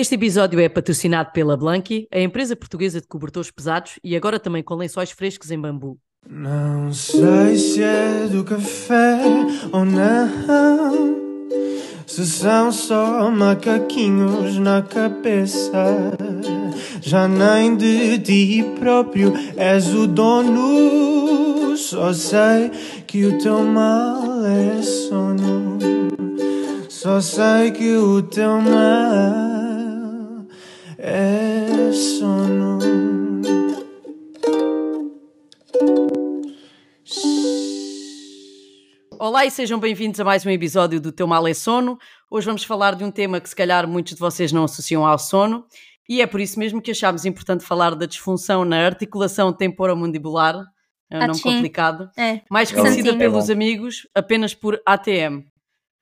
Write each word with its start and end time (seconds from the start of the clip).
Este 0.00 0.14
episódio 0.14 0.60
é 0.60 0.68
patrocinado 0.68 1.32
pela 1.32 1.56
Blanqui, 1.56 2.06
a 2.12 2.20
empresa 2.20 2.54
portuguesa 2.54 3.00
de 3.00 3.08
cobertores 3.08 3.50
pesados 3.50 3.98
e 4.04 4.14
agora 4.14 4.38
também 4.38 4.62
com 4.62 4.76
lençóis 4.76 5.10
frescos 5.10 5.50
em 5.50 5.60
bambu. 5.60 5.98
Não 6.24 6.92
sei 6.92 7.56
se 7.56 7.82
é 7.82 8.28
do 8.30 8.44
café 8.44 9.18
ou 9.72 9.84
não. 9.84 11.18
Se 12.06 12.24
são 12.24 12.70
só 12.70 13.28
macaquinhos 13.28 14.56
na 14.58 14.82
cabeça, 14.82 16.12
já 17.00 17.26
nem 17.26 17.76
de 17.76 18.20
ti 18.20 18.64
próprio 18.78 19.32
és 19.56 19.92
o 19.92 20.06
dono. 20.06 21.76
Só 21.76 22.12
sei 22.12 22.70
que 23.04 23.26
o 23.26 23.36
teu 23.38 23.64
mal 23.64 24.46
é 24.46 24.80
sono. 24.80 25.76
Só 26.88 27.20
sei 27.20 27.72
que 27.72 27.96
o 27.96 28.22
teu 28.22 28.60
mal 28.60 29.57
é 31.10 31.92
sono. 31.92 32.78
Olá 39.18 39.44
e 39.44 39.50
sejam 39.50 39.78
bem-vindos 39.80 40.20
a 40.20 40.24
mais 40.24 40.46
um 40.46 40.50
episódio 40.50 41.00
do 41.00 41.10
Teu 41.10 41.26
Mal 41.26 41.46
é 41.48 41.54
Sono. 41.54 41.98
Hoje 42.30 42.46
vamos 42.46 42.62
falar 42.64 42.94
de 42.94 43.04
um 43.04 43.10
tema 43.10 43.40
que 43.40 43.48
se 43.48 43.56
calhar 43.56 43.86
muitos 43.86 44.14
de 44.14 44.20
vocês 44.20 44.52
não 44.52 44.64
associam 44.64 45.04
ao 45.04 45.18
sono 45.18 45.66
e 46.08 46.22
é 46.22 46.26
por 46.26 46.40
isso 46.40 46.58
mesmo 46.58 46.80
que 46.80 46.90
achámos 46.92 47.24
importante 47.24 47.64
falar 47.64 47.94
da 47.94 48.06
disfunção 48.06 48.64
na 48.64 48.86
articulação 48.86 49.52
temporomandibular, 49.52 50.64
é 51.10 51.18
um 51.18 51.22
Ah, 51.22 51.26
nome 51.26 51.40
complicado, 51.40 52.08
É. 52.16 52.40
mais 52.50 52.70
É 52.72 52.74
conhecida 52.74 53.16
pelos 53.16 53.50
amigos 53.50 54.06
apenas 54.14 54.54
por 54.54 54.80
ATM. 54.86 55.44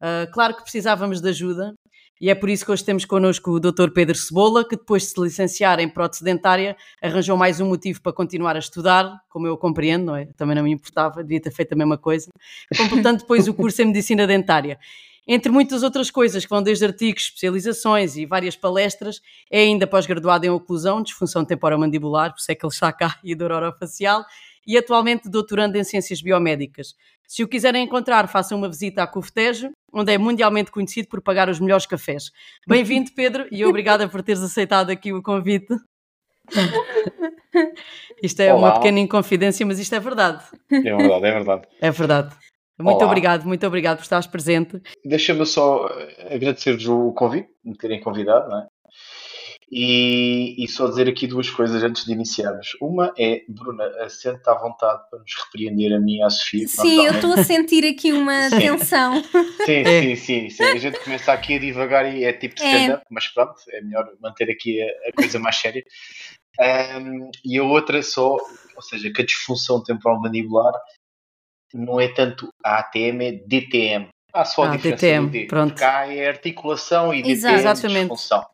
Ah, 0.00 0.26
claro 0.32 0.54
que 0.56 0.62
precisávamos 0.62 1.20
de 1.20 1.28
ajuda 1.30 1.74
e 2.20 2.30
é 2.30 2.34
por 2.34 2.48
isso 2.48 2.64
que 2.64 2.70
hoje 2.70 2.84
temos 2.84 3.04
connosco 3.04 3.50
o 3.50 3.60
Dr. 3.60 3.90
Pedro 3.94 4.14
Cebola, 4.14 4.66
que 4.66 4.76
depois 4.76 5.02
de 5.02 5.08
se 5.08 5.20
licenciar 5.20 5.78
em 5.80 5.88
prótese 5.88 6.24
dentária 6.24 6.76
arranjou 7.02 7.36
mais 7.36 7.60
um 7.60 7.68
motivo 7.68 8.00
para 8.00 8.12
continuar 8.12 8.56
a 8.56 8.58
estudar, 8.58 9.20
como 9.28 9.46
eu 9.46 9.56
compreendo, 9.56 10.06
não 10.06 10.16
é? 10.16 10.26
Também 10.36 10.56
não 10.56 10.62
me 10.62 10.72
importava, 10.72 11.22
devia 11.22 11.40
ter 11.40 11.50
feito 11.50 11.74
a 11.74 11.76
mesma 11.76 11.98
coisa, 11.98 12.28
completando 12.76 13.18
depois 13.18 13.46
o 13.48 13.54
curso 13.54 13.82
em 13.82 13.86
Medicina 13.86 14.26
Dentária. 14.26 14.78
Entre 15.28 15.50
muitas 15.50 15.82
outras 15.82 16.10
coisas, 16.10 16.44
que 16.44 16.50
vão 16.50 16.62
desde 16.62 16.84
artigos, 16.84 17.24
especializações 17.24 18.16
e 18.16 18.24
várias 18.24 18.56
palestras, 18.56 19.20
é 19.50 19.60
ainda 19.60 19.86
pós-graduado 19.86 20.46
em 20.46 20.50
oclusão, 20.50 21.02
disfunção 21.02 21.44
temporomandibular, 21.44 22.32
por 22.32 22.38
isso 22.38 22.52
é 22.52 22.54
que 22.54 22.64
ele 22.64 22.72
está 22.72 22.92
cá, 22.92 23.18
e 23.24 23.34
dor 23.34 23.50
orofacial, 23.50 24.24
e 24.66 24.78
atualmente 24.78 25.28
doutorando 25.28 25.76
em 25.76 25.84
Ciências 25.84 26.22
Biomédicas. 26.22 26.94
Se 27.26 27.42
o 27.42 27.48
quiserem 27.48 27.84
encontrar, 27.84 28.28
façam 28.28 28.56
uma 28.56 28.68
visita 28.68 29.02
à 29.02 29.06
Cofetejo, 29.06 29.72
onde 29.92 30.12
é 30.12 30.18
mundialmente 30.18 30.70
conhecido 30.70 31.08
por 31.08 31.20
pagar 31.20 31.48
os 31.48 31.60
melhores 31.60 31.86
cafés. 31.86 32.30
Bem-vindo, 32.66 33.10
Pedro, 33.14 33.46
e 33.50 33.64
obrigada 33.64 34.08
por 34.08 34.22
teres 34.22 34.42
aceitado 34.42 34.90
aqui 34.90 35.12
o 35.12 35.22
convite. 35.22 35.74
Isto 38.22 38.40
é 38.40 38.52
uma 38.52 38.68
Olá. 38.68 38.74
pequena 38.74 39.00
inconfidência, 39.00 39.64
mas 39.66 39.78
isto 39.78 39.94
é 39.94 40.00
verdade. 40.00 40.44
É 40.70 40.80
verdade, 40.80 41.26
é 41.26 41.32
verdade. 41.32 41.68
É 41.80 41.90
verdade. 41.90 42.36
Muito 42.78 42.98
Olá. 42.98 43.06
obrigado, 43.06 43.44
muito 43.46 43.66
obrigado 43.66 43.96
por 43.96 44.02
estares 44.02 44.26
presente. 44.26 44.80
Deixa-me 45.04 45.46
só 45.46 45.86
agradecer-vos 46.30 46.86
o 46.86 47.12
convite, 47.12 47.48
me 47.64 47.76
terem 47.76 48.00
convidado, 48.00 48.48
não 48.50 48.60
é? 48.60 48.66
E, 49.70 50.54
e 50.64 50.68
só 50.68 50.86
dizer 50.86 51.08
aqui 51.08 51.26
duas 51.26 51.50
coisas 51.50 51.82
antes 51.82 52.04
de 52.04 52.12
iniciarmos. 52.12 52.76
Uma 52.80 53.12
é, 53.18 53.42
Bruna, 53.48 53.84
assente 54.04 54.48
à 54.48 54.54
vontade 54.54 55.02
para 55.10 55.18
nos 55.18 55.34
repreender 55.44 55.92
a 55.92 55.98
mim 55.98 56.18
e 56.18 56.22
à 56.22 56.30
Sofia. 56.30 56.68
Sim, 56.68 57.04
eu 57.04 57.14
estou 57.14 57.32
a 57.32 57.42
sentir 57.42 57.84
aqui 57.84 58.12
uma 58.12 58.42
Sim. 58.50 58.58
tensão. 58.58 59.22
Sim, 59.64 59.72
É. 59.84 60.02
sim, 60.02 60.16
sim, 60.16 60.50
sim. 60.50 60.62
A 60.62 60.78
gente 60.78 61.00
começa 61.02 61.32
aqui 61.32 61.54
a 61.54 61.58
divagar 61.58 62.14
e 62.14 62.22
é 62.24 62.32
tipo 62.32 62.54
É. 62.62 62.66
stand-up, 62.78 63.04
mas 63.10 63.26
pronto, 63.28 63.54
é 63.70 63.80
melhor 63.80 64.08
manter 64.20 64.48
aqui 64.50 64.80
a, 64.80 64.86
a 65.08 65.12
coisa 65.12 65.38
mais 65.40 65.56
séria. 65.56 65.82
Ahm, 66.60 67.28
e 67.44 67.58
a 67.58 67.64
outra 67.64 68.00
só, 68.02 68.36
ou 68.76 68.82
seja, 68.82 69.12
que 69.12 69.20
a 69.22 69.26
disfunção 69.26 69.82
temporal 69.82 70.20
mandibular 70.20 70.72
não 71.74 72.00
é 72.00 72.06
tanto 72.06 72.48
a 72.64 72.78
ATM, 72.78 73.20
é 73.22 73.32
DTM. 73.32 74.08
Há 74.32 74.44
só 74.44 74.62
a 74.64 74.68
Ah, 74.68 74.76
diferença 74.76 74.96
DTM, 75.06 75.26
do 75.26 75.32
D. 75.32 75.46
pronto. 75.46 75.82
A 75.82 76.06
é 76.14 76.28
articulação 76.28 77.12
e 77.12 77.16
DTM 77.18 77.32
Exato. 77.32 77.54
é 77.54 77.58
Exatamente. 77.58 78.00
disfunção. 78.02 78.46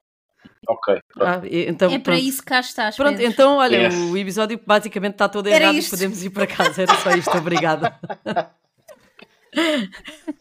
Ok, 0.69 1.00
pronto. 1.12 1.28
Ah, 1.28 1.41
então, 1.50 1.89
É 1.91 1.99
para 1.99 2.12
pronto. 2.15 2.19
isso 2.25 2.39
que 2.41 2.47
cá 2.47 2.61
estás. 2.61 2.97
Pronto, 2.97 3.17
Pedro. 3.17 3.33
então, 3.33 3.56
olha, 3.56 3.77
Yes. 3.77 3.95
o 3.95 4.17
episódio 4.17 4.61
basicamente 4.65 5.15
está 5.15 5.28
todo 5.28 5.47
errado 5.49 5.75
e 5.77 5.83
podemos 5.83 6.23
ir 6.25 6.31
para 6.31 6.47
casa. 6.47 6.83
Era 6.83 6.95
só 6.97 7.11
isto, 7.11 7.37
obrigada. 7.37 7.99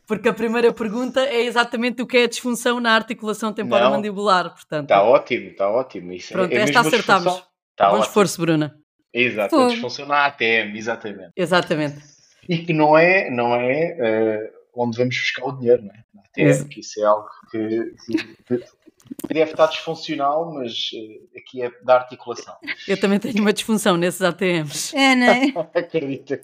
Porque 0.07 0.29
a 0.29 0.33
primeira 0.33 0.71
pergunta 0.73 1.19
é 1.21 1.41
exatamente 1.41 2.01
o 2.01 2.07
que 2.07 2.17
é 2.17 2.23
a 2.23 2.27
disfunção 2.27 2.79
na 2.79 2.93
articulação 2.93 3.51
temporomandibular, 3.51 4.51
portanto. 4.53 4.83
Está 4.85 5.03
ótimo, 5.03 5.49
está 5.49 5.69
ótimo. 5.69 6.13
Isso 6.13 6.33
é- 6.33 6.37
Pronto, 6.37 6.51
é, 6.53 6.55
esta 6.57 6.65
mesmo 6.65 6.79
a 6.79 6.87
acertámos. 6.87 7.43
Tá 7.75 7.85
Bom 7.87 7.91
ótimo. 7.95 8.03
esforço, 8.05 8.39
Bruna. 8.41 8.75
Exato, 9.13 9.49
Fogo. 9.55 9.65
a 9.65 9.69
disfunção 9.73 10.05
na 10.05 10.25
ATM, 10.27 10.77
exatamente. 10.77 11.31
Exatamente. 11.35 11.99
E 12.47 12.59
que 12.59 12.71
não 12.73 12.97
é, 12.97 13.29
não 13.29 13.53
é 13.55 13.97
eh, 13.99 14.51
onde 14.73 14.97
vamos 14.97 15.17
buscar 15.17 15.45
o 15.45 15.51
dinheiro, 15.51 15.83
não 15.83 15.91
é? 15.93 16.03
Na 16.13 16.21
ATM, 16.21 16.47
Ex- 16.47 16.63
que 16.63 16.79
isso 16.79 17.01
é 17.01 17.03
algo 17.05 17.27
que, 17.51 17.93
que, 18.47 18.63
deve 19.27 19.51
estar 19.51 19.67
disfuncional, 19.67 20.53
mas 20.53 20.89
eh, 20.93 21.39
aqui 21.39 21.61
é 21.63 21.71
da 21.83 21.95
articulação. 21.95 22.55
Eu 22.87 22.99
também 22.99 23.19
tenho 23.19 23.39
uma 23.41 23.53
disfunção 23.53 23.97
nesses 23.97 24.21
ATMs. 24.21 24.95
É, 24.95 25.15
não 25.15 25.27
é? 25.27 25.53
Acredita. 25.79 26.41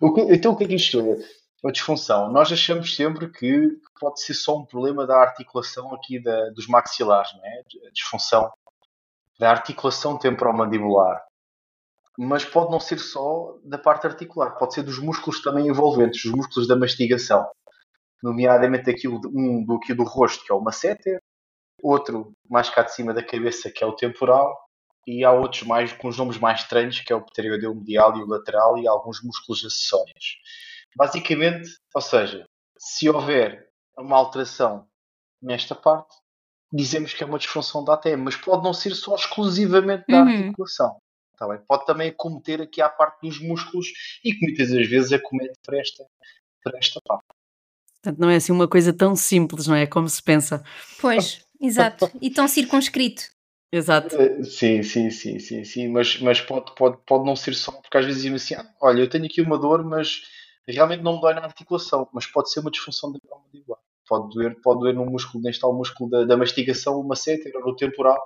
O 0.00 0.12
que- 0.12 0.20
então 0.34 0.52
o 0.52 0.56
que 0.56 0.64
é 0.64 0.68
que 0.68 0.74
isto 0.76 1.00
é? 1.00 1.68
A 1.68 1.72
disfunção. 1.72 2.30
Nós 2.30 2.52
achamos 2.52 2.94
sempre 2.94 3.28
que 3.30 3.68
pode 4.00 4.20
ser 4.20 4.34
só 4.34 4.56
um 4.58 4.64
problema 4.64 5.06
da 5.06 5.16
articulação 5.16 5.92
aqui 5.94 6.20
da- 6.22 6.50
dos 6.50 6.68
maxilares, 6.68 7.30
não 7.36 7.44
é? 7.44 7.62
A 7.88 7.90
disfunção 7.92 8.50
da 9.38 9.50
articulação 9.50 10.16
temporomandibular. 10.18 11.22
Mas 12.16 12.44
pode 12.44 12.70
não 12.72 12.80
ser 12.80 12.98
só 12.98 13.56
da 13.64 13.78
parte 13.78 14.06
articular, 14.06 14.50
pode 14.52 14.74
ser 14.74 14.82
dos 14.82 14.98
músculos 14.98 15.40
também 15.42 15.68
envolventes, 15.68 16.24
os 16.24 16.32
músculos 16.32 16.66
da 16.68 16.74
mastigação. 16.76 17.48
Nomeadamente 18.22 18.90
aquilo, 18.90 19.20
um 19.32 19.64
do 19.64 19.76
aqui 19.76 19.94
do 19.94 20.02
rosto, 20.02 20.44
que 20.44 20.50
é 20.50 20.54
o 20.54 20.60
masseter, 20.60 21.17
outro 21.82 22.32
mais 22.48 22.68
cá 22.70 22.82
de 22.82 22.94
cima 22.94 23.12
da 23.14 23.22
cabeça, 23.22 23.70
que 23.70 23.82
é 23.82 23.86
o 23.86 23.92
temporal, 23.94 24.56
e 25.06 25.24
há 25.24 25.32
outros 25.32 25.62
mais 25.62 25.92
com 25.92 26.08
os 26.08 26.16
nomes 26.18 26.38
mais 26.38 26.60
estranhos, 26.60 27.00
que 27.00 27.12
é 27.12 27.16
o 27.16 27.24
pteriodeu 27.24 27.74
medial 27.74 28.16
e 28.16 28.22
o 28.22 28.26
lateral, 28.26 28.76
e 28.78 28.86
alguns 28.86 29.22
músculos 29.22 29.64
acessórios. 29.64 30.36
Basicamente, 30.96 31.70
ou 31.94 32.00
seja, 32.02 32.46
se 32.78 33.08
houver 33.08 33.68
uma 33.96 34.16
alteração 34.16 34.86
nesta 35.40 35.74
parte, 35.74 36.14
dizemos 36.72 37.14
que 37.14 37.22
é 37.22 37.26
uma 37.26 37.38
disfunção 37.38 37.84
da 37.84 37.94
ATM, 37.94 38.22
mas 38.24 38.36
pode 38.36 38.62
não 38.62 38.74
ser 38.74 38.94
só 38.94 39.14
exclusivamente 39.14 40.04
da 40.08 40.22
Uhum. 40.22 40.28
articulação. 40.28 40.98
Tá 41.38 41.46
bem? 41.46 41.58
Pode 41.68 41.86
também 41.86 42.10
acometer 42.10 42.60
aqui 42.60 42.82
à 42.82 42.88
parte 42.88 43.20
dos 43.22 43.40
músculos 43.40 43.86
e 44.24 44.34
que 44.34 44.44
muitas 44.44 44.70
das 44.70 44.86
vezes 44.88 45.12
acomete 45.12 45.54
para 45.64 45.78
esta, 45.78 46.04
para 46.64 46.76
esta 46.78 47.00
parte. 47.06 47.24
Portanto, 48.02 48.18
não 48.18 48.28
é 48.28 48.36
assim 48.36 48.52
uma 48.52 48.66
coisa 48.68 48.92
tão 48.92 49.14
simples, 49.14 49.66
não 49.68 49.74
é? 49.76 49.86
Como 49.86 50.08
se 50.08 50.22
pensa. 50.22 50.62
Pois, 51.00 51.44
exato. 51.60 52.10
E 52.20 52.30
tão 52.30 52.46
circunscrito. 52.48 53.22
Exato. 53.70 54.16
Eh, 54.16 54.42
Sim, 54.44 54.82
sim, 54.82 55.10
sim, 55.10 55.38
sim, 55.38 55.64
sim, 55.64 55.88
mas, 55.88 56.18
mas 56.20 56.40
pode, 56.40 56.74
pode, 56.74 56.98
pode 57.06 57.24
não 57.24 57.36
ser 57.36 57.54
só, 57.54 57.72
porque 57.72 57.98
às 57.98 58.04
vezes 58.04 58.22
dizem 58.22 58.34
assim, 58.34 58.54
ah, 58.54 58.74
olha, 58.80 59.00
eu 59.00 59.10
tenho 59.10 59.26
aqui 59.26 59.42
uma 59.42 59.58
dor, 59.58 59.84
mas 59.84 60.22
realmente 60.66 61.02
não 61.02 61.16
me 61.16 61.20
dói 61.20 61.34
na 61.34 61.42
articulação, 61.42 62.08
mas 62.12 62.26
pode 62.26 62.50
ser 62.50 62.60
uma 62.60 62.70
disfunção 62.70 63.12
da 63.12 63.18
mandibular. 63.30 63.80
Pode 64.08 64.34
doer, 64.34 64.56
pode 64.62 64.80
doer 64.80 64.94
no 64.94 65.04
músculo, 65.04 65.42
neste 65.44 65.60
tal 65.60 65.74
músculo 65.74 66.08
da, 66.08 66.24
da 66.24 66.36
mastigação, 66.36 66.98
uma 66.98 67.14
ou 67.54 67.60
no 67.60 67.76
temporal, 67.76 68.18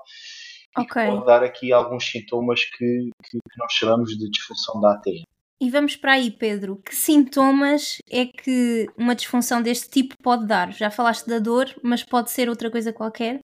e 0.79 0.85
que 0.85 0.93
Ok. 0.93 1.07
pode 1.07 1.27
dar 1.27 1.43
aqui 1.43 1.73
alguns 1.73 2.05
sintomas 2.09 2.65
que, 2.65 3.11
que, 3.25 3.39
que 3.39 3.59
nós 3.59 3.73
chamamos 3.73 4.17
de 4.17 4.31
disfunção 4.31 4.81
da 4.81 4.93
ATM. 4.93 5.25
E 5.63 5.71
vamos 5.71 5.95
para 5.95 6.15
aí, 6.15 6.29
Pedro. 6.29 6.83
Que 6.85 6.93
sintomas 6.93 7.99
é 8.11 8.27
que 8.27 8.89
uma 8.97 9.15
disfunção 9.15 9.63
deste 9.63 9.89
tipo 9.89 10.17
pode 10.21 10.45
dar? 10.45 10.73
Já 10.73 10.91
falaste 10.91 11.25
da 11.29 11.39
dor, 11.39 11.73
mas 11.85 12.03
pode 12.03 12.33
ser 12.33 12.49
outra 12.49 12.69
coisa 12.69 12.93
qualquer? 12.93 13.39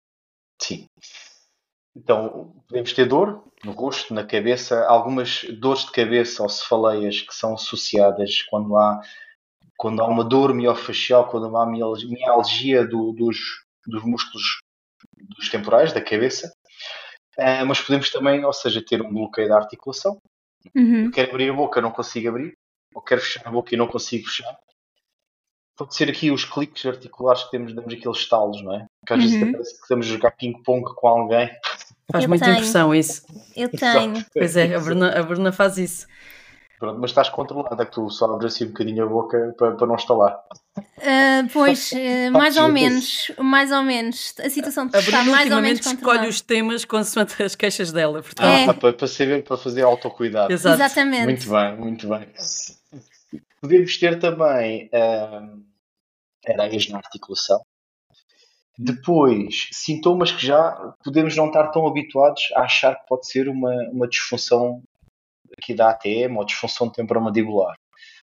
Sim. 0.59 0.89
Então, 1.95 2.55
podemos 2.67 2.95
ter 2.95 3.05
dor 3.07 3.45
no 3.63 3.73
rosto, 3.73 4.15
na 4.15 4.25
cabeça, 4.25 4.87
algumas 4.87 5.45
dores 5.61 5.85
de 5.85 5.93
cabeça 5.93 6.43
ou 6.43 6.49
cefaleias 6.49 7.21
que 7.21 7.35
são 7.35 7.53
associadas 7.53 8.43
quando 8.45 8.75
há, 8.79 8.99
quando 9.77 10.01
há 10.01 10.07
uma 10.07 10.25
dor 10.25 10.55
miofacial, 10.55 11.29
quando 11.29 11.55
há 11.55 11.67
mial- 11.67 11.97
mialgia 12.09 12.87
do- 12.87 13.13
dos, 13.13 13.37
dos 13.87 14.03
músculos 14.05 14.59
dos 15.37 15.51
temporais, 15.51 15.93
da 15.93 16.01
cabeça. 16.01 16.51
Ah, 17.39 17.63
mas 17.67 17.79
podemos 17.79 18.11
também, 18.11 18.43
ou 18.43 18.55
seja, 18.55 18.83
ter 18.83 19.03
um 19.03 19.13
bloqueio 19.13 19.51
da 19.51 19.57
articulação. 19.57 20.19
Uhum. 20.75 21.05
Eu 21.07 21.11
quero 21.11 21.31
abrir 21.31 21.51
a 21.51 21.55
boca, 21.55 21.81
não 21.81 21.91
consigo 21.91 22.29
abrir. 22.29 22.55
Ou 22.95 23.03
quero 23.03 23.21
fechar 23.21 23.47
a 23.47 23.51
boca 23.51 23.75
e 23.75 23.77
não 23.79 23.87
consigo 23.87 24.27
fechar. 24.27 24.57
Pode 25.77 25.95
ser 25.95 26.09
aqui 26.09 26.31
os 26.31 26.45
cliques 26.45 26.87
articulares 26.87 27.45
que 27.45 27.51
temos, 27.51 27.75
damos 27.75 27.93
aqueles 27.93 28.17
estalos, 28.19 28.63
não 28.63 28.75
é? 28.75 28.87
Que 29.07 29.13
às 29.13 29.21
vezes 29.23 29.43
Uhum. 29.43 29.53
parece 29.53 29.75
que 29.77 29.83
estamos 29.83 30.07
a 30.07 30.09
jogar 30.11 30.31
ping-pong 30.31 30.83
com 30.95 31.07
alguém. 31.09 31.51
Faz 32.11 32.25
Eu 32.25 32.29
muita 32.31 32.45
tenho. 32.47 32.57
impressão 32.57 32.95
isso. 32.95 33.23
Eu 33.55 33.69
tenho. 33.69 34.25
Pois 34.33 34.57
é, 34.57 34.75
a 34.75 34.81
Bruna, 34.81 35.19
a 35.19 35.23
Bruna 35.23 35.53
faz 35.53 35.77
isso. 35.77 36.07
Pronto, 36.79 37.01
mas 37.01 37.11
estás 37.11 37.31
controlada, 37.31 37.87
que 37.87 37.93
tu 37.93 38.11
só 38.11 38.27
abres 38.27 38.55
assim 38.55 38.65
um 38.65 38.69
bocadinho 38.69 39.05
a 39.05 39.09
boca 39.09 39.55
para, 39.57 39.73
para 39.73 39.87
não 39.87 39.95
estalar. 39.95 40.39
Uh, 40.79 41.49
pois, 41.51 41.91
uh, 41.97 42.31
mais 42.33 42.57
ou 42.59 42.69
menos, 42.69 43.33
mais 43.39 43.73
ou 43.73 43.83
menos. 43.83 44.35
A 44.39 44.51
situação 44.51 44.91
A 44.93 44.99
está 44.99 45.25
mais 45.25 45.51
ou 45.51 45.63
menos 45.63 45.79
ultimamente 45.79 45.81
escolhe 45.81 45.97
controlada. 45.97 46.29
os 46.29 46.41
temas 46.43 46.85
consoante 46.85 47.43
as 47.43 47.55
queixas 47.55 47.93
dela. 47.93 48.23
Portanto, 48.23 48.47
É. 48.47 48.65
Ah, 48.67 48.75
para, 48.75 48.93
para 48.93 49.07
saber, 49.07 49.43
para 49.43 49.57
fazer 49.57 49.83
autocuidado. 49.83 50.53
Exato. 50.53 50.83
Exatamente. 50.83 51.25
Muito 51.25 51.51
bem, 51.51 51.77
muito 51.77 52.09
bem. 52.09 52.29
Podemos 53.61 53.97
ter 53.97 54.19
também 54.19 54.91
ahm, 54.93 55.63
areias 56.47 56.89
na 56.89 56.99
articulação. 56.99 57.61
Depois, 58.79 59.71
sintomas 59.73 60.31
que 60.31 60.47
já 60.47 60.73
podemos 61.03 61.35
não 61.35 61.47
estar 61.47 61.69
tão 61.69 61.87
habituados 61.87 62.43
a 62.55 62.63
achar 62.63 62.95
que 62.95 63.07
pode 63.07 63.27
ser 63.27 63.49
uma, 63.49 63.73
uma 63.91 64.07
disfunção 64.07 64.83
aqui 65.61 65.75
da 65.75 65.91
ATM 65.91 66.37
ou 66.37 66.45
disfunção 66.45 66.91
temporomandibular. 66.91 67.75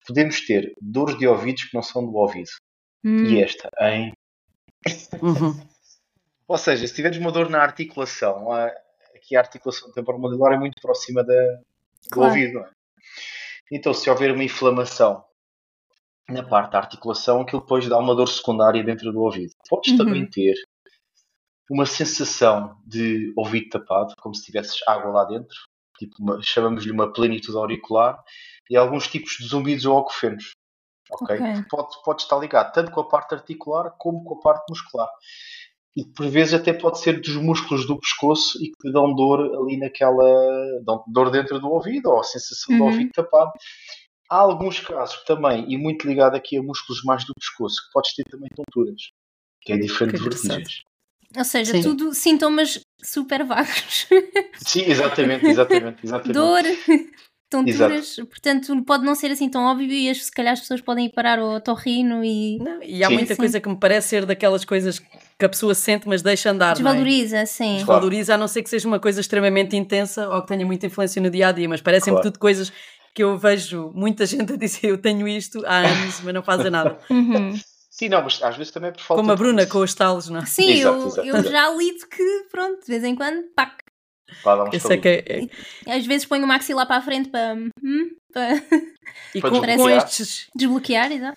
Podemos 0.07 0.41
ter 0.47 0.75
dores 0.81 1.19
de 1.19 1.27
ouvidos 1.27 1.65
que 1.65 1.75
não 1.75 1.83
são 1.83 2.05
do 2.05 2.15
ouvido. 2.17 2.51
Hum, 3.05 3.25
E 3.25 3.43
esta, 3.43 3.69
em 3.81 4.13
Uhum. 5.23 5.53
Ou 6.49 6.57
seja, 6.57 6.87
se 6.87 6.95
tiveres 6.95 7.19
uma 7.19 7.31
dor 7.31 7.51
na 7.51 7.61
articulação, 7.61 8.51
aqui 9.15 9.37
a 9.37 9.41
articulação 9.41 9.93
temporomandibular 9.93 10.55
é 10.55 10.59
muito 10.59 10.81
próxima 10.81 11.23
da, 11.23 11.35
do 11.35 11.61
Claro. 12.11 12.31
ouvido. 12.31 12.55
não 12.55 12.65
é? 12.65 12.71
Então, 13.71 13.93
se 13.93 14.09
houver 14.09 14.33
uma 14.33 14.43
inflamação 14.45 15.23
na 16.27 16.43
parte 16.43 16.73
da 16.73 16.79
articulação, 16.79 17.43
aquilo 17.43 17.61
depois 17.61 17.87
dá 17.87 17.99
uma 17.99 18.15
dor 18.15 18.29
secundária 18.29 18.83
dentro 18.83 19.13
do 19.13 19.21
ouvido. 19.21 19.53
Podes 19.69 19.93
Uhum. 19.93 19.99
também 19.99 20.27
ter 20.31 20.55
uma 21.71 21.85
sensação 21.85 22.81
de 22.87 23.31
ouvido 23.37 23.69
tapado, 23.69 24.15
como 24.21 24.35
se 24.35 24.45
tivesses 24.45 24.81
água 24.87 25.11
lá 25.11 25.25
dentro, 25.25 25.55
tipo 25.99 26.43
chamamos-lhe 26.43 26.91
uma 26.93 27.13
plenitude 27.13 27.57
auricular, 27.57 28.23
e 28.71 28.77
alguns 28.77 29.09
tipos 29.09 29.37
de 29.39 29.47
zumbidos 29.49 29.85
ou 29.87 29.99
acofenos. 29.99 30.53
ok? 31.11 31.37
Ok. 31.41 31.65
Pode, 31.71 32.03
pode 32.05 32.23
estar 32.23 32.39
ligado 32.39 32.73
tanto 32.73 32.91
com 32.93 33.01
a 33.01 33.09
parte 33.09 33.35
articular 33.35 33.91
como 33.99 34.23
com 34.25 34.35
a 34.35 34.41
parte 34.41 34.65
muscular. 34.71 35.09
E 35.97 36.05
por 36.05 36.29
vezes 36.29 36.55
até 36.55 36.73
pode 36.73 37.01
ser 37.01 37.21
dos 37.21 37.35
músculos 37.37 37.87
do 37.87 37.99
pescoço 37.99 38.57
e 38.63 38.71
que 38.71 38.93
dão 38.93 39.13
dor 39.15 39.41
ali 39.41 39.77
naquela. 39.79 40.23
dão 40.85 41.03
dor 41.09 41.31
dentro 41.31 41.59
do 41.59 41.69
ouvido 41.71 42.11
ou 42.11 42.21
a 42.21 42.25
sensação 42.25 42.77
do 42.77 42.85
Uhum. 42.85 42.91
ouvido 42.91 43.11
tapado. 43.13 43.51
Há 44.31 44.37
alguns 44.37 44.79
casos 44.81 45.25
também, 45.25 45.65
e 45.73 45.79
muito 45.79 46.07
ligado 46.07 46.35
aqui 46.37 46.59
a 46.59 46.63
músculos 46.63 47.03
mais 47.03 47.25
do 47.25 47.33
pescoço, 47.35 47.77
que 47.87 47.93
podes 47.93 48.15
ter 48.15 48.25
também 48.25 48.49
tonturas, 48.55 49.11
que 49.63 49.73
é 49.73 49.77
diferente 49.79 50.19
Que 50.19 50.19
de 50.19 50.25
vertigens. 50.29 50.83
Ou 51.39 51.45
seja, 51.45 51.73
Sim. 51.73 51.83
tudo 51.83 52.13
sintomas 52.13 52.81
super 53.03 53.45
vagos. 53.45 54.09
Sim, 54.67 54.83
exatamente, 54.87 55.47
exatamente, 55.47 55.99
exatamente. 56.05 56.33
Dor, 56.33 56.63
tonturas. 57.49 58.17
Portanto, 58.17 58.85
pode 58.85 59.05
não 59.05 59.15
ser 59.15 59.31
assim 59.31 59.49
tão 59.49 59.63
óbvio 59.65 59.87
e 59.91 60.11
as, 60.11 60.25
se 60.25 60.33
calhar 60.33 60.53
as 60.53 60.61
pessoas 60.61 60.81
podem 60.81 61.07
ir 61.07 61.11
parar 61.13 61.39
ao 61.39 61.55
otorrino 61.55 62.25
e 62.25 62.59
Não, 62.59 62.83
e 62.83 63.05
há 63.05 63.07
Sim. 63.07 63.15
muita 63.15 63.35
Sim. 63.35 63.41
coisa 63.41 63.61
que 63.61 63.69
me 63.69 63.77
parece 63.77 64.09
ser 64.09 64.27
daquelas 64.27 64.65
coisas 64.65 64.99
que 64.99 65.45
a 65.45 65.49
pessoa 65.49 65.75
sente, 65.75 66.09
mas 66.09 66.23
deixa 66.23 66.51
andar. 66.51 66.79
não 66.81 66.91
é? 66.91 66.95
desvaloriza, 66.95 67.47
sim. 67.47 67.77
Desvaloriza, 67.77 68.35
a 68.35 68.39
não 68.39 68.49
ser 68.49 68.63
que 68.63 68.69
seja 68.71 68.89
uma 68.89 68.99
coisa 68.99 69.21
extremamente 69.21 69.77
intensa 69.77 70.29
ou 70.29 70.43
que 70.43 70.49
tenha 70.49 70.67
muita 70.67 70.87
influência 70.87 71.23
no 71.23 71.31
dia 71.31 71.49
a 71.49 71.53
dia, 71.53 71.69
mas 71.69 71.81
parecem-me 71.81 72.17
Claro. 72.17 72.33
tudo 72.33 72.41
coisas 72.41 72.73
que 73.15 73.23
eu 73.23 73.39
vejo 73.39 73.93
muita 73.95 74.27
gente 74.27 74.55
a 74.55 74.57
dizer 74.57 74.89
eu 74.89 74.99
tenho 74.99 75.29
isto 75.29 75.65
há 75.65 75.77
anos, 75.77 76.21
mas 76.23 76.35
não 76.35 76.43
fazem 76.43 76.71
nada. 76.71 76.99
Uhum. 77.09 77.55
Sim, 77.99 78.09
não, 78.11 78.23
mas 78.23 78.41
às 78.43 78.57
vezes 78.57 78.73
também 78.73 78.91
é 78.91 78.93
por 78.93 79.01
falta 79.03 79.21
Como 79.21 79.33
a 79.33 79.35
de 79.35 79.39
Bruna 79.39 79.53
conhecimento. 79.55 79.73
com 79.73 79.85
os 79.85 79.95
talos, 79.95 80.29
não 80.29 80.41
é? 80.41 80.47
Sim, 80.47 80.71
Exato, 80.71 80.99
eu, 81.01 81.07
exato, 81.07 81.27
eu 81.29 81.35
exato. 81.37 81.51
já 81.51 81.71
lido 81.75 82.07
que, 82.09 82.47
pronto, 82.51 82.81
de 82.81 82.87
vez 82.87 83.03
em 83.05 83.17
quando, 83.17 83.43
pac. 83.57 83.77
Vai 84.45 84.57
dar 84.57 84.65
um 84.65 84.93
é 84.93 84.97
que 84.99 85.09
é- 85.09 85.25
é- 85.87 85.97
Às 85.97 86.07
vezes 86.07 86.25
ponho 86.27 86.45
o 86.45 86.47
maxilar 86.47 86.87
para 86.87 86.97
a 86.99 87.03
frente 87.03 87.29
para, 87.29 87.55
hum, 87.83 88.11
para 88.33 88.51
E 89.35 89.41
Para 89.41 89.51
com, 89.51 89.89
estes, 89.91 90.47
desbloquear, 90.55 91.11
exato. 91.11 91.37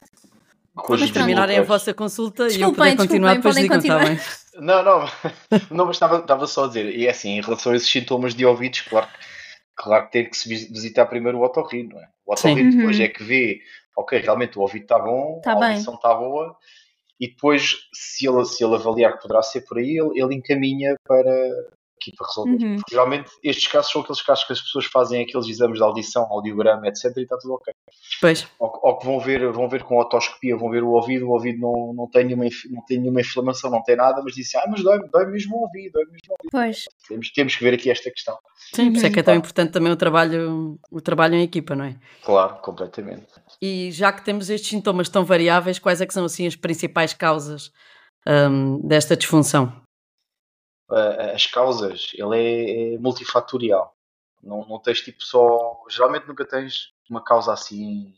Mas 0.75 1.11
terminarem 1.11 1.57
a 1.57 1.61
desbloqueios. 1.61 1.67
vossa 1.67 1.93
consulta 1.93 2.43
e 2.43 2.45
eu 2.45 2.49
Desculpem, 2.49 2.75
poder 2.75 2.97
continuar, 2.97 3.35
desculpem, 3.35 3.37
depois 3.37 3.55
podem 3.55 3.63
digam, 3.63 3.77
está 3.79 3.99
bem? 4.05 4.41
Não, 4.61 4.83
não, 4.83 5.05
não, 5.71 5.85
mas 5.85 5.95
estava, 5.95 6.17
estava 6.19 6.45
só 6.45 6.65
a 6.65 6.67
dizer, 6.67 6.93
e 6.93 7.07
é 7.07 7.09
assim, 7.09 7.37
em 7.37 7.41
relação 7.41 7.71
a 7.71 7.75
esses 7.75 7.89
sintomas 7.89 8.35
de 8.35 8.45
ouvidos, 8.45 8.81
claro, 8.81 9.07
que- 9.07 9.13
claro 9.77 10.05
que 10.07 10.11
tem 10.11 10.29
que 10.29 10.37
se 10.37 10.47
vis- 10.49 10.69
visitar 10.69 11.05
primeiro 11.05 11.37
o 11.39 11.43
otorrino, 11.43 11.93
não 11.95 12.01
é? 12.01 12.07
O 12.25 12.33
otorrino 12.33 12.69
depois 12.69 12.97
Uhum. 12.99 13.03
é 13.05 13.07
que 13.07 13.23
vê, 13.23 13.61
ok, 13.97 14.19
realmente 14.19 14.57
o 14.57 14.61
ouvido 14.61 14.83
está 14.83 14.99
bom, 14.99 15.41
Tá 15.43 15.53
a 15.53 15.55
bem. 15.55 15.69
audição 15.71 15.95
está 15.95 16.13
boa, 16.13 16.55
e 17.19 17.27
depois, 17.29 17.75
se 17.93 18.27
ele, 18.27 18.43
se 18.45 18.63
ele 18.63 18.75
avaliar 18.75 19.13
que 19.15 19.21
poderá 19.21 19.41
ser 19.43 19.61
por 19.61 19.77
aí, 19.77 19.97
ele, 19.99 20.19
ele 20.21 20.35
encaminha 20.35 20.95
para 21.07 21.23
aqui 22.01 22.11
para 22.15 22.27
resolver. 22.27 22.51
Uhum. 22.63 22.75
Porque 22.77 22.91
geralmente 22.91 23.29
estes 23.43 23.67
casos 23.67 23.91
são 23.91 24.01
aqueles 24.01 24.21
casos 24.21 24.43
que 24.45 24.53
as 24.53 24.61
pessoas 24.61 24.85
fazem 24.85 25.21
aqueles 25.21 25.47
exames 25.47 25.77
de 25.77 25.83
audição, 25.83 26.23
audiograma, 26.29 26.87
etc, 26.87 27.05
e 27.17 27.21
está 27.21 27.37
tudo 27.37 27.53
ok. 27.53 27.73
Pois, 28.19 28.47
Ou, 28.59 28.79
ou 28.83 28.97
que 28.97 29.05
vão 29.05 29.19
ver, 29.19 29.51
vão 29.51 29.69
ver 29.69 29.83
com 29.83 29.97
otoscopia, 29.97 30.57
vão 30.57 30.69
ver 30.69 30.83
o 30.83 30.89
ouvido, 30.89 31.27
o 31.27 31.31
ouvido 31.31 31.59
não, 31.59 31.93
não, 31.93 32.07
tem 32.09 32.25
nenhuma, 32.25 32.45
não 32.69 32.85
tem 32.85 32.99
nenhuma 32.99 33.21
inflamação, 33.21 33.69
não 33.69 33.83
tem 33.83 33.95
nada, 33.95 34.21
mas 34.23 34.33
dizem, 34.33 34.59
ah, 34.59 34.65
mas 34.69 34.83
dói, 34.83 34.99
dói 35.11 35.25
mesmo 35.27 35.57
o 35.57 35.61
ouvido, 35.61 35.93
dói 35.93 36.05
mesmo 36.05 36.19
o 36.29 36.31
ouvido. 36.33 36.51
Pois. 36.51 36.85
Temos, 37.07 37.31
temos 37.31 37.55
que 37.55 37.63
ver 37.63 37.73
aqui 37.75 37.89
esta 37.91 38.09
questão. 38.11 38.37
sim, 38.73 38.89
por 38.91 38.97
isso 38.97 39.05
é 39.05 39.09
que 39.09 39.19
é 39.19 39.23
tão 39.23 39.33
Uhum. 39.33 39.39
importante 39.39 39.71
também 39.71 39.91
o 39.91 39.95
trabalho, 39.95 40.79
o 40.91 41.01
trabalho 41.01 41.35
em 41.35 41.43
equipa, 41.43 41.75
não 41.75 41.85
é? 41.85 41.95
Claro, 42.23 42.55
completamente. 42.61 43.27
E 43.61 43.91
já 43.91 44.11
que 44.11 44.23
temos 44.23 44.49
estes 44.49 44.69
sintomas 44.69 45.09
tão 45.09 45.23
variáveis, 45.25 45.79
quais 45.79 46.01
é 46.01 46.05
que 46.05 46.13
são 46.13 46.25
assim 46.25 46.47
as 46.47 46.55
principais 46.55 47.13
causas 47.13 47.71
hum, 48.27 48.79
desta 48.83 49.15
disfunção? 49.15 49.73
Ah, 50.91 51.31
as 51.33 51.45
causas, 51.47 52.11
ele 52.13 52.37
é, 52.37 52.93
é 52.95 52.97
multifatorial. 52.97 53.93
Não, 54.43 54.67
não 54.67 54.79
tens 54.79 55.01
tipo 55.01 55.23
só. 55.23 55.83
Geralmente 55.89 56.27
nunca 56.27 56.45
tens 56.45 56.91
uma 57.09 57.23
causa 57.23 57.53
assim. 57.53 58.13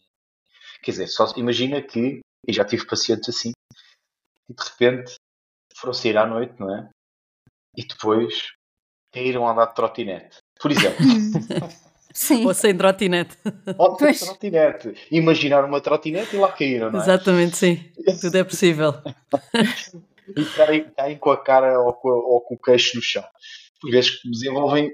Quer 0.82 0.92
dizer, 0.92 1.08
só 1.08 1.32
imagina 1.38 1.82
que, 1.82 2.20
e 2.48 2.54
já 2.54 2.66
tive 2.66 2.86
pacientes 2.86 3.30
assim, 3.30 3.52
e 4.50 4.54
de 4.54 4.64
repente 4.64 5.16
foram 5.76 5.94
sair 5.94 6.18
à 6.18 6.26
noite, 6.26 6.56
não 6.60 6.74
é? 6.76 6.90
E 7.78 7.86
depois 7.86 8.52
caíram 9.14 9.48
a 9.48 9.52
andar 9.52 9.68
de 9.68 9.76
trotinete. 9.76 10.38
Por 10.60 10.72
exemplo, 10.72 10.98
Sim. 12.14 12.46
Ou 12.46 12.54
sem 12.54 12.78
trotinete. 12.78 13.36
ter 13.38 13.74
Pois. 13.74 14.20
trotinete. 14.20 14.94
Imaginar 15.10 15.66
uma 15.66 15.82
trotinete 15.82 16.36
e 16.36 16.40
lá 16.40 16.52
caíram, 16.52 16.92
não 16.92 17.00
é? 17.00 17.04
Exatamente, 17.04 17.58
sim. 17.58 17.92
Tudo 18.22 18.38
é 18.38 18.44
possível. 18.44 18.94
e 20.28 20.46
caem, 20.56 20.90
caem 20.92 21.18
com 21.18 21.32
a 21.32 21.42
cara 21.42 21.80
ou 21.80 21.94
com, 21.94 22.10
ou 22.10 22.42
com 22.42 22.56
o 22.56 22.60
queixo 22.60 22.96
no 22.96 23.02
chão. 23.02 23.24
Por 23.82 23.92
vezes 23.92 24.20
desenvolvem 24.24 24.94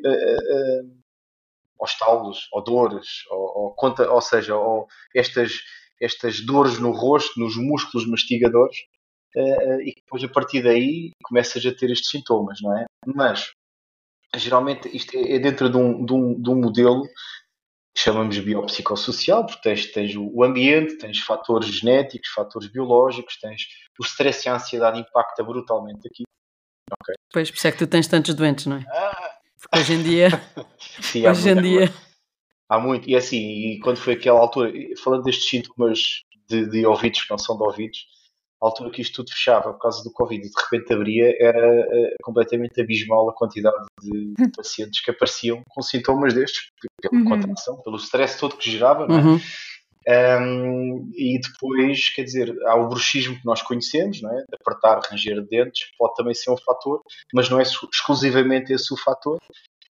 aos 1.79 1.97
talos, 1.97 2.47
ou 2.51 2.63
dores, 2.63 3.25
ou, 3.29 3.63
ou 3.63 3.73
conta, 3.73 4.09
ou 4.11 4.21
seja, 4.21 4.55
ou 4.55 4.87
estas, 5.15 5.53
estas 6.01 6.41
dores 6.41 6.79
no 6.79 6.91
rosto, 6.91 7.39
nos 7.39 7.55
músculos 7.55 8.07
mastigadores, 8.07 8.77
eh, 9.35 9.83
e 9.83 9.93
depois 9.95 10.23
a 10.23 10.27
partir 10.27 10.63
daí 10.63 11.11
começas 11.23 11.65
a 11.65 11.73
ter 11.73 11.89
estes 11.91 12.09
sintomas, 12.09 12.59
não 12.61 12.77
é? 12.77 12.85
Mas 13.05 13.53
geralmente 14.35 14.95
isto 14.95 15.15
é 15.15 15.35
é 15.35 15.39
dentro 15.39 15.69
de 15.69 15.77
um, 15.77 16.05
de 16.05 16.13
um, 16.13 16.41
de 16.41 16.49
um 16.49 16.55
modelo 16.55 17.07
chamamos 17.97 18.35
de 18.35 18.41
biopsicossocial, 18.41 19.45
porque 19.45 19.61
tens, 19.61 19.91
tens 19.91 20.15
o 20.15 20.43
ambiente, 20.43 20.97
tens 20.97 21.19
fatores 21.19 21.67
genéticos, 21.69 22.29
fatores 22.29 22.69
biológicos, 22.69 23.37
tens 23.39 23.63
o 23.99 24.03
stress 24.03 24.47
e 24.47 24.49
a 24.49 24.55
ansiedade 24.55 24.99
impacta 24.99 25.43
brutalmente 25.43 26.07
aqui. 26.07 26.23
Pois, 27.31 27.51
por 27.51 27.57
isso 27.57 27.67
é 27.67 27.71
que 27.71 27.77
tu 27.77 27.87
tens 27.87 28.07
tantos 28.07 28.33
doentes, 28.33 28.65
não 28.65 28.77
é? 28.77 28.85
Ah, 28.89 29.31
Porque 29.61 29.79
hoje 29.79 29.93
em 29.93 30.03
dia, 30.03 30.29
sim, 31.01 31.27
hoje 31.27 31.49
em 31.49 31.61
dia, 31.61 31.87
coisa. 31.87 32.09
Há 32.69 32.79
muito. 32.79 33.09
E 33.09 33.15
assim, 33.15 33.37
e 33.37 33.79
quando 33.79 33.97
foi 33.97 34.13
aquela 34.13 34.39
altura, 34.39 34.71
falando 35.03 35.23
destes 35.23 35.49
sintomas 35.49 36.23
de, 36.47 36.69
de 36.69 36.85
ouvidos 36.85 37.23
que 37.23 37.29
não 37.29 37.37
são 37.37 37.57
de 37.57 37.63
ouvidos, 37.63 38.07
a 38.61 38.65
altura 38.65 38.91
que 38.91 39.01
isto 39.01 39.15
tudo 39.23 39.31
fechava 39.31 39.71
por 39.73 39.79
causa 39.79 40.03
do 40.03 40.11
Covid 40.11 40.45
e 40.45 40.49
de 40.49 40.61
repente 40.63 40.93
abria, 40.93 41.35
era 41.39 41.65
eh, 41.65 42.15
completamente 42.21 42.81
abismal 42.81 43.29
a 43.29 43.33
quantidade 43.33 43.77
de 44.01 44.33
pacientes 44.55 45.01
que 45.01 45.11
apareciam 45.11 45.61
com 45.69 45.81
sintomas 45.81 46.33
destes, 46.33 46.67
pela 47.01 47.13
Uhum. 47.23 47.29
contração, 47.29 47.81
pelo 47.83 47.95
stress 47.97 48.37
todo 48.39 48.57
que 48.57 48.69
gerava, 48.69 49.07
não 49.07 49.17
é? 49.17 49.21
Uhum. 49.21 49.39
Um, 50.07 51.11
e 51.15 51.39
depois, 51.39 52.09
quer 52.09 52.23
dizer, 52.23 52.55
há 52.65 52.75
o 52.75 52.87
bruxismo 52.89 53.35
que 53.37 53.45
nós 53.45 53.61
conhecemos, 53.61 54.21
não 54.21 54.31
é? 54.31 54.37
de 54.41 54.55
apertar, 54.59 54.99
ranger 55.09 55.45
dentes, 55.47 55.89
pode 55.97 56.15
também 56.15 56.33
ser 56.33 56.51
um 56.51 56.57
fator, 56.57 57.01
mas 57.33 57.49
não 57.49 57.59
é 57.59 57.63
exclusivamente 57.63 58.73
esse 58.73 58.93
o 58.93 58.97
fator, 58.97 59.37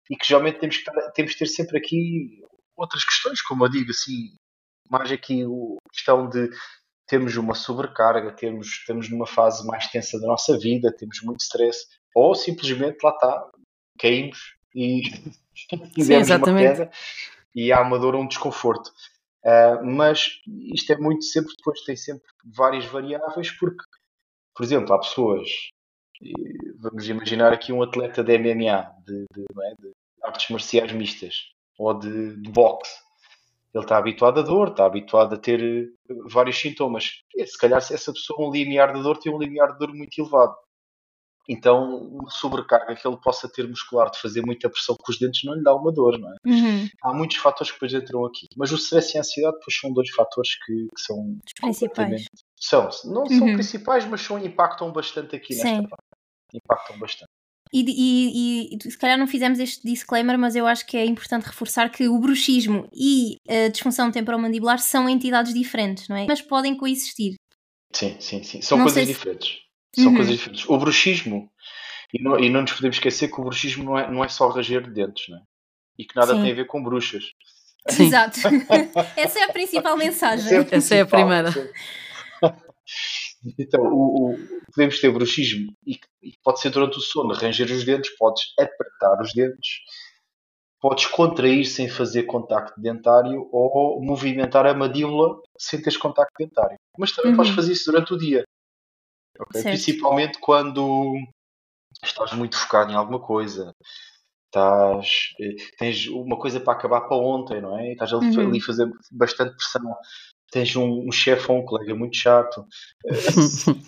e 0.09 0.15
que 0.15 0.25
geralmente 0.27 0.59
temos 0.59 0.77
que, 0.77 0.89
estar- 0.89 1.12
temos 1.12 1.33
que 1.33 1.39
ter 1.39 1.45
sempre 1.47 1.77
aqui 1.77 2.41
outras 2.75 3.03
questões, 3.03 3.41
como 3.41 3.65
eu 3.65 3.69
digo, 3.69 3.91
assim, 3.91 4.33
mais 4.89 5.12
aqui 5.12 5.43
a 5.43 5.89
questão 5.93 6.27
de 6.29 6.50
termos 7.08 7.36
uma 7.38 7.56
sobrecarga, 7.56 8.36
termos, 8.36 8.68
estamos 8.68 9.10
numa 9.10 9.26
fase 9.26 9.66
mais 9.66 9.88
tensa 9.88 10.20
da 10.20 10.28
nossa 10.28 10.58
vida, 10.60 10.96
temos 10.96 11.22
muito 11.22 11.40
stress, 11.40 11.86
ou 12.14 12.36
simplesmente 12.36 12.98
lá 13.04 13.12
está, 13.12 13.50
caímos 13.98 14.56
e 14.76 15.02
tivemos 15.96 16.30
uma 16.30 16.40
queda 16.40 16.92
e 17.56 17.72
há 17.72 17.82
uma 17.82 17.98
dor 17.98 18.16
ou 18.16 18.22
um 18.22 18.28
desconforto. 18.28 18.92
Uh, 19.44 19.84
mas 19.84 20.42
isto 20.74 20.92
é 20.92 20.98
muito 20.98 21.24
sempre, 21.24 21.54
depois 21.56 21.82
tem 21.82 21.96
sempre 21.96 22.28
várias 22.44 22.86
variáveis, 22.86 23.52
porque, 23.52 23.84
por 24.54 24.64
exemplo, 24.64 24.94
há 24.94 25.00
pessoas, 25.00 25.50
vamos 26.78 27.08
imaginar 27.08 27.54
aqui 27.54 27.72
um 27.72 27.82
atleta 27.82 28.24
de 28.24 28.38
MMA, 28.38 28.92
de, 29.06 29.26
de, 29.34 29.46
é, 29.64 29.76
de 29.82 29.94
artes 30.22 30.50
marciais 30.50 30.92
mistas, 30.92 31.36
ou 31.78 31.94
de, 31.94 32.36
de 32.42 32.52
boxe. 32.52 33.07
Ele 33.77 33.86
está 33.86 33.98
habituado 33.98 34.39
à 34.39 34.43
dor, 34.43 34.69
está 34.69 34.86
habituado 34.86 35.34
a 35.36 35.38
ter 35.38 35.62
eh, 35.62 36.13
vários 36.29 36.57
sintomas. 36.57 37.22
E, 37.36 37.46
se 37.46 37.57
calhar, 37.57 37.81
se 37.81 37.93
essa 37.93 38.12
pessoa, 38.12 38.48
um 38.48 38.51
limiar 38.51 38.93
de 38.93 39.01
dor, 39.01 39.17
tem 39.17 39.34
um 39.34 39.39
limiar 39.39 39.74
de 39.74 39.79
dor 39.79 39.93
muito 39.93 40.19
elevado. 40.19 40.55
Então, 41.50 42.07
uma 42.07 42.29
sobrecarga 42.29 42.93
que 42.93 43.07
ele 43.07 43.15
possa 43.17 43.48
ter 43.48 43.65
muscular 43.67 44.12
de 44.12 44.19
fazer 44.19 44.41
muita 44.46 44.69
pressão 44.69 44.98
com 44.98 45.10
os 45.10 45.17
dentes 45.17 45.46
não 45.46 45.53
lhe 45.53 45.63
dá 45.63 45.74
uma 45.74 45.93
dor, 45.93 46.19
não 46.19 46.29
é? 46.29 46.36
Uhum. 46.46 46.89
Há 47.01 47.13
muitos 47.13 47.38
fatores 47.38 47.72
que 47.72 47.79
depois 47.79 48.03
entram 48.03 48.25
aqui. 48.25 48.48
Mas 48.57 48.72
o 48.74 48.75
stress 48.75 49.15
e 49.15 49.17
a 49.17 49.22
ansiedade, 49.22 49.55
depois, 49.57 49.79
são 49.79 49.93
dois 49.93 50.10
fatores 50.10 50.55
que, 50.65 50.74
que 50.93 51.01
são. 51.01 51.38
Principais. 51.62 52.25
São, 52.60 52.89
não 53.05 53.25
são 53.27 53.48
Uhum. 53.48 53.53
principais, 53.53 54.05
mas 54.05 54.22
são, 54.22 54.38
impactam 54.38 54.91
bastante 54.91 55.38
aqui 55.38 55.55
nesta 55.55 55.69
Sim. 55.69 55.88
parte. 55.88 56.03
Impactam 56.53 57.00
bastante. 57.00 57.37
E, 57.74 57.81
e- 57.81 58.74
e- 58.74 58.77
e 58.86 58.91
se 58.91 58.97
calhar 58.97 59.17
não 59.17 59.27
fizemos 59.27 59.59
este 59.59 59.81
disclaimer, 59.86 60.38
mas 60.38 60.55
eu 60.55 60.65
acho 60.67 60.86
que 60.86 60.95
é 60.97 61.05
importante 61.05 61.43
reforçar 61.45 61.89
que 61.89 62.07
o 62.07 62.17
bruxismo 62.19 62.88
e 62.93 63.38
a 63.47 63.67
disfunção 63.69 64.12
temporomandibular 64.12 64.79
são 64.79 65.07
entidades 65.09 65.53
diferentes, 65.53 66.07
não 66.07 66.15
é? 66.15 66.25
Mas 66.27 66.41
podem 66.41 66.75
coexistir. 66.75 67.36
Sim, 67.93 68.15
sim, 68.19 68.43
sim. 68.43 68.62
São 68.62 68.77
Não 68.77 68.86
coisas 68.86 69.03
se- 69.05 69.13
diferentes. 69.13 69.57
São 69.95 70.07
Uhum. 70.07 70.15
coisas 70.15 70.33
diferentes. 70.38 70.65
O 70.69 70.77
bruxismo, 70.77 71.50
e 72.13 72.21
não, 72.21 72.39
e 72.39 72.50
não 72.50 72.62
nos 72.62 72.74
podemos 72.74 72.97
esquecer 72.97 73.27
que 73.29 73.39
o 73.41 73.43
bruxismo 73.43 73.83
não 73.83 73.97
é, 73.97 74.12
não 74.12 74.24
é 74.24 74.27
só 74.27 74.47
ranger 74.50 74.83
de 74.83 74.91
dentes, 74.93 75.27
não 75.29 75.38
é? 75.38 75.41
E 75.97 76.05
que 76.05 76.15
nada 76.15 76.33
Sim. 76.36 76.41
tem 76.43 76.51
a 76.51 76.55
ver 76.55 76.67
com 76.67 76.83
bruxas. 76.83 77.24
Sim. 77.89 78.03
Exato. 78.07 78.39
Essa 79.15 79.39
é 79.39 79.43
a 79.43 79.51
principal 79.53 79.97
mensagem. 79.97 80.45
Essa 80.45 80.55
é 80.55 81.01
a 81.01 81.05
principal, 81.05 81.07
primeira. 81.07 81.51
Então, 83.60 83.82
o, 83.84 84.34
o- 84.34 84.38
podemos 84.74 85.00
ter 85.00 85.12
bruxismo 85.12 85.72
e, 85.86 86.00
e 86.24 86.34
pode 86.44 86.60
ser 86.60 86.70
durante 86.70 86.98
o 86.98 87.01
sono, 87.01 87.34
ranger 87.34 87.72
os 87.72 87.84
dentes, 87.86 88.15
podes 88.17 88.53
apertar 88.60 89.22
os 89.22 89.34
dentes, 89.34 89.79
podes 90.79 91.06
contrair 91.08 91.65
sem 91.65 91.89
fazer 91.89 92.24
contacto 92.24 92.79
dentário 92.79 93.48
ou 93.51 94.01
movimentar 94.03 94.65
a 94.65 94.74
mandíbula 94.74 95.39
sem 95.58 95.82
teres 95.82 95.98
contacto 95.98 96.34
dentário. 96.38 96.77
Mas 96.98 97.12
também 97.12 97.32
Uhum. 97.32 97.38
podes 97.38 97.53
fazer 97.53 97.74
isso 97.74 97.91
durante 97.91 98.13
o 98.13 98.17
dia. 98.17 98.44
ok? 99.39 99.62
Certo. 99.62 99.67
Principalmente 99.75 100.39
quando 100.39 101.13
estás 102.03 102.34
muito 102.34 102.58
focado 102.58 102.91
em 102.91 102.96
alguma 102.96 103.20
coisa. 103.20 103.74
Estás, 104.48 105.34
eh, 105.41 105.56
tens 105.77 106.08
uma 106.08 106.39
coisa 106.39 106.60
para 106.60 106.74
acabar 106.74 107.01
para 107.01 107.17
ontem, 107.17 107.62
não 107.62 107.77
é? 107.77 107.91
Estás 107.91 108.13
ali, 108.13 108.36
Uhum. 108.38 108.48
ali 108.50 108.60
a 108.60 108.65
fazer 108.65 108.89
bastante 109.12 109.56
pressão. 109.56 109.96
Tens 110.51 110.75
um, 110.75 111.08
um 111.08 111.12
chefe 111.12 111.51
ou 111.51 111.60
um 111.60 111.66
colega 111.66 111.94
muito 111.94 112.16
chato 112.16 112.66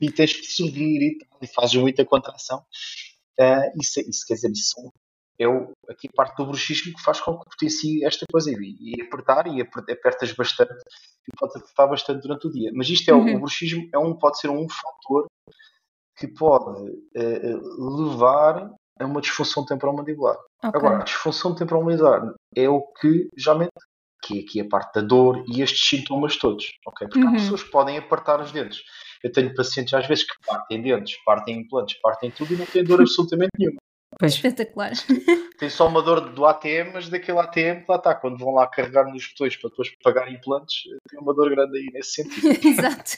e 0.00 0.10
tens 0.10 0.32
que 0.34 0.46
sorrir 0.46 1.02
e, 1.02 1.18
tal, 1.18 1.38
e 1.42 1.46
fazes 1.46 1.74
muita 1.76 2.04
contração. 2.04 2.62
Ah, 3.38 3.62
isso, 3.80 4.00
isso 4.00 4.24
quer 4.26 4.34
dizer, 4.34 4.50
isso 4.52 4.90
é 5.38 5.48
o, 5.48 5.72
aqui 5.88 6.08
a 6.08 6.12
parte 6.16 6.36
do 6.36 6.46
bruxismo 6.46 6.92
que 6.94 7.02
faz 7.02 7.20
com 7.20 7.36
que 7.38 7.44
potencie 7.50 8.04
esta 8.04 8.24
coisa 8.30 8.50
e, 8.52 8.76
e 8.80 9.02
apertar 9.02 9.46
e 9.48 9.60
aper- 9.60 9.84
apertas 9.90 10.32
bastante 10.32 10.72
e 10.74 11.36
podes 11.36 11.56
apertar 11.56 11.86
bastante 11.88 12.22
durante 12.22 12.46
o 12.46 12.50
dia. 12.50 12.70
Mas 12.74 12.88
isto 12.88 13.08
é 13.10 13.14
o- 13.14 13.18
Uhum. 13.18 13.36
o 13.36 13.40
bruxismo 13.40 13.88
é 13.92 13.98
um, 13.98 14.14
pode 14.14 14.38
ser 14.38 14.48
um 14.50 14.66
fator 14.68 15.26
que 16.16 16.28
pode 16.28 16.92
eh, 17.16 17.54
levar 17.76 18.70
a 19.00 19.04
uma 19.04 19.20
disfunção 19.20 19.66
temporal-mandibular. 19.66 20.36
Ok. 20.62 20.78
Agora, 20.78 21.00
a 21.00 21.04
disfunção 21.04 21.52
temporal-mandibular 21.56 22.32
é 22.54 22.68
o 22.68 22.80
que 23.00 23.28
geralmente 23.36 23.72
que 24.26 24.38
é 24.38 24.42
aqui 24.42 24.60
a 24.60 24.68
parte 24.68 24.94
da 24.94 25.00
dor 25.00 25.44
e 25.48 25.60
estes 25.62 25.88
sintomas 25.88 26.36
todos, 26.36 26.64
ok? 26.86 27.06
Porque 27.08 27.20
há 27.20 27.30
Uhum. 27.30 27.32
pessoas 27.34 27.62
que 27.62 27.70
podem 27.70 27.98
apertar 27.98 28.40
os 28.40 28.52
dentes. 28.52 28.80
Eu 29.22 29.32
tenho 29.32 29.54
pacientes 29.54 29.92
às 29.94 30.06
vezes 30.06 30.24
que 30.24 30.34
partem 30.46 30.82
dentes, 30.82 31.16
partem 31.24 31.58
implantes, 31.60 31.98
partem 32.02 32.30
tudo 32.34 32.52
e 32.54 32.56
não 32.56 32.66
têm 32.66 32.84
dor 32.84 33.00
absolutamente 33.02 33.50
nenhuma. 33.58 33.78
Pois. 34.18 34.34
Espetacular. 34.34 34.92
Tem 35.58 35.70
só 35.70 35.86
uma 35.88 36.02
dor 36.02 36.20
do 36.32 36.44
ATM, 36.44 36.90
mas 36.94 37.08
daquele 37.08 37.38
ATM 37.38 37.82
que 37.82 37.84
lá 37.88 37.96
está. 37.96 38.14
Quando 38.14 38.38
vão 38.38 38.54
lá 38.54 38.66
carregar 38.66 39.04
nos 39.10 39.26
botões 39.28 39.56
para 39.56 39.70
depois 39.70 39.90
pagar 40.02 40.30
implantes, 40.32 40.82
tem 41.08 41.18
uma 41.20 41.32
dor 41.32 41.48
grande 41.50 41.78
aí 41.78 41.86
nesse 41.92 42.22
sentido. 42.22 42.48
Exato. 42.66 43.10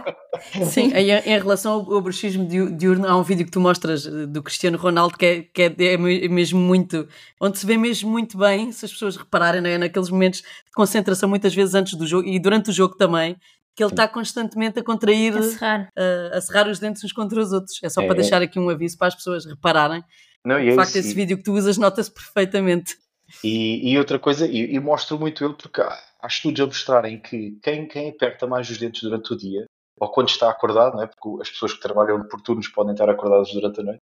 Sim, 0.70 0.92
aí 0.94 1.10
em 1.10 1.34
em 1.34 1.38
relação 1.38 1.72
ao, 1.72 1.94
ao 1.94 2.00
bruxismo 2.00 2.46
diu- 2.46 2.70
diurno, 2.76 3.06
há 3.08 3.16
um 3.16 3.22
vídeo 3.22 3.44
que 3.44 3.50
tu 3.50 3.60
mostras 3.60 4.06
eh, 4.06 4.26
do 4.26 4.42
Cristiano 4.42 4.78
Ronaldo 4.78 5.16
que, 5.16 5.26
é, 5.26 5.42
que 5.42 5.62
é, 5.62 5.74
é 5.94 5.96
me- 5.96 6.28
mesmo 6.28 6.60
muito, 6.60 7.08
onde 7.40 7.58
se 7.58 7.66
vê 7.66 7.76
mesmo 7.76 8.10
muito 8.10 8.38
bem, 8.38 8.70
se 8.72 8.84
as 8.84 8.92
pessoas 8.92 9.16
repararem, 9.16 9.60
não 9.60 9.68
é? 9.70 9.78
naqueles 9.78 10.10
momentos 10.10 10.40
de 10.40 10.72
concentração, 10.74 11.28
muitas 11.28 11.54
vezes 11.54 11.74
antes 11.74 11.94
do 11.94 12.06
jogo 12.06 12.26
e 12.28 12.38
durante 12.38 12.70
o 12.70 12.72
jogo 12.72 12.96
também, 12.96 13.36
que 13.76 13.82
ele 13.82 13.90
está 13.92 14.06
constantemente 14.06 14.78
a 14.78 14.84
contrair, 14.84 15.36
A 15.36 15.42
serrar. 15.42 15.88
a 16.32 16.40
cerrar 16.40 16.68
os 16.68 16.78
dentes 16.78 17.02
uns 17.04 17.12
contra 17.12 17.40
os 17.40 17.52
outros. 17.52 17.78
É 17.82 17.88
só 17.88 18.02
É, 18.02 18.06
para 18.06 18.14
é. 18.16 18.20
deixar 18.20 18.40
aqui 18.42 18.58
um 18.58 18.68
aviso 18.70 18.96
para 18.96 19.08
as 19.08 19.14
pessoas 19.14 19.44
repararem. 19.44 20.02
Não, 20.44 20.60
e 20.60 20.66
é 20.68 20.70
De 20.70 20.76
facto, 20.76 20.90
isso. 20.90 20.98
esse 20.98 21.10
E- 21.10 21.14
vídeo 21.14 21.36
que 21.38 21.42
tu 21.42 21.52
usas 21.54 21.76
nota-se 21.78 22.12
perfeitamente. 22.12 22.96
E, 23.42 23.90
e 23.92 23.98
outra 23.98 24.18
coisa, 24.18 24.46
e, 24.46 24.74
e 24.74 24.78
mostro 24.80 25.18
muito 25.18 25.44
ele 25.44 25.54
porque 25.54 25.80
há, 25.80 25.98
há 26.22 26.26
estudos 26.26 26.60
a 26.60 26.66
mostrarem 26.66 27.20
que 27.20 27.58
quem, 27.62 27.88
quem 27.88 28.10
aperta 28.10 28.46
mais 28.46 28.68
os 28.70 28.78
dentes 28.78 29.02
durante 29.02 29.32
o 29.32 29.36
dia, 29.36 29.64
ou 29.98 30.08
quando 30.10 30.28
está 30.28 30.50
acordado, 30.50 30.94
não 30.96 31.02
é? 31.02 31.06
porque 31.06 31.42
as 31.42 31.50
pessoas 31.50 31.72
que 31.72 31.80
trabalham 31.80 32.22
por 32.28 32.40
turnos 32.42 32.68
podem 32.68 32.92
estar 32.92 33.08
acordadas 33.08 33.50
durante 33.52 33.80
a 33.80 33.82
noite, 33.84 34.00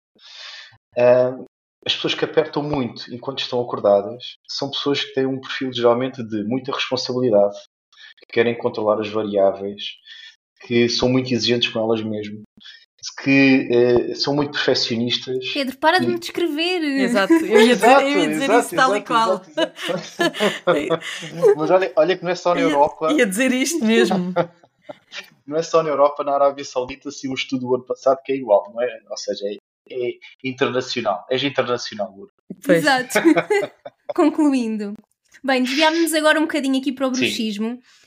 ah, 0.99 1.37
as 1.87 1.95
pessoas 1.95 2.14
que 2.14 2.25
apertam 2.25 2.62
muito 2.62 3.12
enquanto 3.14 3.41
estão 3.41 3.61
acordadas 3.61 4.23
são 4.49 4.71
pessoas 4.71 5.02
que 5.05 5.14
têm 5.14 5.26
um 5.26 5.41
perfil 5.41 5.73
geralmente 5.73 6.23
de 6.23 6.45
muita 6.45 6.73
responsabilidade, 6.73 7.57
que 8.23 8.35
querem 8.35 8.57
controlar 8.57 9.00
as 9.00 9.09
variáveis, 9.09 9.83
que 10.67 10.88
são 10.88 11.09
muito 11.09 11.33
exigentes 11.33 11.69
com 11.71 11.81
elas 11.81 12.02
mesmas, 12.02 12.43
que 13.23 13.69
eh, 13.71 14.14
são 14.14 14.35
muito 14.35 14.52
perfeccionistas. 14.52 15.52
Pedro, 15.52 15.76
para 15.79 15.99
de 15.99 16.07
me 16.07 16.19
descrever. 16.19 16.83
Exato, 16.83 17.33
eu 17.33 17.61
ia 17.61 17.75
dizer, 17.75 18.02
eu 18.02 18.19
ia 18.19 18.29
dizer 18.29 18.50
isso 18.50 18.76
tal 18.76 18.97
e 18.97 19.02
qual. 19.02 19.43
exato, 19.43 19.73
exato. 19.97 21.55
Mas 21.57 21.71
olha, 21.71 21.93
olha 21.97 22.17
que 22.17 22.23
não 22.23 22.31
é 22.31 22.35
só 22.35 22.55
na 22.55 22.61
Europa, 22.61 23.12
Ia 23.12 23.26
dizer 23.26 23.52
isto 23.52 23.85
mesmo. 23.85 24.33
não 25.47 25.57
é 25.57 25.62
só 25.62 25.83
na 25.83 25.91
Europa, 25.91 26.23
na 26.23 26.35
Arábia 26.35 26.64
Saudita, 26.64 27.11
se 27.11 27.29
um 27.29 27.35
estudo 27.35 27.67
do 27.67 27.75
ano 27.75 27.85
passado 27.85 28.19
que 28.25 28.33
é 28.33 28.37
igual, 28.37 28.71
não 28.73 28.81
é? 28.81 29.00
Ou 29.11 29.17
seja, 29.17 29.47
é, 29.47 30.09
é 30.09 30.12
internacional. 30.45 31.26
És 31.29 31.43
internacional. 31.43 32.14
Pois. 32.64 32.79
Exato. 32.79 33.19
Concluindo. 34.14 34.95
Bem, 35.43 35.62
desviámos-nos 35.62 36.14
agora 36.14 36.38
um 36.38 36.43
bocadinho 36.43 36.79
aqui 36.79 36.93
para 36.93 37.09
o 37.09 37.14
Sim. 37.14 37.25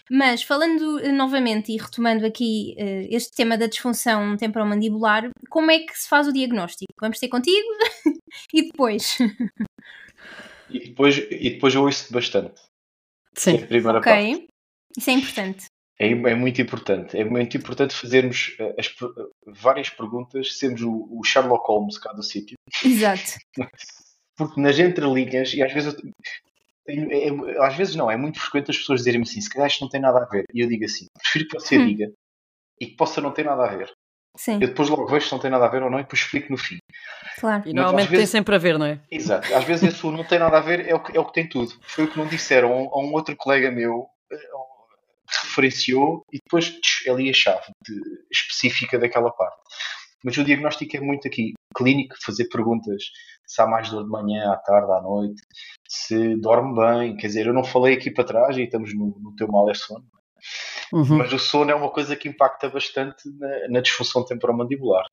Mas 0.10 0.44
falando 0.44 1.00
eh, 1.00 1.12
novamente 1.12 1.72
e 1.72 1.78
retomando 1.78 2.26
aqui 2.26 2.76
eh, 2.78 3.08
este 3.10 3.32
tema 3.32 3.58
da 3.58 3.68
disfunção 3.68 4.38
temporomandibular, 4.38 5.30
como 5.50 5.72
é 5.72 5.80
que 5.80 5.98
se 5.98 6.08
faz 6.08 6.28
o 6.28 6.34
diagnóstico? 6.34 6.94
Vamos 7.00 7.20
ter 7.20 7.28
contigo 7.28 7.68
e 8.54 8.64
depois. 8.64 9.18
E 10.70 10.80
depois, 10.80 11.18
e 11.18 11.50
depois 11.52 11.76
eu 11.76 11.84
ouço 11.84 12.12
bastante. 12.12 12.60
É 13.36 13.40
Sim. 13.40 13.58
a 13.58 13.68
primeira 13.68 14.02
parte. 14.02 14.34
ok? 14.34 14.48
Isso 14.98 15.10
é 15.10 15.14
importante. 15.14 15.66
É, 15.98 16.08
é 16.10 16.36
muito 16.36 16.62
importante. 16.62 17.18
É 17.18 17.24
muito 17.24 17.56
importante 17.56 17.96
fazermos 17.96 18.56
eh, 18.60 18.76
as 18.78 18.94
várias 19.48 19.90
perguntas, 19.90 20.58
sermos 20.58 20.82
o, 20.82 21.08
o 21.10 21.24
Sherlock 21.24 21.66
Holmes 21.68 21.98
cá 21.98 22.12
do 22.14 22.24
sítio. 22.24 22.56
Exato. 22.84 23.38
Porque 24.38 24.60
nas 24.60 24.78
entrelinhas, 24.78 25.54
e 25.54 25.64
às 25.64 25.72
vezes 25.72 25.96
é- 26.88 27.28
é- 27.30 27.66
às 27.66 27.76
vezes 27.76 27.96
não, 27.96 28.10
é 28.12 28.18
muito 28.18 28.40
frequente 28.40 28.72
as 28.72 28.78
pessoas 28.78 29.00
dizerem-me 29.02 29.24
assim, 29.28 29.42
se 29.42 29.50
calhar 29.50 29.68
isto 29.68 29.82
não 29.82 29.90
tem 29.90 30.00
nada 30.02 30.20
a 30.24 30.26
ver. 30.26 30.46
E 30.54 30.62
eu 30.62 30.68
digo 30.68 30.86
assim, 30.86 31.06
prefiro 31.18 31.48
que 31.48 31.60
você 31.60 31.78
Hum. 31.78 31.86
diga 31.86 32.12
e 32.80 32.88
que 32.88 32.96
possa 32.96 33.22
não 33.22 33.32
ter 33.32 33.46
nada 33.46 33.64
a 33.64 33.76
ver. 33.76 33.92
Sim, 34.38 34.56
Eu 34.56 34.68
depois 34.68 34.90
logo 34.90 35.08
vejo 35.08 35.28
se 35.28 35.32
não 35.32 35.40
tem 35.40 35.50
nada 35.50 35.64
a 35.66 35.70
ver 35.70 35.82
ou 35.82 35.90
não 35.90 35.98
e 35.98 36.04
depois 36.04 36.22
explico 36.22 36.52
no 36.52 36.58
fim. 36.58 36.78
claro. 37.40 37.64
E 37.64 37.68
Mas 37.68 37.74
normalmente 37.74 38.10
vezes- 38.10 38.30
tem 38.32 38.40
sempre 38.40 38.54
a 38.56 38.58
ver, 38.58 38.78
não 38.78 38.86
é? 38.86 39.00
Exato. 39.10 39.54
Às 39.56 39.64
vezes 39.64 39.94
esse 39.96 40.06
não 40.06 40.26
tem 40.26 40.40
nada 40.40 40.58
a 40.58 40.62
ver 40.62 40.88
é 40.88 40.94
o 40.94 41.02
que, 41.02 41.16
é 41.16 41.20
o 41.20 41.26
que 41.26 41.34
tem 41.34 41.48
tudo. 41.48 41.72
Foi 41.84 42.04
o 42.04 42.12
que 42.12 42.18
não 42.18 42.28
disseram 42.28 42.74
a 42.74 42.76
um, 42.76 42.90
a 42.94 43.00
um 43.00 43.14
outro 43.14 43.34
colega 43.38 43.72
meu 43.72 44.06
eh, 44.32 44.36
que 44.38 45.48
referenciou 45.48 46.22
e 46.34 46.38
depois 46.46 46.70
tch, 46.70 47.08
é 47.08 47.12
ali 47.12 47.30
a 47.30 47.34
chave 47.34 47.66
de- 47.88 48.02
específica 48.32 49.00
daquela 49.00 49.32
parte. 49.32 49.58
Mas 50.24 50.38
o 50.38 50.44
diagnóstico 50.44 50.98
é 50.98 51.00
muito 51.00 51.28
aqui 51.28 51.54
clínico, 51.76 52.16
fazer 52.26 52.50
perguntas 52.50 53.04
se 53.46 53.62
há 53.62 53.68
mais 53.68 53.90
dor 53.90 54.04
de 54.04 54.10
manhã, 54.10 54.52
à 54.52 54.58
tarde, 54.58 54.92
à 54.92 55.02
noite, 55.02 55.42
se 55.96 56.36
dorme 56.38 56.76
bem. 56.76 57.16
Quer 57.16 57.28
dizer, 57.28 57.48
eu 57.48 57.54
não 57.54 57.64
falei 57.64 57.96
aqui 57.96 58.12
para 58.12 58.24
trás 58.24 58.58
e 58.58 58.64
estamos 58.64 58.94
no, 58.94 59.18
no 59.20 59.36
teu 59.36 59.48
mal 59.48 59.70
é 59.70 59.74
sono. 59.74 60.06
Uhum. 60.94 61.18
Mas 61.18 61.34
o 61.34 61.40
sono 61.40 61.72
é 61.72 61.76
uma 61.76 61.90
coisa 61.90 62.16
que 62.16 62.28
impacta 62.28 62.70
bastante 62.70 63.24
na, 63.40 63.70
na 63.70 63.82
disfunção 63.82 64.26
temporomandibular. 64.26 65.06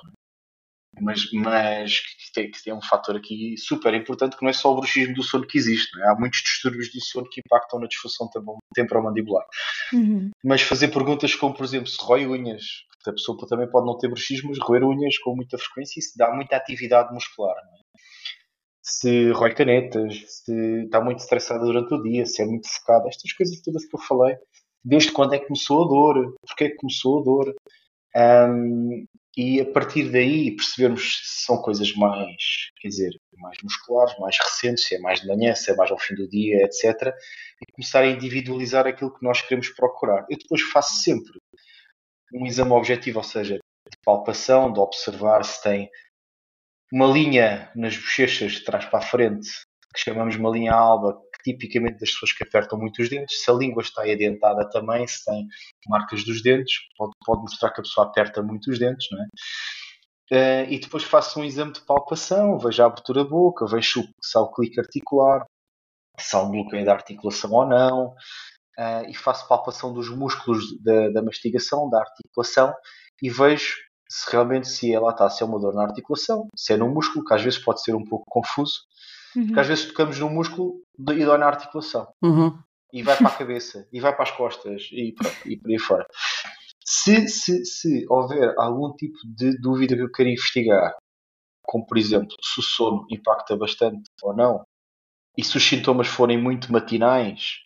Mas, 1.00 1.32
mas 1.32 2.00
que, 2.00 2.32
tem, 2.34 2.50
que 2.50 2.62
tem 2.62 2.74
um 2.74 2.82
fator 2.82 3.16
aqui 3.16 3.56
super 3.56 3.94
importante 3.94 4.36
que 4.36 4.42
não 4.42 4.50
é 4.50 4.52
só 4.52 4.70
o 4.70 4.76
bruxismo 4.76 5.14
do 5.14 5.22
sono 5.22 5.46
que 5.46 5.56
existe. 5.56 5.98
é? 6.00 6.08
Há 6.10 6.14
muitos 6.14 6.40
distúrbios 6.42 6.92
do 6.92 7.00
sono 7.00 7.28
que 7.30 7.40
impactam 7.40 7.80
na 7.80 7.86
disfunção 7.86 8.28
tempo- 8.28 8.58
temporomandibular. 8.74 9.46
Uhum. 9.92 10.30
Mas 10.44 10.60
fazer 10.60 10.88
perguntas 10.88 11.34
como, 11.34 11.54
por 11.54 11.64
exemplo, 11.64 11.88
se 11.88 11.96
rói 11.98 12.26
unhas, 12.26 12.62
a 13.06 13.12
pessoa 13.12 13.38
também 13.48 13.68
pode 13.68 13.86
não 13.86 13.96
ter 13.96 14.08
bruxismo, 14.08 14.50
mas 14.50 14.58
roer 14.60 14.84
unhas 14.84 15.18
com 15.18 15.34
muita 15.34 15.58
frequência 15.58 15.98
e 15.98 16.02
se 16.02 16.16
dá 16.16 16.30
muita 16.32 16.56
atividade 16.56 17.12
muscular. 17.12 17.56
não 17.56 17.78
é? 17.78 17.81
Se 18.82 19.30
rói 19.30 19.54
canetas, 19.54 20.24
se 20.26 20.84
está 20.84 21.00
muito 21.00 21.20
estressada 21.20 21.64
durante 21.64 21.94
o 21.94 22.02
dia, 22.02 22.26
se 22.26 22.42
é 22.42 22.44
muito 22.44 22.68
focada, 22.68 23.08
estas 23.08 23.32
coisas 23.32 23.60
todas 23.62 23.84
que 23.84 23.94
eu 23.94 24.00
falei. 24.00 24.36
Desde 24.84 25.12
quando 25.12 25.34
é 25.34 25.38
que 25.38 25.46
começou 25.46 25.84
a 25.84 25.88
dor? 25.88 26.34
Porquê 26.46 26.64
é 26.64 26.68
que 26.70 26.76
começou 26.76 27.20
a 27.20 27.24
dor? 27.24 27.54
Ahm, 28.14 29.06
e 29.36 29.60
a 29.60 29.64
partir 29.64 30.10
daí 30.10 30.54
percebermos 30.54 31.20
se 31.24 31.44
são 31.46 31.56
coisas 31.62 31.94
mais, 31.94 32.70
quer 32.80 32.88
dizer, 32.88 33.10
mais 33.38 33.56
musculares, 33.62 34.18
mais 34.18 34.36
recentes, 34.38 34.84
se 34.84 34.96
é 34.96 34.98
mais 34.98 35.20
de 35.20 35.28
manhã, 35.28 35.54
se 35.54 35.70
é 35.70 35.76
mais 35.76 35.90
ao 35.90 35.98
fim 35.98 36.14
do 36.14 36.28
dia, 36.28 36.64
etc. 36.64 37.14
E 37.62 37.72
começar 37.72 38.00
a 38.00 38.08
individualizar 38.08 38.86
aquilo 38.86 39.14
que 39.14 39.24
nós 39.24 39.40
queremos 39.40 39.70
procurar. 39.70 40.26
Eu 40.28 40.36
depois 40.36 40.60
faço 40.60 41.02
sempre 41.02 41.32
um 42.34 42.46
exame 42.46 42.72
objetivo, 42.72 43.18
ou 43.18 43.24
seja, 43.24 43.54
de 43.56 43.98
palpação, 44.04 44.72
de 44.72 44.80
observar 44.80 45.44
se 45.44 45.62
tem 45.62 45.88
uma 46.92 47.06
linha 47.06 47.72
nas 47.74 47.96
bochechas 47.96 48.52
de 48.52 48.64
trás 48.64 48.84
para 48.84 48.98
a 48.98 49.02
frente, 49.02 49.48
que 49.94 50.00
chamamos 50.00 50.36
uma 50.36 50.50
linha 50.50 50.74
alba, 50.74 51.18
que 51.34 51.52
tipicamente 51.52 51.98
das 51.98 52.10
pessoas 52.10 52.32
que 52.32 52.44
apertam 52.44 52.78
muito 52.78 53.00
os 53.00 53.08
dentes, 53.08 53.42
se 53.42 53.50
a 53.50 53.54
língua 53.54 53.82
está 53.82 54.02
adentada 54.02 54.68
também, 54.68 55.06
se 55.06 55.24
tem 55.24 55.48
marcas 55.88 56.22
dos 56.22 56.42
dentes, 56.42 56.74
pode, 56.98 57.12
pode 57.24 57.40
mostrar 57.40 57.70
que 57.70 57.80
a 57.80 57.82
pessoa 57.82 58.06
aperta 58.06 58.42
muito 58.42 58.70
os 58.70 58.78
dentes, 58.78 59.08
não 59.10 59.22
é? 59.22 59.26
Uh, 60.32 60.70
e 60.70 60.78
depois 60.78 61.02
faço 61.02 61.40
um 61.40 61.44
exame 61.44 61.72
de 61.72 61.80
palpação, 61.80 62.58
vejo 62.58 62.82
a 62.82 62.86
abertura 62.86 63.24
da 63.24 63.28
boca, 63.28 63.66
vejo 63.66 64.02
se 64.20 64.38
há 64.38 64.40
o 64.40 64.52
clique 64.52 64.80
articular, 64.80 65.44
se 66.18 66.36
há 66.36 66.40
um 66.40 66.50
bloqueio 66.50 66.84
da 66.84 66.92
articulação 66.92 67.50
ou 67.52 67.66
não, 67.66 68.08
uh, 68.08 69.08
e 69.08 69.14
faço 69.14 69.48
palpação 69.48 69.92
dos 69.92 70.08
músculos 70.10 70.64
da, 70.82 71.10
da 71.10 71.22
mastigação, 71.22 71.88
da 71.88 72.00
articulação, 72.00 72.74
e 73.22 73.28
vejo 73.28 73.76
se 74.12 74.30
realmente 74.30 74.68
se 74.68 74.92
ela 74.92 75.10
está, 75.10 75.30
se 75.30 75.42
é 75.42 75.46
uma 75.46 75.58
dor 75.58 75.74
na 75.74 75.84
articulação, 75.84 76.46
se 76.54 76.74
é 76.74 76.76
no 76.76 76.86
músculo, 76.86 77.24
que 77.24 77.32
às 77.32 77.42
vezes 77.42 77.58
pode 77.58 77.82
ser 77.82 77.94
um 77.94 78.04
pouco 78.04 78.26
confuso, 78.28 78.82
uhum. 79.34 79.46
porque 79.46 79.60
às 79.60 79.66
vezes 79.66 79.86
tocamos 79.86 80.18
no 80.18 80.28
músculo 80.28 80.82
e 80.98 81.24
dói 81.24 81.38
na 81.38 81.46
articulação. 81.46 82.06
Uhum. 82.22 82.58
E 82.92 83.02
vai 83.02 83.16
para 83.16 83.28
a 83.28 83.34
cabeça, 83.34 83.88
e 83.90 84.00
vai 84.00 84.14
para 84.14 84.24
as 84.24 84.30
costas, 84.32 84.82
e, 84.92 85.14
pronto, 85.14 85.48
e 85.48 85.56
por 85.56 85.70
aí 85.70 85.78
fora. 85.78 86.06
Se, 86.84 87.26
se, 87.26 87.64
se 87.64 88.04
houver 88.06 88.54
algum 88.58 88.92
tipo 88.92 89.16
de 89.24 89.58
dúvida 89.58 89.96
que 89.96 90.02
eu 90.02 90.12
quero 90.12 90.28
investigar, 90.28 90.94
como 91.62 91.86
por 91.86 91.96
exemplo, 91.96 92.36
se 92.42 92.60
o 92.60 92.62
sono 92.62 93.06
impacta 93.10 93.56
bastante 93.56 94.10
ou 94.22 94.36
não, 94.36 94.62
e 95.38 95.42
se 95.42 95.56
os 95.56 95.66
sintomas 95.66 96.06
forem 96.06 96.36
muito 96.36 96.70
matinais, 96.70 97.60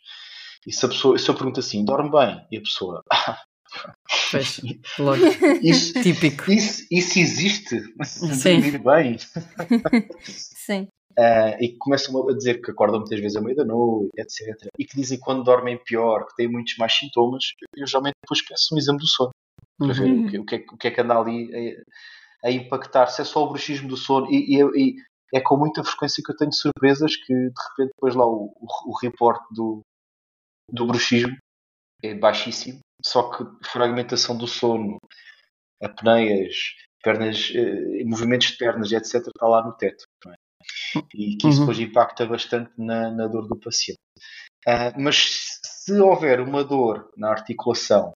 e 0.65 0.73
se, 0.73 0.87
a 0.87 0.89
pessoa, 0.89 1.19
se 1.19 1.29
eu 1.29 1.35
pergunto 1.35 1.59
assim, 1.59 1.85
dorme 1.85 2.09
bem? 2.09 2.47
E 2.53 2.59
a 2.59 2.61
pessoa, 2.61 3.03
ah, 3.13 3.43
Pois, 4.31 4.61
lógico. 4.99 5.47
Isso, 5.63 6.03
Típico. 6.03 6.51
Isso, 6.51 6.87
isso 6.91 7.19
existe. 7.19 7.81
Sim. 8.05 8.61
Dormir 8.61 8.79
bem. 8.79 9.17
Sim. 10.25 10.89
Uh, 11.19 11.57
e 11.61 11.69
que 11.69 11.79
começam 11.79 12.29
a 12.29 12.35
dizer 12.35 12.61
que 12.61 12.71
acordam 12.71 13.01
muitas 13.01 13.19
vezes 13.19 13.37
à 13.37 13.41
meia 13.41 13.57
da 13.57 13.65
noite, 13.65 14.11
etc. 14.19 14.69
E 14.79 14.85
que 14.85 14.97
dizem 14.97 15.17
que 15.17 15.25
quando 15.25 15.43
dormem 15.43 15.83
pior, 15.83 16.27
que 16.27 16.37
têm 16.37 16.49
muitos 16.49 16.77
mais 16.77 16.93
sintomas, 16.93 17.55
eu 17.75 17.87
geralmente 17.87 18.17
depois 18.23 18.43
peço 18.43 18.75
um 18.75 18.79
exame 18.79 18.99
do 18.99 19.07
sono. 19.07 19.31
Para 19.79 19.93
ver 19.93 20.11
uhum. 20.11 20.27
o, 20.27 20.31
que, 20.31 20.39
o, 20.39 20.45
que 20.45 20.55
é, 20.57 20.65
o 20.73 20.77
que 20.77 20.89
é 20.89 20.91
que 20.91 21.01
anda 21.01 21.19
ali 21.19 21.85
a, 22.45 22.49
a, 22.49 22.51
impactar, 22.51 23.07
se 23.07 23.23
é 23.23 23.25
só 23.25 23.45
o 23.45 23.49
bruxismo 23.49 23.89
do 23.89 23.97
sono. 23.97 24.27
E, 24.31 24.57
e, 24.57 24.63
e, 24.63 24.97
é 25.35 25.41
com 25.41 25.57
muita 25.57 25.83
frequência 25.83 26.23
que 26.25 26.31
eu 26.31 26.37
tenho 26.37 26.53
surpresas 26.53 27.17
que 27.17 27.33
de 27.33 27.63
repente 27.71 27.93
depois 27.95 28.15
lá 28.15 28.27
o, 28.27 28.53
o, 28.55 28.91
o 28.91 28.99
report 29.01 29.41
do, 29.51 29.81
do 30.71 30.87
bruxismo 30.87 31.37
é 32.03 32.15
baixíssimo 32.15 32.81
só 33.05 33.31
que 33.31 33.45
fragmentação 33.69 34.37
do 34.37 34.47
sono, 34.47 34.99
apneias, 35.83 36.57
pernas, 37.03 37.53
eh, 37.55 38.05
movimentos 38.05 38.49
de 38.49 38.57
pernas, 38.57 38.93
etc., 38.93 39.27
está 39.27 39.47
lá 39.47 39.65
no 39.65 39.77
teto. 39.77 40.05
É? 40.27 40.35
E 41.15 41.37
que 41.37 41.49
isso 41.49 41.61
uhum. 41.61 41.67
depois 41.67 41.79
impacta 41.79 42.27
bastante 42.27 42.73
na, 42.77 43.11
na 43.11 43.27
dor 43.27 43.47
do 43.47 43.57
paciente. 43.57 44.01
Uh, 44.67 44.91
mas 44.99 45.61
se 45.63 45.93
houver 46.01 46.41
uma 46.41 46.65
dor 46.65 47.13
na 47.17 47.31
articulação 47.31 48.13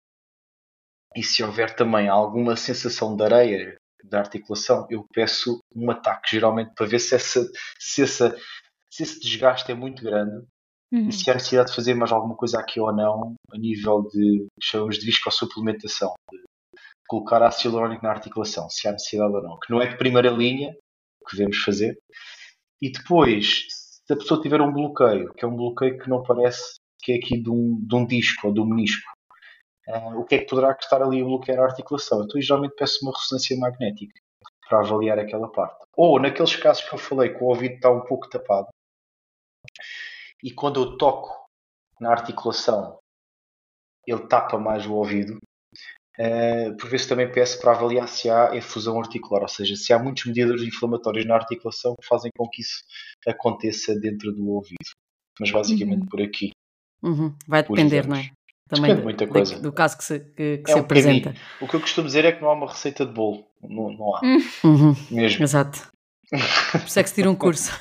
e 1.15 1.22
se 1.22 1.43
houver 1.43 1.75
também 1.75 2.07
alguma 2.07 2.55
sensação 2.55 3.15
de 3.15 3.24
areia 3.24 3.75
da 4.03 4.19
articulação, 4.19 4.88
eu 4.89 5.05
peço 5.13 5.60
um 5.75 5.91
ataque, 5.91 6.31
geralmente, 6.31 6.74
para 6.74 6.86
ver 6.86 7.00
se, 7.00 7.15
essa, 7.15 7.46
se, 7.77 8.03
essa, 8.03 8.38
se 8.89 9.03
esse 9.03 9.19
desgaste 9.19 9.69
é 9.72 9.75
muito 9.75 10.01
grande 10.01 10.46
Uhum. 10.91 11.10
E 11.10 11.12
se 11.12 11.29
há 11.29 11.34
necessidade 11.34 11.70
de 11.70 11.75
fazer 11.75 11.94
mais 11.94 12.12
alguma 12.12 12.36
coisa 12.36 12.60
aqui 12.60 12.79
ou 12.79 12.94
não, 12.94 13.36
a 13.51 13.58
nível 13.58 14.08
de, 14.10 14.48
chamamos 14.62 14.98
de 14.98 15.06
viscosupplementação, 15.06 16.13
de 16.32 16.39
colocar 17.08 17.44
ácido 17.44 17.75
hialurónico 17.75 18.03
na 18.03 18.12
articulação, 18.12 18.70
se 18.70 18.88
há 18.88 18.91
necessidade 18.91 19.34
ou 19.34 19.44
não, 19.44 19.60
que 19.60 19.72
não 19.72 19.82
é 19.82 19.88
de 19.88 19.98
primeira 19.98 20.29
linha, 20.29 20.75
que 21.27 21.36
devemos 21.36 21.58
fazer. 21.58 21.98
E 22.82 22.91
depois, 22.91 23.65
se 23.70 24.13
a 24.13 24.15
pessoa 24.15 24.41
tiver 24.41 24.62
um 24.62 24.72
bloqueio, 24.72 25.33
que 25.33 25.44
é 25.44 25.48
um 25.48 25.55
bloqueio 25.55 25.98
que 26.00 26.09
não 26.09 26.24
parece 26.24 26.75
que 27.01 27.11
é 27.11 27.16
aqui 27.16 27.42
de 27.42 27.50
um, 27.50 27.79
de 27.79 27.96
um 27.96 28.05
disco 28.05 28.48
ou 28.48 28.53
de 28.53 28.59
um 28.59 28.66
menisco, 28.66 29.11
uh, 29.88 30.20
o 30.20 30.25
que 30.25 30.35
é 30.35 30.40
que 30.40 30.46
poderá 30.46 30.72
estar 30.72 31.01
ali 31.01 31.22
a 31.22 31.25
bloquear 31.25 31.59
a 31.59 31.66
articulação? 31.66 32.24
Então, 32.24 32.38
eu 32.38 32.42
geralmente 32.42 32.75
peço 32.75 33.00
uma 33.03 33.11
ressonância 33.11 33.57
magnética 33.57 34.20
para 34.70 34.79
avaliar 34.79 35.20
aquela 35.20 35.50
parte. 35.50 35.85
Ou, 35.96 36.20
naqueles 36.20 36.55
casos 36.55 36.88
que 36.88 36.94
eu 36.94 37.00
falei, 37.00 37.33
que 37.33 37.44
o 37.44 37.48
ouvido 37.48 37.75
está 37.75 37.90
um 37.90 38.01
pouco 38.01 38.29
tapado, 38.29 38.68
e 40.48 40.51
quando 40.51 40.81
eu 40.81 40.98
toco 40.98 41.29
na 42.00 42.10
articulação, 42.10 42.98
ele 44.07 44.25
tapa 44.27 44.57
mais 44.57 44.86
o 44.86 44.94
ouvido. 44.94 45.38
Uh, 46.18 46.75
por 46.77 46.90
vezes 46.90 47.05
também 47.05 47.29
peço 47.29 47.60
para 47.60 47.74
avaliar 47.74 48.07
se 48.07 48.29
há 48.29 48.55
efusão 48.55 48.98
articular, 48.98 49.42
ou 49.42 49.48
seja, 49.50 49.75
se 49.75 49.92
há 49.92 50.00
muitos 50.00 50.25
mediadores 50.25 50.64
inflamatórios 50.64 51.25
na 51.25 51.36
articulação 51.36 51.94
que 52.00 52.07
fazem 52.07 52.31
com 52.36 52.48
que 52.48 52.62
isso 52.62 52.81
aconteça 53.27 53.94
dentro 54.00 54.31
do 54.31 54.50
ouvido. 54.50 54.90
Mas 55.38 55.51
basicamente 55.51 56.03
uhum. 56.03 56.07
por 56.07 56.22
aqui. 56.22 56.51
Uhum. 57.03 57.36
Vai 57.46 57.64
depender, 57.64 58.07
não 58.07 58.16
é? 58.16 58.31
Também 58.70 58.90
Depende 58.92 59.03
muita 59.03 59.27
coisa. 59.27 59.60
do 59.60 59.74
caso 59.74 59.98
que 59.98 60.03
se, 60.05 60.20
que, 60.20 60.60
que 60.60 60.72
é 60.72 60.74
se 60.74 60.79
um 60.79 60.83
apresenta. 60.83 61.36
O 61.60 61.68
que 61.68 61.75
eu 61.75 61.81
costumo 61.81 62.07
dizer 62.07 62.24
é 62.24 62.31
que 62.31 62.42
não 62.42 62.50
há 62.50 62.53
uma 62.53 62.68
receita 62.68 63.05
de 63.05 63.12
bolo. 63.12 63.46
Não, 63.62 63.92
não 63.92 64.16
há. 64.16 64.22
Uhum. 64.64 64.96
Mesmo. 65.12 65.44
Exato. 65.44 65.90
Por 66.29 66.83
isso 66.85 67.00
é 67.00 67.03
que 67.03 67.09
se 67.09 67.16
tira 67.16 67.29
um 67.29 67.35
curso. 67.35 67.72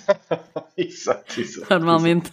exato, 0.76 1.40
exato. 1.40 1.66
Normalmente. 1.70 2.30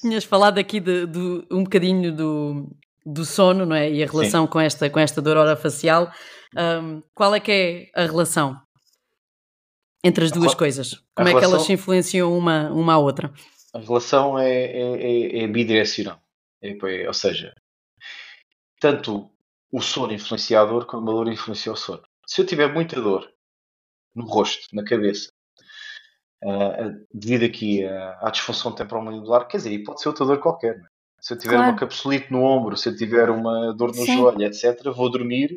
Tinhas 0.00 0.24
falado 0.24 0.58
aqui 0.58 0.80
de, 0.80 1.06
de, 1.06 1.46
um 1.50 1.64
bocadinho 1.64 2.14
do, 2.14 2.68
do 3.04 3.24
sono, 3.24 3.66
não 3.66 3.76
é? 3.76 3.90
E 3.90 4.02
a 4.02 4.06
relação 4.06 4.46
com 4.46 4.58
esta, 4.58 4.88
com 4.88 4.98
esta 4.98 5.20
dor 5.20 5.36
orofacial. 5.36 6.10
Um, 6.56 7.02
qual 7.14 7.34
é 7.34 7.40
que 7.40 7.52
é 7.52 7.90
a 7.94 8.06
relação 8.06 8.60
entre 10.02 10.24
as 10.24 10.32
duas 10.32 10.52
a, 10.52 10.56
coisas? 10.56 10.94
Como 11.14 11.28
é 11.28 11.32
relação, 11.32 11.38
que 11.38 11.54
elas 11.54 11.66
se 11.66 11.72
influenciam 11.72 12.36
uma, 12.36 12.70
uma 12.70 12.94
à 12.94 12.98
outra? 12.98 13.32
A 13.74 13.78
relação 13.78 14.38
é, 14.38 14.50
é, 14.50 14.82
é, 14.82 15.44
é 15.44 15.46
bidirecional. 15.46 16.20
É, 16.62 16.70
é, 16.70 17.06
ou 17.06 17.14
seja, 17.14 17.54
tanto 18.80 19.30
o 19.70 19.80
sono 19.80 20.12
influencia 20.12 20.60
a 20.60 20.64
dor 20.64 20.86
como 20.86 21.10
a 21.10 21.14
dor 21.14 21.28
influencia 21.28 21.70
o 21.70 21.76
sono. 21.76 22.02
Se 22.26 22.40
eu 22.40 22.46
tiver 22.46 22.72
muita 22.72 23.00
dor 23.00 23.30
no 24.20 24.26
rosto, 24.26 24.66
na 24.72 24.84
cabeça, 24.84 25.30
uh, 26.44 27.06
devido 27.12 27.44
aqui 27.44 27.84
à, 27.84 28.18
à 28.22 28.30
disfunção 28.30 28.72
temporomandibular, 28.72 29.46
quer 29.46 29.58
dizer, 29.58 29.82
pode 29.82 30.00
ser 30.00 30.08
outra 30.08 30.26
dor 30.26 30.38
qualquer. 30.38 30.76
É? 30.76 30.82
Se 31.20 31.34
eu 31.34 31.38
tiver 31.38 31.56
claro. 31.56 31.72
uma 31.72 31.78
capsulite 31.78 32.32
no 32.32 32.42
ombro, 32.42 32.76
se 32.76 32.88
eu 32.88 32.96
tiver 32.96 33.30
uma 33.30 33.74
dor 33.74 33.88
no 33.88 33.94
Sim. 33.94 34.16
joelho, 34.16 34.42
etc., 34.42 34.90
vou 34.94 35.10
dormir, 35.10 35.56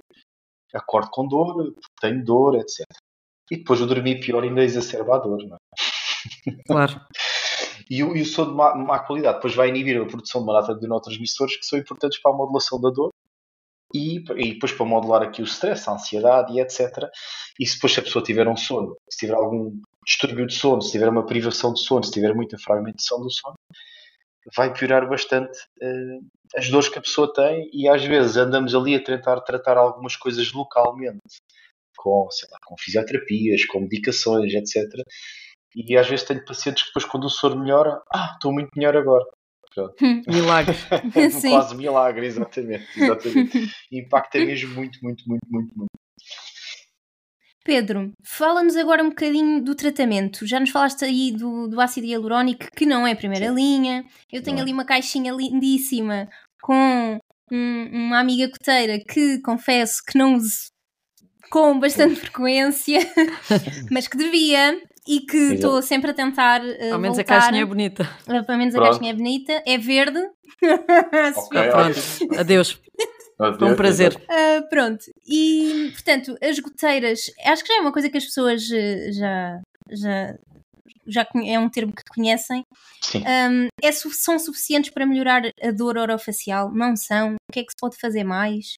acordo 0.73 1.09
com 1.09 1.27
dor, 1.27 1.73
tenho 2.01 2.23
dor, 2.23 2.55
etc. 2.55 2.85
E 3.51 3.57
depois 3.57 3.79
eu 3.79 3.87
dormir 3.87 4.19
pior 4.19 4.43
ainda 4.43 4.63
exacerba 4.63 5.15
a 5.15 5.19
dor, 5.19 5.43
não 5.47 5.55
é? 5.55 5.59
Claro. 6.67 7.01
e, 7.89 8.01
o, 8.03 8.15
e 8.15 8.21
o 8.21 8.25
sono 8.25 8.51
de 8.51 8.57
má, 8.57 8.75
má, 8.75 8.99
qualidade 8.99 9.35
depois 9.35 9.55
vai 9.55 9.67
inibir 9.67 10.01
a 10.01 10.05
produção 10.05 10.41
de 10.41 10.49
uma 10.49 10.61
data 10.61 10.73
de 10.73 10.81
neurotransmissores 10.81 11.57
que 11.57 11.65
são 11.65 11.77
importantes 11.77 12.21
para 12.21 12.31
a 12.31 12.35
modulação 12.35 12.79
da 12.79 12.89
dor 12.89 13.11
e, 13.93 14.17
e 14.17 14.53
depois 14.53 14.71
para 14.71 14.85
modular 14.85 15.21
aqui 15.21 15.41
o 15.41 15.45
stress, 15.45 15.89
a 15.89 15.93
ansiedade 15.93 16.53
e 16.53 16.59
etc. 16.59 17.09
E 17.59 17.65
se 17.65 17.75
depois 17.75 17.93
se 17.93 17.99
a 17.99 18.03
pessoa 18.03 18.23
tiver 18.23 18.47
um 18.47 18.57
sono, 18.57 18.97
se 19.09 19.19
tiver 19.19 19.35
algum 19.35 19.79
distúrbio 20.05 20.47
de 20.47 20.53
sono, 20.53 20.81
se 20.81 20.91
tiver 20.91 21.09
uma 21.09 21.25
privação 21.25 21.73
de 21.73 21.81
sono, 21.81 22.03
se 22.03 22.11
tiver 22.11 22.33
muita 22.33 22.57
fragmentação 22.57 23.21
do 23.21 23.31
sono, 23.31 23.55
vai 24.55 24.73
piorar 24.73 25.07
bastante 25.07 25.57
uh, 25.81 26.25
as 26.57 26.69
dores 26.69 26.89
que 26.89 26.99
a 26.99 27.01
pessoa 27.01 27.31
tem 27.33 27.69
e 27.71 27.87
às 27.87 28.03
vezes 28.03 28.35
andamos 28.37 28.75
ali 28.75 28.95
a 28.95 29.03
tentar 29.03 29.39
tratar 29.41 29.77
algumas 29.77 30.15
coisas 30.15 30.51
localmente, 30.51 31.39
com, 31.97 32.27
sei 32.31 32.49
lá, 32.51 32.57
com 32.65 32.75
fisioterapias, 32.77 33.65
com 33.65 33.79
medicações, 33.79 34.53
etc. 34.53 34.83
E 35.75 35.97
às 35.97 36.07
vezes 36.07 36.25
tenho 36.25 36.43
pacientes 36.45 36.83
que 36.83 36.89
depois 36.89 37.05
quando 37.05 37.25
o 37.25 37.29
sono 37.29 37.61
melhora, 37.61 38.01
ah, 38.13 38.31
estou 38.33 38.51
muito 38.51 38.69
melhor 38.75 38.95
agora. 38.97 39.25
Milagre. 40.27 40.75
Quase 41.41 41.75
milagre, 41.75 42.25
exatamente. 42.25 42.85
exatamente. 42.95 43.71
Impacta 43.91 44.39
mesmo 44.39 44.73
muito, 44.75 44.99
muito, 45.01 45.23
muito, 45.27 45.45
muito, 45.49 45.77
muito. 45.77 45.89
Pedro, 47.65 48.11
fala-nos 48.25 48.75
agora 48.75 49.01
um 49.01 49.09
bocadinho 49.09 49.63
do 49.63 49.73
tratamento. 49.73 50.45
Já 50.45 50.59
nos 50.59 50.69
falaste 50.69 51.05
aí 51.05 51.31
do, 51.31 51.67
do 51.67 51.79
ácido 51.79 52.05
hialurónico, 52.05 52.67
que 52.75 52.85
não 52.85 53.07
é 53.07 53.13
a 53.13 53.15
primeira 53.15 53.47
Sim. 53.47 53.55
linha. 53.55 54.05
Eu 54.31 54.43
tenho 54.43 54.57
não. 54.57 54.63
ali 54.63 54.73
uma 54.73 54.83
caixinha 54.83 55.31
lindíssima 55.31 56.27
com 56.61 57.17
um, 57.51 57.89
uma 58.07 58.19
amiga 58.19 58.49
coteira 58.49 58.99
que 58.99 59.39
confesso 59.41 60.03
que 60.05 60.17
não 60.17 60.35
uso 60.35 60.73
com 61.49 61.79
bastante 61.79 62.15
frequência, 62.15 62.99
mas 63.91 64.07
que 64.07 64.17
devia 64.17 64.81
e 65.07 65.21
que 65.21 65.37
estou 65.55 65.81
sempre 65.81 66.11
a 66.11 66.13
tentar. 66.13 66.61
Uh, 66.61 66.93
Ao 66.93 66.99
menos 66.99 67.17
voltar. 67.17 67.37
a 67.37 67.39
caixinha 67.39 67.61
é 67.61 67.65
bonita. 67.65 68.03
Uh, 68.27 68.43
pelo 68.45 68.57
menos 68.57 68.73
Pronto. 68.73 68.87
a 68.87 68.89
caixinha 68.89 69.11
é 69.11 69.15
bonita, 69.15 69.63
é 69.65 69.77
verde. 69.77 70.19
okay, 71.37 71.69
Pronto, 71.69 72.39
adeus. 72.39 72.81
Foi 73.37 73.71
um 73.71 73.75
prazer. 73.75 74.15
Uh, 74.15 74.69
pronto, 74.69 75.03
e 75.27 75.89
portanto, 75.93 76.37
as 76.41 76.59
goteiras, 76.59 77.19
acho 77.45 77.63
que 77.63 77.73
já 77.73 77.79
é 77.79 77.81
uma 77.81 77.91
coisa 77.91 78.09
que 78.09 78.17
as 78.17 78.25
pessoas 78.25 78.69
eh, 78.71 79.11
já, 79.11 79.61
já, 79.89 80.37
já 81.05 81.27
é 81.45 81.59
um 81.59 81.69
termo 81.69 81.93
que 81.93 82.03
conhecem. 82.13 82.63
Sim. 83.01 83.23
Um, 83.27 83.67
é, 83.81 83.91
são 83.91 84.39
suficientes 84.39 84.91
para 84.91 85.05
melhorar 85.05 85.41
a 85.61 85.71
dor 85.71 85.97
orofacial? 85.97 86.71
Não 86.71 86.95
são? 86.95 87.33
O 87.33 87.51
que 87.51 87.59
é 87.59 87.63
que 87.63 87.71
se 87.71 87.77
pode 87.79 87.97
fazer 87.99 88.23
mais? 88.23 88.75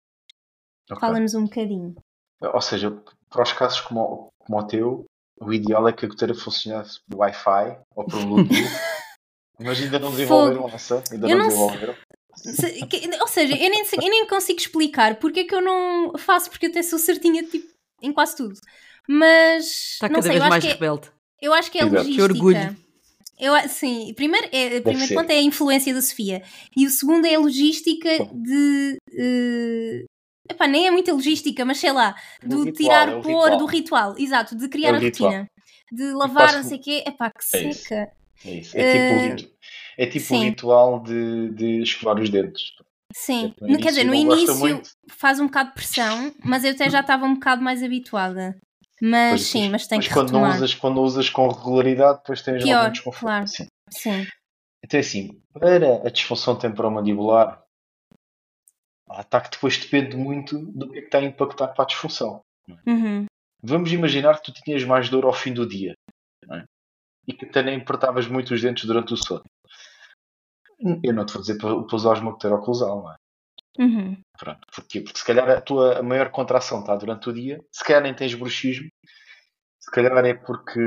Ok. 0.89 0.99
Fala-nos 0.99 1.35
um 1.35 1.43
bocadinho. 1.43 1.95
Ou 2.41 2.61
seja, 2.61 2.91
para 3.29 3.43
os 3.43 3.53
casos 3.53 3.81
como, 3.81 4.29
como 4.39 4.59
o 4.59 4.63
teu, 4.67 5.05
o 5.39 5.54
ideal 5.54 5.88
é 5.88 5.93
que 5.93 6.06
a 6.06 6.10
goteira 6.10 6.34
funcionasse 6.34 7.00
por 7.10 7.17
Wi-Fi 7.19 7.78
ou 7.95 8.06
por 8.06 8.26
Bluetooth. 8.26 8.56
Mas 9.60 9.82
ainda 9.82 10.00
não 10.00 10.12
desenvolveram 10.12 10.67
essa. 10.69 11.04
Ainda 11.12 11.28
Eu 11.30 11.38
não 11.38 11.48
desenvolveram. 11.48 11.95
Se- 12.36 12.80
ou 13.21 13.28
seja, 13.28 13.54
eu 13.56 13.69
nem, 13.69 13.84
eu 13.93 14.10
nem 14.10 14.28
consigo 14.28 14.60
explicar 14.60 15.15
porque 15.15 15.41
é 15.41 15.43
que 15.45 15.56
eu 15.56 15.62
não 15.62 16.17
faço, 16.17 16.50
porque 16.50 16.65
eu 16.65 16.69
até 16.69 16.84
sou 16.84 17.00
certinha 17.00 17.41
tipo, 17.43 17.65
em 18.02 18.12
quase 18.12 18.36
tudo. 18.36 18.54
Mas 19.08 19.65
Está 19.93 20.08
não 20.10 20.15
cada 20.15 20.28
sei, 20.28 20.39
vez 20.39 20.50
mais 20.50 20.65
é, 20.65 20.67
rebelde. 20.69 21.10
eu 21.41 21.54
acho 21.54 21.71
que 21.71 21.78
é 21.78 21.82
Exato. 21.82 21.95
logística. 21.98 22.28
Que 22.28 22.34
orgulho. 22.34 22.78
Eu, 23.39 23.54
a- 23.54 23.67
sim, 23.67 24.13
primeiro, 24.15 24.48
é, 24.52 24.78
o 24.78 24.82
primeiro 24.82 25.13
ponto 25.13 25.30
é 25.30 25.36
a 25.36 25.41
influência 25.41 25.93
da 25.93 26.02
Sofia. 26.02 26.41
E 26.76 26.86
o 26.86 26.89
segundo 26.89 27.26
é 27.26 27.36
a 27.36 27.39
logística 27.39 28.10
de. 28.34 28.98
eh, 29.17 30.04
epá, 30.49 30.67
nem 30.67 30.88
é 30.88 30.91
muita 30.91 31.13
logística, 31.13 31.63
mas 31.65 31.77
sei 31.79 31.91
lá, 31.91 32.15
Do 32.41 32.58
do 32.58 32.63
ritual, 32.65 32.73
tirar, 32.73 33.10
é 33.10 33.15
o 33.15 33.21
pôr, 33.21 33.49
ritual. 33.49 33.58
do 33.58 33.65
ritual, 33.65 34.15
exato, 34.17 34.55
de 34.55 34.67
criar 34.69 34.89
É 34.93 34.97
a 34.97 34.99
ritual. 34.99 35.31
rotina. 35.31 35.47
De 35.91 36.12
lavar, 36.13 36.53
não 36.53 36.63
sei 36.63 36.77
o 36.77 36.81
quê, 36.81 37.03
epá, 37.08 37.29
que 37.31 37.58
É 37.58 37.69
isso. 37.69 37.84
seca. 37.84 38.12
É 38.45 38.51
isso. 38.51 38.77
É 38.77 38.84
tipo, 38.84 39.13
o 39.13 39.17
Eh, 39.19 39.36
é 39.97 40.05
tipo 40.08 40.36
o 40.36 40.39
ritual 40.41 41.03
de, 41.03 41.49
de 41.51 41.81
escovar 41.81 42.19
os 42.19 42.29
dentes. 42.29 42.73
Sim, 43.13 43.53
No 43.62 43.69
No- 43.69 43.77
quer 43.77 43.89
dizer, 43.89 44.03
no 44.03 44.13
início 44.13 44.55
não 44.55 44.67
início 44.67 44.91
faz 45.10 45.39
um 45.39 45.45
bocado 45.45 45.69
de 45.69 45.75
pressão, 45.75 46.34
mas 46.43 46.63
eu 46.63 46.71
até 46.71 46.89
já 46.89 46.99
estava 47.01 47.25
um 47.25 47.36
bocado 47.36 47.62
mais 47.62 47.81
habituada. 47.81 48.58
Mas 49.01 49.29
Pois, 49.29 49.41
sim, 49.47 49.69
mas 49.69 49.88
tem 49.88 49.99
mas 49.99 50.08
que 50.08 50.13
quando 50.13 50.31
não, 50.31 50.39
retomar. 50.39 50.55
usas, 50.58 50.73
quando 50.73 51.01
usas 51.01 51.29
com 51.29 51.47
regularidade, 51.47 52.17
depois 52.19 52.41
tens 52.41 52.63
Pior, 52.63 52.79
algum 52.79 52.91
desconforto. 52.91 53.23
claro. 53.25 53.47
Sim. 53.47 53.67
Sim. 53.89 54.25
Então 54.84 54.97
é 54.97 55.01
assim, 55.01 55.41
para 55.53 56.08
a 56.08 56.10
disfunção 56.10 56.55
temporomandibular, 56.58 57.62
o 59.08 59.13
ataque 59.13 59.52
depois 59.52 59.78
depende 59.78 60.15
muito 60.15 60.58
do 60.72 60.89
que 60.91 60.98
é 60.98 61.02
que 61.02 61.08
está 61.08 61.20
a 61.20 61.24
impactar 61.24 61.68
para 61.70 61.84
a 61.84 61.88
disfunção. 61.88 62.41
Uhum. 62.86 63.26
Vamos 63.62 63.91
imaginar 63.91 64.39
que 64.41 64.52
tu 64.52 64.63
tinhas 64.63 64.84
mais 64.84 65.10
dor 65.10 65.26
ao 65.26 65.34
fim 65.34 65.54
do 65.54 65.68
dia 65.68 65.94
é? 66.52 66.63
e 67.28 67.34
que 67.34 67.46
até 67.46 67.62
nem 67.63 67.80
apertavas 67.80 68.28
muito 68.28 68.54
os 68.54 68.62
dentes 68.62 68.86
durante 68.86 69.13
o 69.13 69.18
sono. 69.18 69.44
Eu 71.04 71.13
não 71.13 71.26
te 71.26 71.34
vou 71.34 71.41
dizer 71.41 71.58
para, 71.58 71.74
usar 71.74 72.20
uma 72.20 72.32
goteira 72.32 72.56
oclusal, 72.56 73.02
não 73.02 73.12
é? 73.12 73.15
Uhum. 73.78 74.22
Pronto. 74.38 74.62
Porquê? 74.74 75.02
Porque 75.02 75.20
se 75.20 75.26
calhar 75.26 75.50
a 75.50 75.62
tua 75.62 76.00
a 76.00 76.04
maior 76.04 76.30
contração 76.32 76.80
está 76.80 76.96
durante 76.96 77.30
o 77.30 77.34
dia, 77.34 77.63
se 77.72 77.84
calhar 77.84 78.02
nem 78.02 78.13
tens 78.13 78.34
bruxismo, 78.34 78.89
se 79.80 79.91
calhar 79.91 80.26
é 80.26 80.34
porque 80.34 80.80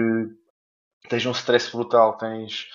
tens 1.09 1.25
um 1.27 1.33
stress 1.33 1.71
brutal, 1.71 2.17
tens 2.17 2.67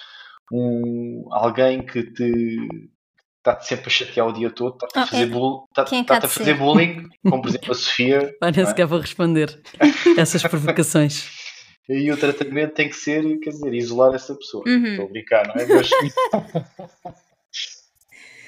um, 0.51 1.27
alguém 1.31 1.85
que 1.85 2.03
te 2.03 2.91
está-te 3.43 3.67
sempre 3.67 3.87
a 3.87 3.89
chatear 3.89 4.25
o 4.27 4.31
dia 4.31 4.49
todo, 4.49 4.73
está-te 4.75 4.97
a 4.97 5.01
Ah, 5.03 5.07
fazer, 5.07 5.23
é. 5.25 5.83
Quem 5.85 5.99
é 5.99 6.03
que 6.03 6.13
está-te 6.13 6.25
a 6.25 6.29
fazer 6.29 6.53
bullying, 6.53 7.09
como 7.29 7.41
por 7.41 7.49
exemplo 7.49 7.71
a 7.71 7.75
Sofia, 7.75 8.35
Pá, 8.39 8.49
nem 8.49 8.61
não 8.61 8.63
é? 8.63 8.69
sequer 8.69 8.85
vou 8.87 8.99
responder 8.99 9.61
essas 10.17 10.41
provocações. 10.43 11.29
e 11.89 12.09
o 12.09 12.15
tratamento 12.17 12.73
tem 12.73 12.87
que 12.87 12.95
ser, 12.95 13.21
quer 13.39 13.49
dizer, 13.49 13.73
isolar 13.73 14.15
essa 14.15 14.33
pessoa. 14.33 14.63
Uhum. 14.65 14.85
Estou 14.85 15.05
a 15.05 15.09
brincar, 15.09 15.47
não 15.47 15.55
é? 15.55 15.65
Mas... 15.65 15.89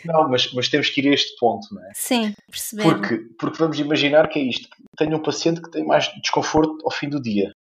não, 0.06 0.30
mas, 0.30 0.54
mas 0.54 0.70
temos 0.70 0.90
que 0.90 1.02
ir 1.02 1.10
a 1.10 1.14
este 1.14 1.36
ponto, 1.38 1.68
não 1.74 1.84
é? 1.86 1.92
Sim, 1.94 2.34
perceber. 2.50 2.84
Porque, 2.84 3.18
porque 3.38 3.58
vamos 3.58 3.78
imaginar 3.80 4.30
que 4.30 4.40
é 4.40 4.44
isto. 4.44 4.70
Tenho 4.98 5.18
um 5.18 5.22
paciente 5.22 5.62
que 5.62 5.70
tem 5.72 5.84
mais 5.86 6.08
desconforto 6.22 6.78
ao 6.86 6.92
fim 6.92 7.10
do 7.10 7.22
dia. 7.22 7.52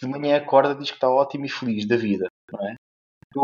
De 0.00 0.06
manhã 0.08 0.36
acorda 0.36 0.74
diz 0.74 0.90
que 0.90 0.96
está 0.96 1.10
ótimo 1.10 1.44
e 1.44 1.48
feliz 1.50 1.86
da 1.86 1.96
vida, 1.96 2.28
não 2.52 2.66
é? 2.66 2.74
Eu 3.34 3.42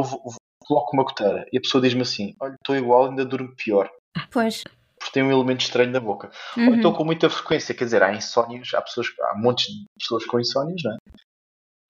coloco 0.66 0.96
uma 0.96 1.04
goteira 1.04 1.46
e 1.52 1.58
a 1.58 1.60
pessoa 1.60 1.82
diz-me 1.82 2.02
assim: 2.02 2.34
Olha, 2.40 2.54
estou 2.54 2.76
igual, 2.76 3.06
ainda 3.10 3.24
durmo 3.24 3.54
pior, 3.56 3.90
Pois. 4.30 4.64
porque 4.98 5.12
tem 5.12 5.22
um 5.22 5.30
elemento 5.30 5.60
estranho 5.60 5.90
na 5.90 6.00
boca. 6.00 6.30
Ou 6.56 6.62
Uhum. 6.64 6.74
então 6.74 6.92
com 6.92 7.04
muita 7.04 7.28
frequência, 7.28 7.74
quer 7.74 7.84
dizer, 7.84 8.02
há 8.02 8.12
insónias, 8.14 8.72
há, 8.74 8.80
pessoas, 8.82 9.08
há 9.20 9.36
montes 9.36 9.66
de 9.66 9.84
pessoas 9.98 10.24
com 10.24 10.40
insónias, 10.40 10.80
não 10.82 10.92
é? 10.92 10.96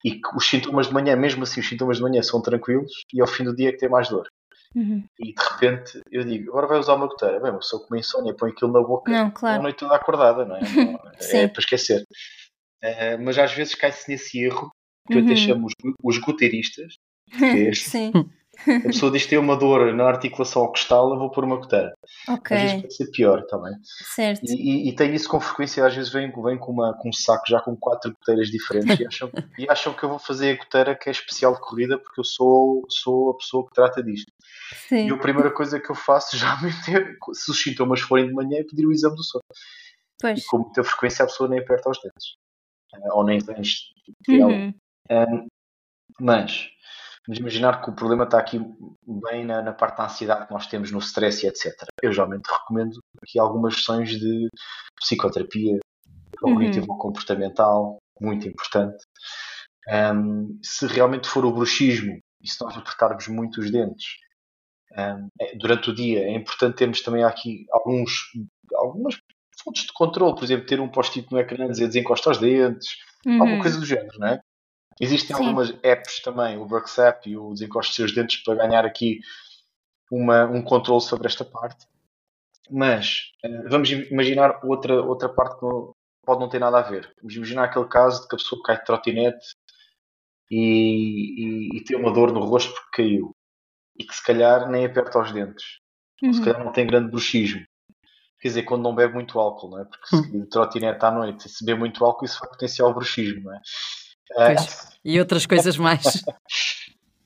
E 0.05 0.21
que 0.21 0.37
os 0.37 0.47
sintomas 0.47 0.89
de 0.89 0.93
manhã, 0.93 1.17
mesmo 1.17 1.45
assim, 1.45 1.61
os 1.61 1.69
sintomas 1.69 1.97
de 1.97 2.03
manhã 2.03 2.21
são 2.23 2.43
tranquilos 2.43 2.91
e 3.13 3.21
ao 3.23 3.27
fim 3.27 3.45
do 3.45 3.55
dia 3.57 3.69
é 3.71 3.73
que 3.73 3.79
tem 3.79 3.89
mais 3.89 4.09
dor. 4.09 4.27
Uhum. 4.75 5.05
E 5.21 5.33
de 5.33 5.43
repente 5.53 6.01
eu 6.11 6.25
digo: 6.25 6.51
Agora 6.51 6.67
vai 6.67 6.79
usar 6.81 6.95
uma 6.95 7.07
goteira. 7.07 7.39
Bem, 7.41 7.53
uma 7.53 7.61
pessoa 7.61 7.81
com 7.81 7.95
uma 7.95 8.01
insónia 8.01 8.35
põe 8.35 8.51
aquilo 8.51 8.73
na 8.73 8.81
boca 8.83 9.11
Não, 9.11 9.29
a 9.29 9.31
claro. 9.31 9.63
noite 9.63 9.79
toda 9.79 9.95
acordada, 9.95 10.45
não 10.45 10.57
é? 10.57 10.61
Não- 11.01 11.41
é 11.41 11.47
para 11.49 11.61
esquecer. 11.61 12.03
Eh, 12.83 13.17
mas 13.19 13.39
às 13.39 13.53
vezes 13.53 13.75
cai-se 13.77 14.11
nesse 14.11 14.39
erro 14.43 14.69
que 15.09 15.15
eu 15.17 15.21
Uhum. 15.21 15.25
até 15.27 15.37
chamo 15.37 15.67
os, 15.69 15.73
os 16.03 16.19
goteiristas. 16.19 16.95
Sim, 17.75 18.13
A 18.67 18.81
pessoa 18.87 19.11
diz 19.11 19.25
que 19.25 19.31
tem 19.31 19.39
uma 19.39 19.57
dor 19.57 19.93
na 19.93 20.05
articulação 20.05 20.63
ao 20.63 20.69
costal, 20.69 21.13
eu 21.13 21.19
vou 21.19 21.31
pôr 21.31 21.45
uma 21.45 21.57
goteira. 21.57 21.93
ok, 22.29 22.57
Às 22.57 22.63
vezes 22.63 22.83
pode 22.83 22.95
ser 22.95 23.11
pior 23.11 23.43
também. 23.47 23.75
certo. 24.15 24.45
E, 24.45 24.87
e, 24.87 24.89
e 24.89 24.95
tem 24.95 25.13
isso 25.15 25.29
com 25.29 25.41
frequência, 25.41 25.85
às 25.85 25.95
vezes 25.95 26.11
vem, 26.13 26.31
vem 26.31 26.57
com, 26.59 26.73
uma, 26.73 26.95
com 26.97 27.09
um 27.09 27.13
saco 27.13 27.43
já 27.49 27.61
com 27.61 27.77
quatro 27.77 28.13
goteiras 28.13 28.49
diferentes 28.49 29.01
e 29.01 29.07
acham, 29.07 29.31
e 29.59 29.67
acham 29.69 29.93
que 29.93 30.03
eu 30.05 30.09
vou 30.09 30.19
fazer 30.19 30.53
a 30.53 30.57
goteira 30.57 30.95
que 30.97 31.09
é 31.09 31.13
especial 31.13 31.55
de 31.55 31.61
corrida 31.61 31.99
porque 31.99 32.21
eu 32.21 32.25
sou, 32.25 32.85
sou 32.89 33.31
a 33.33 33.37
pessoa 33.37 33.67
que 33.67 33.75
trata 33.75 34.03
disto. 34.03 34.33
Sim. 34.89 35.09
E 35.09 35.11
a 35.11 35.17
primeira 35.19 35.51
coisa 35.51 35.79
que 35.81 35.91
eu 35.91 35.97
faço 35.97 36.37
já 36.39 36.55
é, 36.55 37.35
se 37.35 37.51
os 37.51 37.61
sintomas 37.63 38.01
forem 38.01 38.29
de 38.29 38.33
manhã, 38.33 38.59
é 38.61 38.65
pedir 38.65 38.87
o 38.87 38.93
exame 38.93 39.17
do 39.17 39.25
sono. 39.25 39.43
Pois. 40.21 40.47
com 40.47 40.59
muita 40.59 40.83
frequência 40.85 41.25
a 41.25 41.27
pessoa 41.27 41.49
nem 41.51 41.59
aperta 41.59 41.91
os 41.91 41.99
dentes. 42.01 42.37
Eh, 42.95 43.13
Ou 43.13 43.25
nem 43.25 43.41
vens. 43.41 43.93
Uhum. 44.29 44.73
Um, 45.11 45.47
mas 46.21 46.69
vamos 47.27 47.41
imaginar 47.41 47.83
que 47.83 47.91
o 47.91 47.95
problema 47.95 48.25
está 48.25 48.39
aqui 48.39 48.59
bem 49.07 49.45
na, 49.45 49.63
na 49.63 49.73
parte 49.73 49.97
da 49.99 50.05
ansiedade 50.05 50.47
que 50.47 50.53
nós 50.53 50.67
temos 50.67 50.91
no 50.91 50.99
stress 50.99 51.45
e 51.45 51.49
etc. 51.49 51.73
Eu 52.03 52.13
geralmente 52.13 52.47
recomendo 52.47 52.99
aqui 53.23 53.39
algumas 53.39 53.75
sessões 53.77 54.11
de 54.11 54.49
psicoterapia 55.01 55.79
cognitivo-comportamental, 56.41 57.99
muito 58.21 58.47
importante. 58.49 59.03
Um, 59.89 60.59
se 60.63 60.87
realmente 60.87 61.29
for 61.29 61.45
o 61.45 61.53
bruxismo 61.53 62.19
e 62.43 62.49
se 62.49 62.63
nós 62.63 62.77
apertarmos 62.77 63.29
muito 63.29 63.61
os 63.61 63.71
dentes 63.71 64.07
um, 64.93 65.29
é- 65.41 65.57
durante 65.57 65.91
o 65.91 65.95
dia, 65.95 66.21
é 66.25 66.35
importante 66.35 66.77
termos 66.77 67.01
também 67.03 67.23
aqui 67.25 67.67
alguns, 67.71 68.13
algumas 68.75 69.19
fontes 69.63 69.85
de 69.85 69.93
controle, 69.93 70.35
por 70.35 70.45
exemplo, 70.45 70.67
ter 70.67 70.81
um 70.81 70.89
post-it 70.89 71.31
no 71.31 71.39
ecrã 71.39 71.65
a 71.65 71.69
dizer 71.69 71.87
desencosta 71.87 72.31
os 72.31 72.39
dentes, 72.39 72.89
alguma 73.27 73.53
Uhum. 73.53 73.59
coisa 73.59 73.79
do 73.81 73.87
género, 73.87 74.19
não 74.19 74.29
é? 74.29 74.41
Existem 75.01 75.37
Sim. 75.37 75.43
algumas 75.43 75.75
apps 75.83 76.21
também, 76.21 76.57
o 76.57 76.67
WorkSap 76.71 77.29
e 77.29 77.37
o 77.37 77.53
Desencoste 77.53 77.91
dos 77.91 77.97
Seus 77.97 78.15
Dentes, 78.15 78.43
para 78.43 78.55
ganhar 78.67 78.85
aqui 78.85 79.21
uma, 80.11 80.45
um 80.45 80.63
controle 80.63 81.01
sobre 81.03 81.27
esta 81.27 81.45
parte. 81.45 81.87
Mas 82.71 83.33
eh, 83.45 83.69
vamos 83.69 83.91
imaginar 83.91 84.61
outra, 84.65 85.03
outra 85.03 85.29
parte 85.29 85.59
que 85.59 85.67
pode 86.25 86.41
não 86.41 86.49
ter 86.49 86.59
nada 86.59 86.79
a 86.79 86.83
ver. 86.83 87.13
Vamos 87.21 87.35
imaginar 87.37 87.65
aquele 87.65 87.87
caso 87.87 88.23
de 88.23 88.29
que 88.29 88.35
a 88.37 88.39
pessoa 88.39 88.63
cai 88.65 88.79
de 88.79 88.85
trotinete 88.85 89.47
e, 90.51 91.71
e, 91.75 91.77
e 91.79 91.85
tem 91.85 91.97
uma 91.99 92.13
dor 92.13 92.33
no 92.33 92.41
rosto 92.41 92.73
porque 92.73 93.03
caiu. 93.03 93.35
E 93.99 94.05
que 94.05 94.15
se 94.15 94.23
calhar 94.25 94.69
nem 94.71 94.85
aperta 94.87 95.19
os 95.21 95.33
dentes. 95.33 95.65
Ou 96.23 96.33
se 96.33 96.39
Uhum. 96.39 96.45
calhar 96.45 96.65
não 96.65 96.73
tem 96.73 96.87
grande 96.87 97.11
bruxismo. 97.11 97.65
Quer 98.41 98.49
dizer, 98.49 98.63
quando 98.65 98.83
não 98.83 98.95
bebe 98.95 99.15
muito 99.15 99.39
álcool, 99.39 99.71
não 99.71 99.81
é? 99.81 99.85
Porque 99.85 100.07
se 100.17 100.31
de 100.31 100.47
trotinete 100.49 101.05
à 101.05 101.11
noite, 101.11 101.49
se 101.49 101.65
beber 101.65 101.79
muito 101.79 102.05
álcool, 102.05 102.25
isso 102.25 102.39
vai 102.41 102.49
potenciar 102.51 102.87
o 102.87 102.95
bruxismo, 102.95 103.43
não 103.45 103.55
é? 103.55 103.61
Pois. 104.33 104.99
E 105.05 105.19
outras 105.21 105.47
coisas 105.47 105.77
mais. 105.77 106.03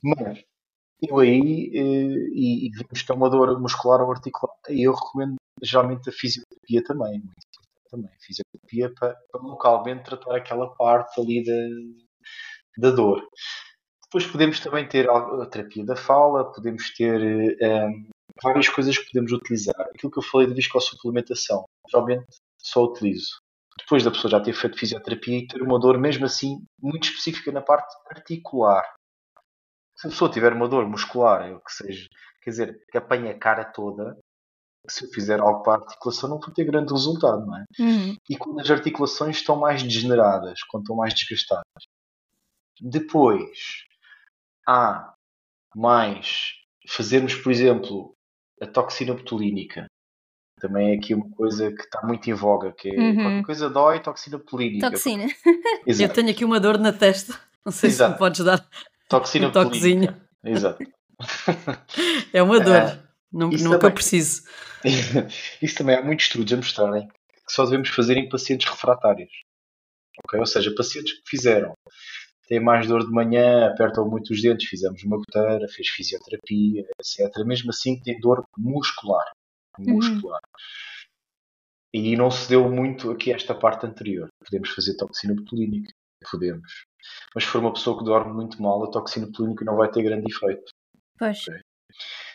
Mas 0.03 0.45
eu 1.03 1.19
aí, 1.19 1.71
eh, 1.75 2.29
e, 2.35 2.67
e 2.67 2.71
vemos 2.71 3.03
que 3.03 3.13
é 3.13 3.15
uma 3.15 3.31
dor 3.31 3.61
muscular 3.61 4.01
ou 4.01 4.11
articular, 4.11 4.55
eu 4.69 4.93
recomendo 4.93 5.37
geralmente 5.63 6.09
a 6.09 6.13
fisioterapia 6.13 6.83
também. 6.83 7.21
muito 7.21 7.49
também. 7.91 8.11
A 8.11 8.25
fisioterapia 8.25 8.93
para, 8.99 9.17
para 9.31 9.41
localmente 9.41 10.05
tratar 10.05 10.37
aquela 10.37 10.69
parte 10.75 11.21
ali 11.21 11.45
da, 11.45 12.89
da 12.89 12.95
dor. 12.95 13.27
Depois 14.05 14.27
podemos 14.27 14.61
também 14.61 14.89
ter 14.89 15.09
a, 15.09 15.47
terapia 15.47 15.85
da 15.85 15.97
fala, 15.97 16.51
podemos 16.53 16.95
ter 16.95 17.57
eh, 17.61 17.87
um, 17.87 18.09
várias 18.43 18.69
coisas 18.69 18.97
que 18.97 19.07
podemos 19.07 19.33
utilizar. 19.33 19.81
Aquilo 19.81 20.11
que 20.11 20.19
eu 20.19 20.23
falei 20.23 20.47
de 20.47 20.55
viscossuplementação, 20.55 21.67
geralmente 21.91 22.27
só 22.59 22.85
utilizo. 22.85 23.41
Depois 23.79 24.03
da 24.05 24.11
pessoa 24.11 24.31
já 24.31 24.41
ter 24.41 24.53
feito 24.53 24.79
fisioterapia 24.79 25.39
e 25.39 25.47
ter 25.47 25.63
uma 25.63 25.79
dor 25.79 25.99
mesmo 25.99 26.25
assim 26.27 26.65
muito 26.81 27.09
específica 27.09 27.53
na 27.53 27.63
parte 27.63 27.95
articular. 28.11 28.85
Se 29.97 30.07
a 30.07 30.11
pessoa 30.11 30.31
tiver 30.31 30.53
uma 30.53 30.69
dor 30.69 30.89
muscular, 30.89 31.51
ou 31.53 31.61
que 31.61 31.73
seja, 31.73 32.09
quer 32.43 32.51
dizer, 32.51 32.85
que 32.91 32.99
apanha 32.99 33.33
a 33.33 33.39
cara 33.39 33.65
toda, 33.65 34.19
se 34.89 35.05
eu 35.05 35.11
fizer 35.11 35.41
algo 35.41 35.63
para 35.63 35.75
a 35.75 35.85
articulação 35.85 36.29
não 36.29 36.41
vou 36.41 36.53
ter 36.53 36.65
grande 36.65 36.93
resultado, 36.93 37.45
não 37.47 37.57
é? 37.57 37.65
Uhum. 37.79 38.17
E 38.29 38.37
quando 38.37 38.61
as 38.61 38.71
articulações 38.71 39.37
estão 39.37 39.57
mais 39.57 39.83
degeneradas, 39.83 40.63
quando 40.65 40.85
estão 40.85 40.97
mais 40.97 41.15
desgastadas. 41.15 41.65
Depois, 42.81 43.85
há 44.67 45.15
mais 45.75 46.53
fazermos, 46.89 47.35
por 47.35 47.51
exemplo, 47.53 48.15
a 48.61 48.67
toxina 48.67 49.15
botulínica. 49.15 49.87
Também 50.61 50.93
é 50.93 50.97
aqui 50.97 51.15
uma 51.15 51.29
coisa 51.31 51.71
que 51.73 51.83
está 51.83 52.01
muito 52.07 52.29
em 52.29 52.35
voga, 52.35 52.73
que 52.73 52.89
é 52.89 52.99
Uhum. 52.99 53.15
qualquer 53.17 53.43
coisa 53.45 53.71
dói, 53.71 54.01
toxina 54.01 54.39
polínica. 54.39 54.91
Toxina. 54.91 55.27
Eu 55.87 56.09
tenho 56.13 56.31
aqui 56.31 56.45
uma 56.45 56.59
dor 56.61 56.79
na 56.79 56.93
testa. 56.93 57.39
Não 57.65 57.73
sei 57.73 57.91
se 57.91 57.97
Exato. 57.97 58.13
me 58.13 58.19
podes 58.19 58.45
dar. 58.45 58.67
Toxina 59.09 59.49
um 59.49 59.53
toquezinho. 59.53 60.15
Exato. 60.45 60.85
É 62.33 62.43
uma 62.43 62.61
dor. 62.61 62.77
Ah, 62.77 62.99
Não, 63.33 63.51
isso 63.51 63.65
nunca 63.65 63.79
também. 63.81 63.95
preciso. 63.95 64.43
Isso 65.61 65.77
também 65.77 65.97
há 65.97 66.03
muitos 66.03 66.27
estudos 66.27 66.53
a 66.53 66.57
mostrarem 66.57 67.09
que 67.09 67.53
só 67.53 67.65
devemos 67.65 67.89
fazer 67.89 68.17
em 68.17 68.29
pacientes 68.29 68.69
refratários. 68.71 69.31
Ok? 70.25 70.39
Ou 70.39 70.47
seja, 70.47 70.73
pacientes 70.77 71.15
que 71.15 71.23
fizeram, 71.29 71.73
têm 72.49 72.61
mais 72.61 72.87
dor 72.87 73.05
de 73.05 73.11
manhã, 73.11 73.67
apertam 73.67 74.09
muito 74.09 74.33
os 74.33 74.41
dentes, 74.41 74.69
fizemos 74.69 75.03
uma 75.03 75.17
goteira, 75.17 75.67
fez 75.69 75.89
fisioterapia, 75.89 76.85
etc. 77.01 77.45
Mesmo 77.45 77.71
assim 77.71 78.01
tem 78.01 78.19
dor 78.21 78.45
muscular. 78.57 79.27
Muscular. 79.79 80.41
E 81.93 82.17
não 82.17 82.31
se 82.31 82.49
deu 82.49 82.69
muito 82.71 83.11
aqui 83.11 83.33
esta 83.33 83.55
parte 83.55 83.87
anterior. 83.87 84.29
Podemos 84.45 84.71
fazer 84.71 84.95
toxina 84.97 85.35
botulínica. 85.35 85.91
Podemos. 86.31 86.85
Mas 87.35 87.45
se 87.45 87.51
for 87.51 87.61
uma 87.61 87.73
pessoa 87.73 87.99
que 87.99 88.05
dorme 88.05 88.33
muito 88.35 88.61
mal, 88.63 88.85
a 88.85 88.91
toxina 88.91 89.27
botulínica 89.27 89.65
não 89.65 89.77
vai 89.77 89.91
ter 89.91 90.03
grande 90.03 90.27
efeito. 90.31 90.71
Pois. 91.19 91.39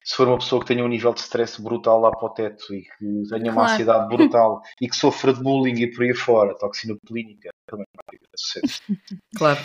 se 0.04 0.16
for 0.16 0.28
uma 0.28 0.38
pessoa 0.40 0.60
que 0.62 0.68
tenha 0.68 0.84
um 0.84 0.88
nível 0.88 1.14
de 1.14 1.20
stress 1.22 1.62
brutal 1.62 2.00
lá 2.02 2.12
para 2.12 2.26
o 2.26 2.30
teto 2.34 2.74
e 2.74 2.82
que 2.82 3.30
tenha 3.30 3.52
uma 3.52 3.54
Claro. 3.54 3.72
ansiedade 3.72 4.08
brutal 4.10 4.62
e 4.82 4.90
que 4.90 4.96
sofra 4.96 5.32
de 5.34 5.42
bullying 5.42 5.80
e 5.82 5.94
por 5.94 6.04
aí 6.04 6.14
fora, 6.16 6.58
toxina 6.58 6.96
clínica, 7.06 7.50
também 7.70 7.86
não 7.96 8.04
vai 8.10 8.20
ter 8.20 8.28
sucesso. 8.36 8.82
Claro. 9.38 9.60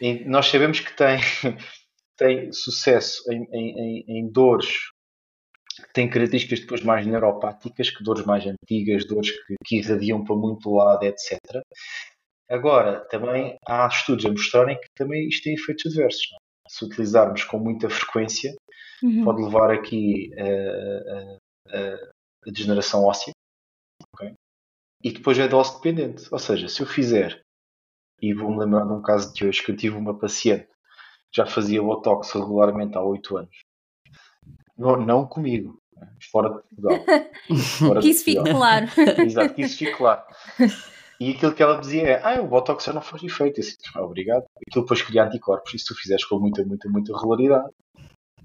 E 0.00 0.24
nós 0.24 0.46
sabemos 0.46 0.80
que 0.80 0.92
tem, 0.96 1.18
tem 2.16 2.52
sucesso 2.52 3.22
em, 3.32 3.42
em, 3.52 3.78
em, 3.78 4.04
em 4.20 4.30
dores 4.30 4.91
têm 5.94 6.08
características 6.08 6.60
depois 6.60 6.82
mais 6.82 7.06
neuropáticas, 7.06 7.90
que 7.90 8.02
dores 8.04 8.24
mais 8.24 8.44
antigas, 8.46 9.04
dores 9.06 9.30
que, 9.30 9.54
que 9.64 9.76
irradiam 9.78 10.24
para 10.24 10.36
muito 10.36 10.70
lado, 10.74 11.02
etc. 11.04 11.38
Agora, 12.50 13.00
também 13.08 13.56
há 13.66 13.86
estudos 13.86 14.26
a 14.26 14.30
mostrarem 14.30 14.78
que 14.78 14.88
também 14.94 15.28
isto 15.28 15.44
tem 15.44 15.54
efeitos 15.54 15.86
adversos. 15.86 16.26
não 16.30 16.36
é? 16.38 16.40
Se 16.68 16.84
utilizarmos 16.84 17.44
com 17.44 17.58
muita 17.58 17.88
frequência, 17.90 18.54
Uhum. 19.02 19.24
pode 19.24 19.42
levar 19.42 19.70
aqui 19.72 20.30
a, 20.38 21.76
a- 21.76 21.76
a- 21.78 22.50
degeneração 22.50 23.04
óssea. 23.04 23.32
ok? 24.14 24.32
E 25.02 25.10
depois 25.12 25.38
é 25.38 25.48
dose 25.48 25.74
dependente. 25.76 26.28
Ou 26.30 26.38
seja, 26.38 26.68
se 26.68 26.80
eu 26.82 26.86
fizer, 26.86 27.40
e 28.20 28.32
vou-me 28.32 28.58
lembrar 28.60 28.84
de 28.84 28.92
um 28.92 29.02
caso 29.02 29.32
de 29.34 29.44
hoje 29.46 29.60
que 29.64 29.72
eu 29.72 29.76
tive 29.76 29.96
uma 29.96 30.16
paciente 30.16 30.66
que 30.66 31.36
já 31.38 31.46
fazia 31.46 31.82
Botox 31.82 32.30
regularmente 32.32 32.96
há 32.96 33.02
8 33.02 33.36
anos. 33.38 33.56
Não, 34.82 34.96
não 34.96 35.26
comigo, 35.26 35.80
fora 36.30 36.48
de 36.48 36.54
Portugal. 36.54 37.04
Fora 37.78 38.00
Que 38.00 38.08
isso 38.10 38.24
fique 38.24 38.42
claro. 38.50 38.86
Exato, 39.24 39.54
que 39.54 39.62
isso 39.62 39.76
fique 39.78 39.92
claro. 39.92 40.22
E 41.20 41.30
aquilo 41.30 41.52
que 41.54 41.62
ela 41.62 41.78
dizia 41.80 42.02
é: 42.02 42.20
Ah, 42.24 42.40
o 42.40 42.46
Botox 42.48 42.84
já 42.84 42.92
não 42.92 43.00
faz 43.02 43.22
efeito. 43.22 43.60
Eu 43.60 43.64
disse, 43.64 43.76
"Ah, 43.94 44.02
obrigado. 44.02 44.44
Aquilo 44.66 44.84
depois 44.84 45.02
cria 45.02 45.24
anticorpos. 45.24 45.72
E 45.74 45.78
se 45.78 45.84
tu 45.86 45.94
fizeres 45.94 46.24
com 46.24 46.38
muita, 46.38 46.64
muita, 46.64 46.88
muita 46.88 47.16
regularidade, 47.16 47.68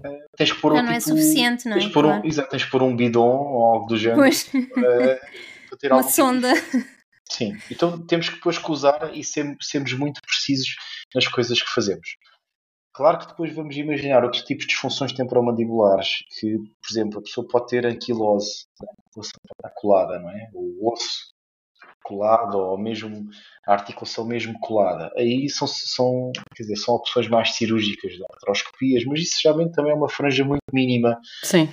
eh, 0.04 0.18
tens 0.36 0.52
que 0.52 0.60
pôr 0.60 0.74
Já 0.74 0.80
um 0.80 0.84
não 0.84 0.92
é 0.92 0.98
tipo- 0.98 1.08
suficiente, 1.10 1.68
não 1.68 1.76
é? 1.76 1.80
Tens 1.80 1.92
pôr 1.92 2.04
um, 2.04 2.08
Claro. 2.10 2.26
exato, 2.26 2.50
tens 2.50 2.62
de 2.62 2.70
pôr 2.70 2.82
um 2.82 2.94
bidon 2.94 3.20
ou 3.26 3.64
algo 3.74 3.86
do 3.86 3.96
género 3.96 4.20
Pois, 4.20 4.44
para, 4.44 5.20
para 5.68 5.78
ter 5.78 5.90
uma 5.92 6.02
tipo 6.02 6.12
sonda. 6.14 6.52
Sim, 7.30 7.58
então 7.70 7.98
temos 8.06 8.28
que 8.28 8.36
depois 8.36 8.58
que 8.58 8.70
usar 8.70 9.10
e 9.14 9.22
sem- 9.24 9.56
sermos 9.60 9.92
muito 9.94 10.20
precisos 10.22 10.76
nas 11.14 11.26
coisas 11.26 11.60
que 11.60 11.68
fazemos. 11.70 12.16
Claro 12.98 13.20
que 13.20 13.28
depois 13.28 13.54
vamos 13.54 13.76
imaginar 13.76 14.24
outros 14.24 14.42
tipos 14.42 14.64
de 14.64 14.70
disfunções 14.72 15.12
temporomandibulares, 15.12 16.24
que, 16.36 16.58
por 16.58 16.90
exemplo, 16.90 17.20
a 17.20 17.22
pessoa 17.22 17.46
pode 17.46 17.68
ter 17.68 17.86
anquilose, 17.86 18.66
a 19.62 19.70
colada, 19.70 20.18
não 20.18 20.28
é? 20.28 20.50
O 20.52 20.92
osso 20.92 21.28
colado 22.02 22.58
ou 22.58 22.76
mesmo 22.76 23.28
a 23.68 23.74
articulação 23.74 24.26
mesmo 24.26 24.58
colada. 24.58 25.12
Aí 25.16 25.48
são, 25.48 25.68
são, 25.68 26.32
quer 26.56 26.64
dizer, 26.64 26.74
são 26.74 26.96
opções 26.96 27.28
mais 27.28 27.54
cirúrgicas 27.54 28.14
de 28.14 28.24
artroscopias, 28.32 29.04
mas 29.04 29.20
isso 29.20 29.38
geralmente 29.40 29.74
também 29.74 29.92
é 29.92 29.94
uma 29.94 30.08
franja 30.08 30.44
muito 30.44 30.64
mínima 30.72 31.20
Sim. 31.44 31.68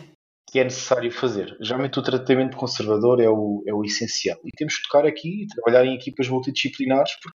que 0.47 0.59
é 0.59 0.63
necessário 0.63 1.11
fazer. 1.11 1.57
Geralmente 1.59 1.97
o 1.97 2.03
tratamento 2.03 2.55
conservador 2.55 3.19
é 3.19 3.27
o, 3.27 3.63
é 3.65 3.73
o 3.73 3.83
essencial. 3.83 4.37
E 4.45 4.51
temos 4.55 4.77
que 4.77 4.83
tocar 4.83 5.07
aqui 5.07 5.41
e 5.41 5.47
trabalhar 5.47 5.87
em 5.87 5.95
equipas 5.95 6.29
multidisciplinares, 6.29 7.13
porque 7.19 7.35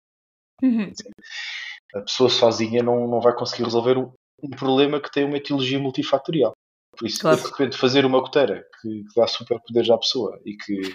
Uhum. 0.62 0.90
A 1.94 2.00
pessoa 2.02 2.28
sozinha 2.28 2.82
não, 2.82 3.06
não 3.08 3.20
vai 3.20 3.34
conseguir 3.34 3.64
resolver 3.64 3.96
um, 3.98 4.12
um 4.42 4.50
problema 4.50 5.00
que 5.00 5.10
tem 5.10 5.24
uma 5.24 5.36
etiologia 5.36 5.78
multifatorial. 5.78 6.52
Por 6.96 7.06
isso, 7.06 7.20
Claro. 7.20 7.36
de 7.36 7.44
repente, 7.44 7.76
fazer 7.76 8.04
uma 8.04 8.20
goteira 8.20 8.64
que, 8.80 8.88
que 8.88 9.14
dá 9.20 9.26
superpoderes 9.26 9.88
à 9.90 9.96
pessoa 9.98 10.38
e 10.44 10.56
que 10.56 10.94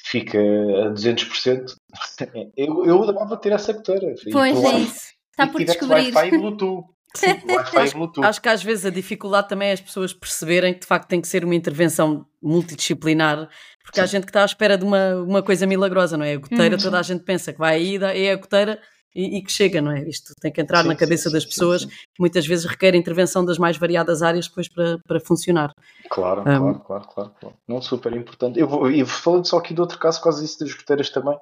fica 0.00 0.38
a 0.38 0.90
200%, 0.92 1.74
eu, 2.56 2.84
eu 2.86 3.02
adorava 3.02 3.36
ter 3.36 3.52
essa 3.52 3.72
goteira. 3.72 4.14
E 4.26 4.30
Pois 4.30 4.64
é 4.64 4.78
isso. 4.78 5.08
Está 5.30 5.46
por 5.46 5.62
descobrir. 5.64 6.12
Wi-Fi 6.14 6.26
e 6.34 6.38
Bluetooth. 6.38 6.84
Sim, 7.14 7.28
Wi-Fi 7.48 7.86
e 7.88 7.94
Bluetooth. 7.94 8.24
Acho 8.26 8.40
que 8.42 8.48
às 8.48 8.62
vezes 8.62 8.84
a 8.86 8.90
dificuldade 8.90 9.48
também 9.48 9.68
é 9.68 9.72
as 9.72 9.80
pessoas 9.80 10.12
perceberem 10.12 10.74
que 10.74 10.80
de 10.80 10.86
facto 10.86 11.08
tem 11.08 11.20
que 11.20 11.28
ser 11.28 11.44
uma 11.44 11.54
intervenção 11.54 12.26
multidisciplinar, 12.42 13.48
porque 13.84 14.00
há 14.00 14.06
Sim. 14.06 14.12
gente 14.12 14.24
que 14.24 14.30
está 14.30 14.42
à 14.42 14.46
espera 14.46 14.76
de 14.76 14.84
uma, 14.84 15.14
uma 15.16 15.42
coisa 15.42 15.66
milagrosa, 15.66 16.16
não 16.16 16.24
é? 16.24 16.34
A 16.34 16.38
goteira, 16.38 16.76
Uhum. 16.76 16.82
toda 16.82 16.98
a 16.98 17.02
gente 17.02 17.24
pensa 17.24 17.52
que 17.52 17.58
vai 17.58 17.76
aí, 17.76 17.96
é 17.96 18.32
a 18.32 18.36
goteira 18.36 18.80
e, 19.14 19.38
e 19.38 19.42
que 19.42 19.50
chega, 19.50 19.80
não 19.80 19.90
é? 19.92 20.08
Isto 20.08 20.32
tem 20.40 20.52
que 20.52 20.60
entrar 20.60 20.82
Sim, 20.82 20.88
na 20.88 20.96
cabeça 20.96 21.28
sim, 21.28 21.34
das 21.34 21.44
pessoas, 21.44 21.82
sim. 21.82 21.88
que 21.88 22.20
muitas 22.20 22.46
vezes 22.46 22.64
requer 22.64 22.94
intervenção 22.94 23.44
das 23.44 23.58
mais 23.58 23.76
variadas 23.76 24.22
áreas 24.22 24.46
depois 24.48 24.68
para, 24.68 24.98
para 25.06 25.20
funcionar. 25.20 25.72
Claro, 26.10 26.42
Um, 26.42 26.44
claro, 26.44 26.80
claro, 26.80 27.08
claro, 27.14 27.34
claro. 27.40 27.56
Não, 27.66 27.80
super 27.82 28.12
importante. 28.14 28.58
Eu 28.60 28.68
vou, 28.68 28.90
e 28.90 29.04
falando 29.06 29.46
só 29.46 29.58
aqui 29.58 29.74
de 29.74 29.80
outro 29.80 29.98
caso, 29.98 30.20
causa 30.22 30.40
disso 30.42 30.60
das 30.60 30.72
goteiras 30.74 31.10
também, 31.10 31.36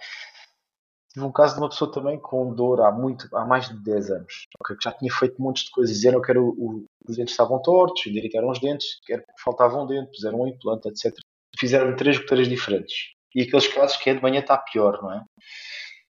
tive 1.13 1.25
um 1.27 1.33
caso 1.33 1.55
de 1.55 1.61
uma 1.61 1.69
pessoa 1.69 1.91
também 1.91 2.19
com 2.21 2.55
dor 2.55 2.81
há 2.83 2.93
muito, 2.93 3.29
há 3.35 3.45
mais 3.45 3.69
de 3.69 3.83
10 3.83 4.11
anos, 4.11 4.47
que 4.67 4.75
já 4.83 4.93
tinha 4.93 5.13
feito 5.13 5.41
montes 5.41 5.65
de 5.65 5.71
coisas, 5.71 5.95
disseram 5.97 6.21
que 6.21 6.31
era 6.31 6.41
o- 6.41 6.49
o- 6.51 6.85
os 7.09 7.17
dentes 7.17 7.33
estavam 7.33 7.61
tortos, 7.63 8.07
endireitaram 8.07 8.49
os 8.51 8.61
dentes, 8.61 8.99
que 9.05 9.13
era 9.13 9.23
porque 9.23 9.43
faltava 9.43 9.83
um 9.83 9.87
dente, 9.87 10.11
puseram 10.13 10.41
um 10.43 10.47
implante, 10.47 10.89
etc. 10.89 11.13
Fizeram 11.59 11.97
três 11.97 12.19
goteiras 12.19 12.49
diferentes. 12.49 12.95
E 13.35 13.43
aqueles 13.43 13.67
casos 13.69 13.97
que 13.97 14.11
é 14.11 14.15
de 14.15 14.23
manhã 14.23 14.41
está 14.41 14.57
pior, 14.59 15.03
não 15.03 15.13
é? 15.13 15.23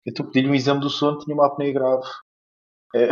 Então 0.06 0.26
pedi-lhe 0.26 0.48
um 0.50 0.54
exame 0.54 0.80
do 0.80 0.90
sono, 0.90 1.18
tinha 1.18 1.34
uma 1.34 1.46
apneia 1.46 1.72
grave. 1.72 2.06
É, 2.94 3.08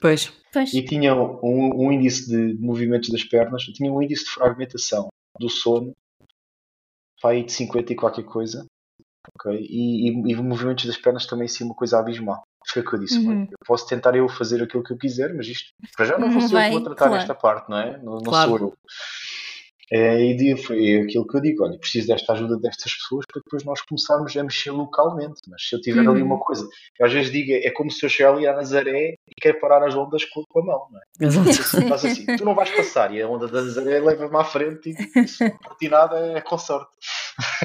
Pois, 0.00 0.32
Pois. 0.52 0.72
e 0.74 0.84
tinha 0.84 1.14
um, 1.14 1.86
um 1.86 1.92
índice 1.92 2.28
de 2.28 2.54
movimentos 2.60 3.08
das 3.10 3.24
pernas, 3.24 3.62
tinha 3.64 3.90
um 3.92 4.02
índice 4.02 4.24
de 4.24 4.30
fragmentação 4.30 5.08
do 5.38 5.48
sono, 5.48 5.92
aí 7.24 7.44
de 7.44 7.52
50 7.52 7.92
e 7.92 7.96
qualquer 7.96 8.24
coisa, 8.24 8.64
ok? 9.36 9.58
E, 9.58 10.08
e, 10.10 10.32
e 10.32 10.36
movimentos 10.36 10.84
das 10.84 10.96
pernas 10.96 11.26
também 11.26 11.48
sim 11.48 11.64
uma 11.64 11.74
coisa 11.74 11.98
abismal. 11.98 12.42
Foi 12.68 12.82
o 12.82 12.84
que 12.84 12.94
eu 12.94 12.98
disse, 13.00 13.18
Uhum. 13.18 13.44
eu 13.44 13.58
posso 13.64 13.86
tentar 13.86 14.14
eu 14.16 14.28
fazer 14.28 14.62
aquilo 14.62 14.82
que 14.82 14.92
eu 14.92 14.98
quiser, 14.98 15.32
mas 15.34 15.46
isto, 15.46 15.70
para 15.96 16.04
já 16.04 16.18
não 16.18 16.30
vou 16.30 16.40
Não 16.42 16.48
ser 16.48 16.56
eu 16.56 16.62
que 16.64 16.70
vou 16.70 16.80
tratar 16.82 17.06
claro. 17.08 17.22
esta 17.22 17.34
parte, 17.34 17.68
não 17.70 17.78
é? 17.78 17.96
Não, 17.98 18.14
não 18.14 18.22
Claro. 18.22 18.50
sou 18.50 18.58
eu. 18.68 18.74
É, 19.92 20.20
e 20.24 20.34
de- 20.36 20.56
foi 20.56 21.02
aquilo 21.02 21.26
que 21.26 21.36
eu 21.36 21.40
digo, 21.40 21.64
olha, 21.64 21.78
preciso 21.78 22.08
desta 22.08 22.32
ajuda 22.32 22.56
destas 22.58 22.92
pessoas 22.94 23.24
para 23.32 23.40
depois 23.44 23.64
nós 23.64 23.80
começarmos 23.82 24.36
a 24.36 24.42
mexer 24.42 24.70
localmente. 24.72 25.40
Mas 25.48 25.68
se 25.68 25.76
eu 25.76 25.80
tiver 25.80 26.00
ali 26.00 26.20
Uhum. 26.22 26.26
uma 26.26 26.38
coisa, 26.40 26.66
eu 26.98 27.06
às 27.06 27.12
vezes 27.12 27.30
digo, 27.30 27.52
é 27.52 27.70
como 27.70 27.90
se 27.90 28.04
eu 28.04 28.10
chegar 28.10 28.32
ali 28.34 28.46
à 28.48 28.54
Nazaré 28.56 29.14
e 29.28 29.40
quero 29.40 29.60
parar 29.60 29.84
as 29.86 29.94
ondas 29.94 30.24
com, 30.24 30.42
com 30.48 30.60
a 30.60 30.64
mão, 30.64 30.86
não 30.90 30.98
é? 30.98 31.02
exato. 31.24 31.88
Faz 31.88 32.04
assim, 32.04 32.26
tu 32.36 32.44
não 32.44 32.54
vais 32.54 32.70
passar 32.70 33.14
e 33.14 33.22
a 33.22 33.28
onda 33.28 33.46
da 33.46 33.62
Nazaré 33.62 34.00
leva-me 34.00 34.36
à 34.36 34.44
frente 34.44 34.90
e 35.14 35.28
se 35.28 35.44
não 35.44 35.90
nada 35.90 36.16
é 36.36 36.40
com 36.40 36.58
sorte. 36.58 36.90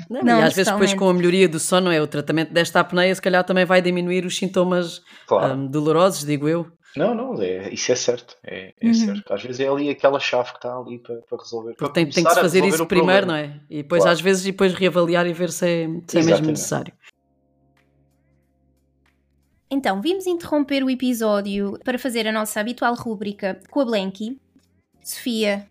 Não, 0.10 0.22
Não, 0.22 0.40
e 0.40 0.44
às 0.44 0.54
vezes 0.54 0.72
depois 0.72 0.94
com 0.94 1.10
a 1.10 1.14
melhoria 1.14 1.48
do 1.50 1.60
sono, 1.60 1.92
é 1.92 2.02
o 2.02 2.08
tratamento 2.08 2.52
desta 2.54 2.80
apneia, 2.82 3.16
se 3.16 3.22
calhar 3.22 3.44
também 3.44 3.66
vai 3.66 3.82
diminuir 3.82 4.26
os 4.26 4.38
sintomas 4.38 5.02
Claro. 5.28 5.54
hum, 5.56 5.68
dolorosos, 5.68 6.26
digo 6.26 6.48
eu. 6.48 6.68
Não, 6.96 7.16
não, 7.16 7.42
é, 7.42 7.70
isso 7.74 7.92
é 7.92 7.96
certo. 7.96 8.36
É, 8.44 8.74
é 8.82 8.88
Uhum. 8.88 8.94
certo. 8.94 9.34
Às 9.34 9.42
vezes 9.44 9.60
é 9.62 9.68
ali 9.68 9.90
aquela 9.90 10.20
chave 10.20 10.50
que 10.52 10.58
está 10.58 10.76
ali 10.78 11.00
para, 11.00 11.16
para 11.22 11.38
resolver. 11.38 11.74
para 11.76 11.88
Porque 11.88 11.94
tem, 11.94 12.10
tem 12.12 12.24
que 12.24 12.30
se 12.30 12.40
fazer 12.42 12.66
isso 12.66 12.86
primeiro, 12.86 13.26
problema. 13.26 13.26
não 13.28 13.36
é? 13.36 13.60
E 13.70 13.78
depois 13.84 14.02
Claro. 14.02 14.14
às 14.14 14.22
vezes 14.22 14.46
e 14.46 14.52
depois 14.52 14.74
reavaliar 14.74 15.26
e 15.26 15.34
ver 15.34 15.52
se 15.52 15.66
é, 15.66 15.88
se 16.08 16.20
é 16.20 16.24
mesmo 16.24 16.48
necessário. 16.48 16.94
Então, 19.70 20.02
vimos 20.02 20.28
interromper 20.28 20.84
o 20.84 20.90
episódio 20.90 21.80
para 21.84 21.98
fazer 21.98 22.28
a 22.28 22.32
nossa 22.32 22.60
habitual 22.60 22.94
rúbrica 22.94 23.60
com 23.70 23.80
a 23.80 23.86
Blanky. 23.86 24.38
Sofia, 25.02 25.66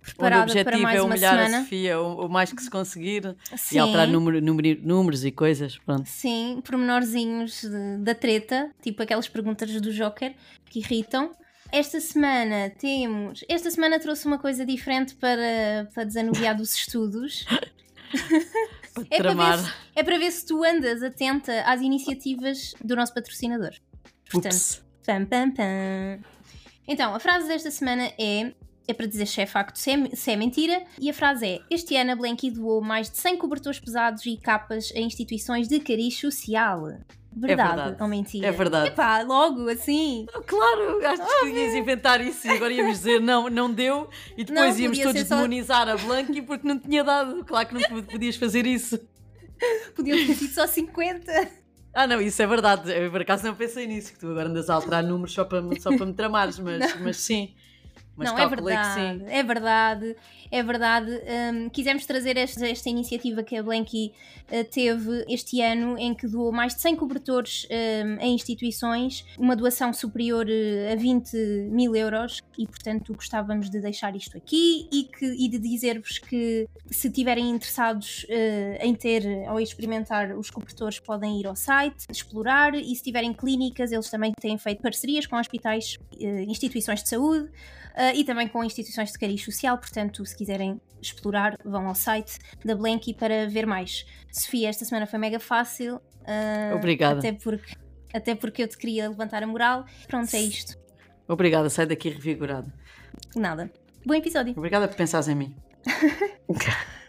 Onde 0.00 0.10
o 0.10 0.14
preparada 0.16 0.44
para 0.46 0.52
objetivo 0.52 0.82
mais 0.82 0.96
é 0.98 1.02
uma 1.02 1.08
humilhar 1.14 1.34
a 1.38 1.44
semana? 1.46 1.62
Sofia 1.64 2.00
o, 2.00 2.26
o 2.26 2.28
mais 2.28 2.52
que 2.52 2.62
se 2.62 2.70
conseguir 2.70 3.36
Sim, 3.56 3.76
e 3.76 3.78
alterar 3.78 4.08
número, 4.08 4.40
número- 4.40 4.80
números 4.82 5.24
e 5.24 5.30
coisas. 5.30 5.78
Pronto. 5.78 6.08
sim, 6.08 6.60
pormenorzinhos 6.64 7.60
de- 7.62 7.98
da 7.98 8.14
treta, 8.14 8.70
tipo 8.82 9.02
aquelas 9.02 9.28
perguntas 9.28 9.70
do 9.80 9.92
Joker 9.92 10.34
que 10.66 10.78
irritam. 10.80 11.32
Esta 11.72 12.00
semana 12.00 12.70
temos. 12.70 13.44
Esta 13.48 13.70
semana 13.70 14.00
trouxe 14.00 14.26
uma 14.26 14.38
coisa 14.38 14.66
diferente 14.66 15.14
para, 15.14 15.88
para 15.94 16.04
desanuviar 16.04 16.56
dos 16.56 16.74
estudos. 16.74 17.44
Para 18.92 19.06
É 19.08 19.18
para, 19.22 19.34
ver 19.34 19.58
se, 19.58 19.72
é 19.94 20.02
para 20.02 20.18
ver 20.18 20.30
se 20.32 20.46
tu 20.46 20.64
andas 20.64 21.00
atenta 21.00 21.62
às 21.62 21.80
iniciativas 21.80 22.74
do 22.82 22.96
nosso 22.96 23.14
patrocinador. 23.14 23.70
Portanto, 24.28 24.52
Ups. 24.52 24.82
Pam, 25.06 25.24
pam, 25.26 25.50
pam. 25.52 26.18
Então, 26.88 27.14
a 27.14 27.20
frase 27.20 27.46
desta 27.46 27.70
semana 27.70 28.10
é: 28.18 28.52
é 28.90 28.94
para 28.94 29.06
dizer 29.06 29.26
se 29.26 29.40
é 29.40 29.46
facto, 29.46 29.76
se 29.76 29.90
é, 29.90 30.16
se 30.16 30.30
é 30.30 30.36
mentira. 30.36 30.82
E 31.00 31.08
a 31.08 31.14
frase 31.14 31.46
é: 31.46 31.60
Este 31.70 31.96
ano 31.96 32.12
a 32.12 32.16
Blanky 32.16 32.50
doou 32.50 32.80
mais 32.82 33.10
de 33.10 33.16
100 33.18 33.36
cobertores 33.38 33.78
pesados 33.80 34.24
e 34.26 34.36
capas 34.36 34.92
a 34.94 34.98
instituições 35.00 35.68
de 35.68 35.80
cariz 35.80 36.18
social. 36.18 36.86
Verdade, 37.32 37.62
é 37.70 37.74
verdade. 37.76 38.02
ou 38.02 38.08
mentira? 38.08 38.46
É 38.48 38.50
verdade. 38.50 38.88
Epá, 38.88 39.22
logo 39.22 39.68
assim. 39.68 40.26
Claro, 40.46 40.98
acho 41.06 41.40
que 41.42 41.46
ias 41.50 41.74
inventar 41.76 42.20
isso 42.20 42.44
e 42.46 42.50
agora 42.50 42.72
íamos 42.72 42.98
dizer 42.98 43.20
não, 43.20 43.48
não 43.48 43.72
deu 43.72 44.10
e 44.36 44.42
depois 44.44 44.74
Não, 44.76 44.82
íamos 44.82 44.98
todos 44.98 45.22
só- 45.28 45.36
demonizar 45.36 45.88
a 45.88 45.96
Blanqui 45.96 46.42
porque 46.42 46.66
não 46.66 46.76
tinha 46.78 47.04
dado. 47.04 47.44
Claro 47.44 47.68
que 47.68 47.74
não 47.74 48.02
podias 48.02 48.34
fazer 48.34 48.66
isso. 48.66 48.98
Podiam 49.94 50.16
ter 50.26 50.34
sido 50.34 50.52
só 50.54 50.66
50. 50.66 51.48
Ah, 51.92 52.06
não, 52.06 52.20
isso 52.20 52.40
é 52.42 52.46
verdade. 52.46 52.90
Eu 52.92 53.10
por 53.10 53.20
acaso 53.20 53.44
não 53.44 53.54
pensei 53.54 53.86
nisso, 53.86 54.12
que 54.12 54.18
tu 54.18 54.28
agora 54.28 54.48
andas 54.48 54.70
a 54.70 54.74
alterar 54.74 55.02
números 55.04 55.32
só 55.34 55.44
para, 55.44 55.60
me- 55.60 55.80
só 55.80 55.94
para 55.96 56.06
me 56.06 56.12
tramares, 56.14 56.58
mas, 56.58 56.94
mas 57.00 57.16
sim. 57.16 57.54
Mas 58.20 58.32
não, 58.32 58.38
é 58.38 58.48
verdade, 58.48 59.24
é 59.28 59.42
verdade, 59.42 60.16
é 60.50 60.62
verdade. 60.62 61.10
Hum, 61.10 61.68
quisemos 61.70 62.06
trazer 62.06 62.36
esta, 62.36 62.66
esta 62.66 62.88
iniciativa 62.88 63.42
que 63.42 63.56
a 63.56 63.62
Blanky 63.62 64.12
eh, 64.50 64.64
teve 64.64 65.24
este 65.28 65.60
ano, 65.60 65.98
em 65.98 66.14
que 66.14 66.26
doou 66.26 66.52
mais 66.52 66.74
de 66.74 66.80
100 66.80 66.96
cobertores 66.96 67.66
a 68.20 68.26
instituições, 68.26 69.24
uma 69.38 69.56
doação 69.56 69.92
superior 69.92 70.46
eh, 70.48 70.92
a 70.92 70.96
20 70.96 71.34
mil 71.70 71.94
euros, 71.96 72.42
e 72.58 72.66
portanto 72.66 73.14
gostávamos 73.14 73.70
de 73.70 73.80
deixar 73.80 74.14
isto 74.14 74.36
aqui 74.36 74.88
e, 74.92 75.04
que, 75.04 75.24
e 75.24 75.48
de 75.48 75.58
dizer-vos 75.58 76.18
que 76.18 76.68
se 76.90 77.08
estiverem 77.08 77.50
interessados 77.50 78.26
eh, 78.28 78.78
em 78.82 78.94
ter 78.94 79.24
ou 79.50 79.60
experimentar 79.60 80.36
os 80.36 80.50
cobertores, 80.50 80.98
podem 80.98 81.40
ir 81.40 81.46
ao 81.46 81.56
site, 81.56 82.06
explorar, 82.10 82.74
e 82.74 82.94
se 82.94 83.02
tiverem 83.02 83.32
clínicas, 83.32 83.92
eles 83.92 84.10
também 84.10 84.32
têm 84.40 84.58
feito 84.58 84.82
parcerias 84.82 85.26
com 85.26 85.36
hospitais, 85.36 85.98
eh, 86.20 86.42
instituições 86.42 87.02
de 87.02 87.08
saúde. 87.08 87.48
Uh, 88.10 88.16
e 88.16 88.24
também 88.24 88.48
com 88.48 88.64
instituições 88.64 89.12
de 89.12 89.18
cariz 89.18 89.44
social, 89.44 89.78
portanto, 89.78 90.24
se 90.24 90.36
quiserem 90.36 90.80
explorar, 91.00 91.56
vão 91.64 91.88
ao 91.88 91.94
site 91.94 92.38
da 92.64 92.74
Blanky 92.74 93.14
para 93.14 93.48
ver 93.48 93.66
mais. 93.66 94.04
Sofia, 94.32 94.68
esta 94.68 94.84
semana 94.84 95.06
foi 95.06 95.18
mega 95.18 95.40
fácil. 95.40 95.96
uh, 95.96 96.76
Obrigada. 96.76 97.18
Até 97.18 97.32
porque, 97.32 97.76
até 98.12 98.34
porque 98.34 98.62
eu 98.62 98.68
te 98.68 98.76
queria 98.76 99.08
levantar 99.08 99.42
a 99.42 99.46
moral. 99.46 99.84
Pronto, 100.06 100.34
é 100.34 100.40
isto. 100.40 100.78
Obrigada, 101.26 101.70
sai 101.70 101.86
daqui 101.86 102.10
revigorado. 102.10 102.72
Nada. 103.36 103.70
Bom 104.04 104.14
episódio. 104.14 104.54
Obrigada 104.56 104.88
por 104.88 104.96
pensares 104.96 105.28
em 105.28 105.34
mim. 105.34 105.54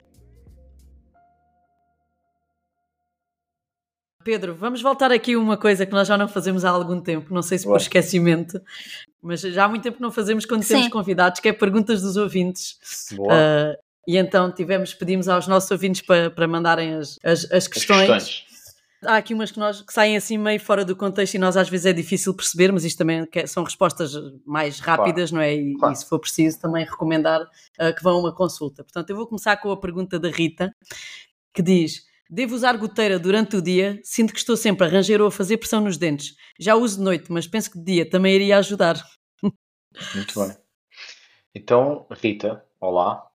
Pedro, 4.23 4.55
vamos 4.55 4.81
voltar 4.81 5.11
aqui 5.11 5.33
a 5.33 5.39
uma 5.39 5.57
coisa 5.57 5.85
que 5.85 5.91
nós 5.91 6.07
já 6.07 6.17
não 6.17 6.27
fazemos 6.27 6.63
há 6.63 6.69
algum 6.69 7.01
tempo, 7.01 7.33
não 7.33 7.41
sei 7.41 7.57
se 7.57 7.65
por 7.65 7.77
esquecimento, 7.77 8.61
mas 9.21 9.41
já 9.41 9.65
há 9.65 9.67
muito 9.69 9.83
tempo 9.83 9.97
que 9.97 10.01
não 10.01 10.11
fazemos 10.11 10.45
quando 10.45 10.63
Sim. 10.63 10.75
temos 10.75 10.87
convidados, 10.89 11.39
que 11.39 11.47
é 11.49 11.53
perguntas 11.53 12.01
dos 12.01 12.17
ouvintes. 12.17 12.77
Boa. 13.13 13.31
Ah, 13.33 13.75
e 14.07 14.17
então 14.17 14.51
tivemos, 14.51 14.93
pedimos 14.93 15.27
aos 15.27 15.47
nossos 15.47 15.69
ouvintes 15.71 16.01
para, 16.01 16.29
para 16.31 16.47
mandarem 16.47 16.95
as, 16.95 17.19
as, 17.23 17.45
as 17.45 17.51
As 17.51 17.67
questões. 17.67 18.07
questões. 18.07 18.51
Há 19.03 19.17
aqui 19.17 19.33
umas 19.33 19.51
que, 19.51 19.57
nós, 19.59 19.81
que 19.81 19.91
saem 19.91 20.15
assim 20.15 20.37
meio 20.37 20.59
fora 20.59 20.85
do 20.85 20.95
contexto 20.95 21.33
e 21.33 21.39
nós 21.39 21.57
às 21.57 21.67
vezes 21.67 21.87
é 21.87 21.93
difícil 21.93 22.35
perceber, 22.35 22.71
mas 22.71 22.83
isto 22.85 22.99
também 22.99 23.25
que- 23.25 23.47
são 23.47 23.63
respostas 23.63 24.11
mais 24.45 24.79
rápidas, 24.79 25.31
não 25.31 25.41
é? 25.41 25.55
E, 25.55 25.73
Claro. 25.75 25.93
e 25.93 25.97
se 25.97 26.05
for 26.07 26.19
preciso 26.19 26.59
também 26.59 26.85
recomendar 26.85 27.41
ah, 27.79 27.91
que 27.91 28.03
vão 28.03 28.17
a 28.17 28.19
uma 28.19 28.31
consulta. 28.35 28.83
Portanto, 28.83 29.09
eu 29.09 29.15
vou 29.15 29.25
começar 29.25 29.57
com 29.57 29.71
a 29.71 29.77
pergunta 29.77 30.19
da 30.19 30.29
Rita, 30.29 30.71
que 31.51 31.63
diz: 31.63 32.03
Devo 32.33 32.55
usar 32.55 32.77
goteira 32.77 33.19
durante 33.19 33.57
o 33.57 33.61
dia? 33.61 33.99
Sinto 34.03 34.31
que 34.31 34.39
estou 34.39 34.55
sempre 34.55 34.87
a 34.87 34.89
ranger 34.89 35.19
ou 35.21 35.27
a 35.27 35.31
fazer 35.31 35.57
pressão 35.57 35.81
nos 35.81 35.97
dentes. 35.97 36.33
Já 36.57 36.75
uso 36.75 36.97
de 36.97 37.03
noite, 37.03 37.25
mas 37.29 37.45
penso 37.45 37.69
que 37.69 37.77
de 37.77 37.83
dia 37.83 38.09
também 38.09 38.33
iria 38.35 38.57
ajudar. 38.57 38.95
Muito 40.15 40.39
bem. 40.39 40.55
Então, 41.53 42.05
Rita, 42.09 42.63
olá. 42.79 43.27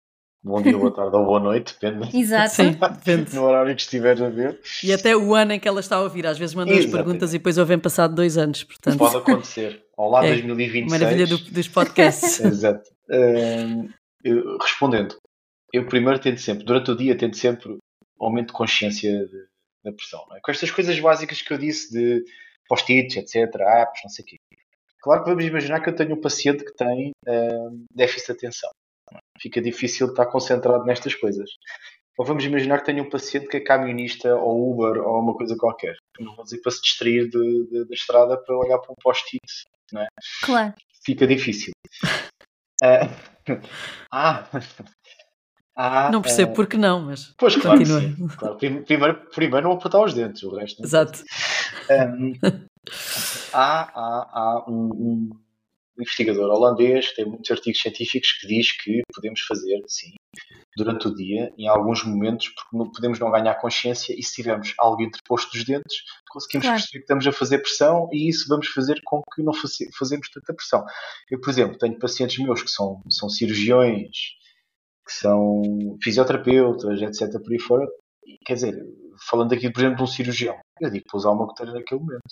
Bom 0.43 0.63
dia, 0.63 0.79
boa 0.79 0.95
tarde 0.95 1.15
ou 1.17 1.25
boa 1.27 1.41
noite, 1.41 1.75
depende 1.79 2.09
Exato. 2.17 2.55
Sim, 2.55 2.71
depende. 2.71 3.35
no 3.35 3.43
horário 3.45 3.75
que 3.75 3.83
estiveres 3.83 4.23
a 4.23 4.29
ver. 4.31 4.61
E 4.83 4.93
até 4.93 5.15
o 5.17 5.35
ano 5.35 5.53
em 5.53 5.61
que 5.61 5.67
ela 5.69 5.81
está 5.81 5.97
a 5.97 6.03
ouvir. 6.03 6.25
Às 6.27 6.39
vezes 6.39 6.55
mandam 6.55 6.79
as 6.79 6.87
perguntas 6.87 7.35
e 7.35 7.39
depois 7.39 7.59
ouvem 7.59 7.79
passado 7.79 8.15
dois 8.15 8.39
anos. 8.39 8.63
Portanto, 8.65 8.97
Pode 8.97 9.17
acontecer. 9.17 9.85
Olá, 9.97 10.25
É, 10.25 10.29
2026. 10.31 10.91
maravilha 10.91 11.27
do- 11.27 11.39
dos 11.51 11.69
podcasts. 11.69 12.39
Exato. 12.47 12.89
Hum, 13.11 13.91
eu- 14.25 14.57
respondendo, 14.59 15.17
eu 15.73 15.85
primeiro 15.87 16.19
tento 16.21 16.41
sempre, 16.41 16.65
durante 16.65 16.93
o 16.93 16.97
dia, 16.97 17.15
tento 17.19 17.37
sempre 17.37 17.77
aumento 18.19 18.49
de 18.49 18.53
consciência 18.55 19.27
de- 19.27 19.47
da 19.85 19.93
pressão. 19.93 20.27
é? 20.35 20.41
Com 20.41 20.51
estas 20.51 20.71
coisas 20.71 20.99
básicas 20.99 21.41
que 21.43 21.53
eu 21.53 21.59
disse 21.59 21.93
de 21.93 22.25
post-its, 22.69 23.17
etc., 23.17 23.55
apps, 23.61 24.01
não 24.05 24.11
sei 24.11 24.25
o 24.25 24.27
quê. 24.29 24.37
Claro 25.01 25.23
que 25.23 25.31
vamos 25.31 25.45
imaginar 25.45 25.81
que 25.81 25.89
eu 25.89 25.95
tenho 25.95 26.15
um 26.15 26.21
paciente 26.21 26.65
que 26.65 26.73
tem 26.75 27.13
hum, 27.29 27.85
déficit 27.95 28.27
de 28.33 28.39
atenção. 28.39 28.71
é? 29.13 29.19
Fica 29.41 29.61
difícil 29.63 30.09
estar 30.09 30.27
concentrado 30.27 30.85
nestas 30.85 31.15
coisas. 31.15 31.49
Ou 32.19 32.25
vamos 32.25 32.45
imaginar 32.45 32.79
que 32.81 32.87
tenho 32.87 33.05
um 33.05 33.11
paciente 33.11 33.47
que 33.47 33.59
é 33.59 33.61
camionista 33.61 34.35
ou 34.35 34.73
Uber 34.73 35.01
ou 35.07 35.21
uma 35.21 35.35
coisa 35.37 35.55
qualquer. 35.57 35.95
Não 36.19 36.35
vou 36.35 36.45
dizer 36.45 36.59
para 36.63 36.73
se 36.73 36.81
distrair 36.83 37.29
de- 37.29 37.67
de- 37.71 37.85
da 37.85 37.95
estrada 37.95 38.37
para 38.43 38.57
olhar 38.57 38.79
para 38.79 38.91
um 38.91 38.97
post-it 39.03 39.39
Claro. 40.43 40.75
fica 41.05 41.27
difícil. 41.27 41.73
Ah, 42.83 43.09
ah, 44.13 44.49
ah, 45.77 46.11
Não 46.11 46.23
percebo 46.23 46.53
ah, 46.53 46.55
porque 46.55 46.77
não, 46.77 47.01
mas 47.03 47.35
Pois, 47.37 47.55
claro, 47.57 47.85
sim, 47.85 48.27
claro. 48.39 48.57
Prim- 48.57 48.83
Primeiro, 48.83 49.21
primeiro 49.35 49.69
não 49.69 49.75
apertar 49.77 50.03
os 50.03 50.15
dentes, 50.15 50.43
o 50.43 50.55
resto. 50.57 50.81
não. 50.81 50.87
Exato. 50.87 51.23
Um, 51.91 52.33
há 53.53 53.83
há, 53.83 54.29
há 54.33 54.65
um, 54.71 54.91
um 54.95 55.31
investigador 55.99 56.51
holandês 56.51 57.09
que 57.09 57.17
tem 57.17 57.25
muitos 57.27 57.51
artigos 57.51 57.81
científicos 57.81 58.33
que 58.33 58.47
diz 58.47 58.73
que 58.73 59.01
podemos 59.15 59.41
fazer, 59.41 59.81
sim, 59.87 60.13
durante 60.77 61.09
o 61.09 61.15
dia, 61.15 61.51
em 61.57 61.67
alguns 61.69 62.05
momentos, 62.05 62.49
porque 62.51 62.77
não, 62.77 62.91
podemos 62.91 63.19
não 63.19 63.31
ganhar 63.31 63.55
consciência 63.55 64.15
e 64.19 64.23
se 64.23 64.35
tivermos 64.35 64.75
algo 64.79 65.03
interposto 65.03 65.51
dos 65.53 65.65
dentes, 65.65 66.03
conseguimos 66.29 66.67
Claro. 66.67 66.79
perceber 66.81 66.99
que 66.99 67.05
estamos 67.05 67.27
a 67.27 67.33
fazer 67.33 67.59
pressão 67.61 68.09
e 68.13 68.29
isso 68.29 68.47
vamos 68.47 68.69
fazer 68.69 69.01
com 69.05 69.23
que 69.35 69.43
não 69.43 69.55
faze- 69.55 69.89
fazemos 69.99 70.29
tanta 70.29 70.53
pressão. 70.53 70.85
Eu, 71.31 71.41
por 71.41 71.49
exemplo, 71.49 71.79
tenho 71.79 71.99
pacientes 71.99 72.39
meus 72.39 72.63
que 72.63 72.71
são, 72.71 73.01
são 73.09 73.31
cirurgiões, 73.31 74.11
que 75.07 75.13
são 75.13 75.63
fisioterapeutas, 76.03 77.01
etc. 77.03 77.41
por 77.43 77.53
aí 77.53 77.61
fora. 77.61 77.87
E, 78.27 78.37
Quer 78.45 78.55
dizer, 78.55 78.75
falando 79.29 79.53
aqui, 79.53 79.71
por 79.71 79.81
exemplo, 79.81 79.97
de 79.99 80.03
um 80.03 80.07
cirurgião, 80.07 80.57
eu 80.81 80.91
digo 80.91 81.05
para 81.09 81.19
usar 81.19 81.31
uma 81.31 81.47
goteira 81.47 81.73
naquele 81.73 82.01
momento. 82.01 82.23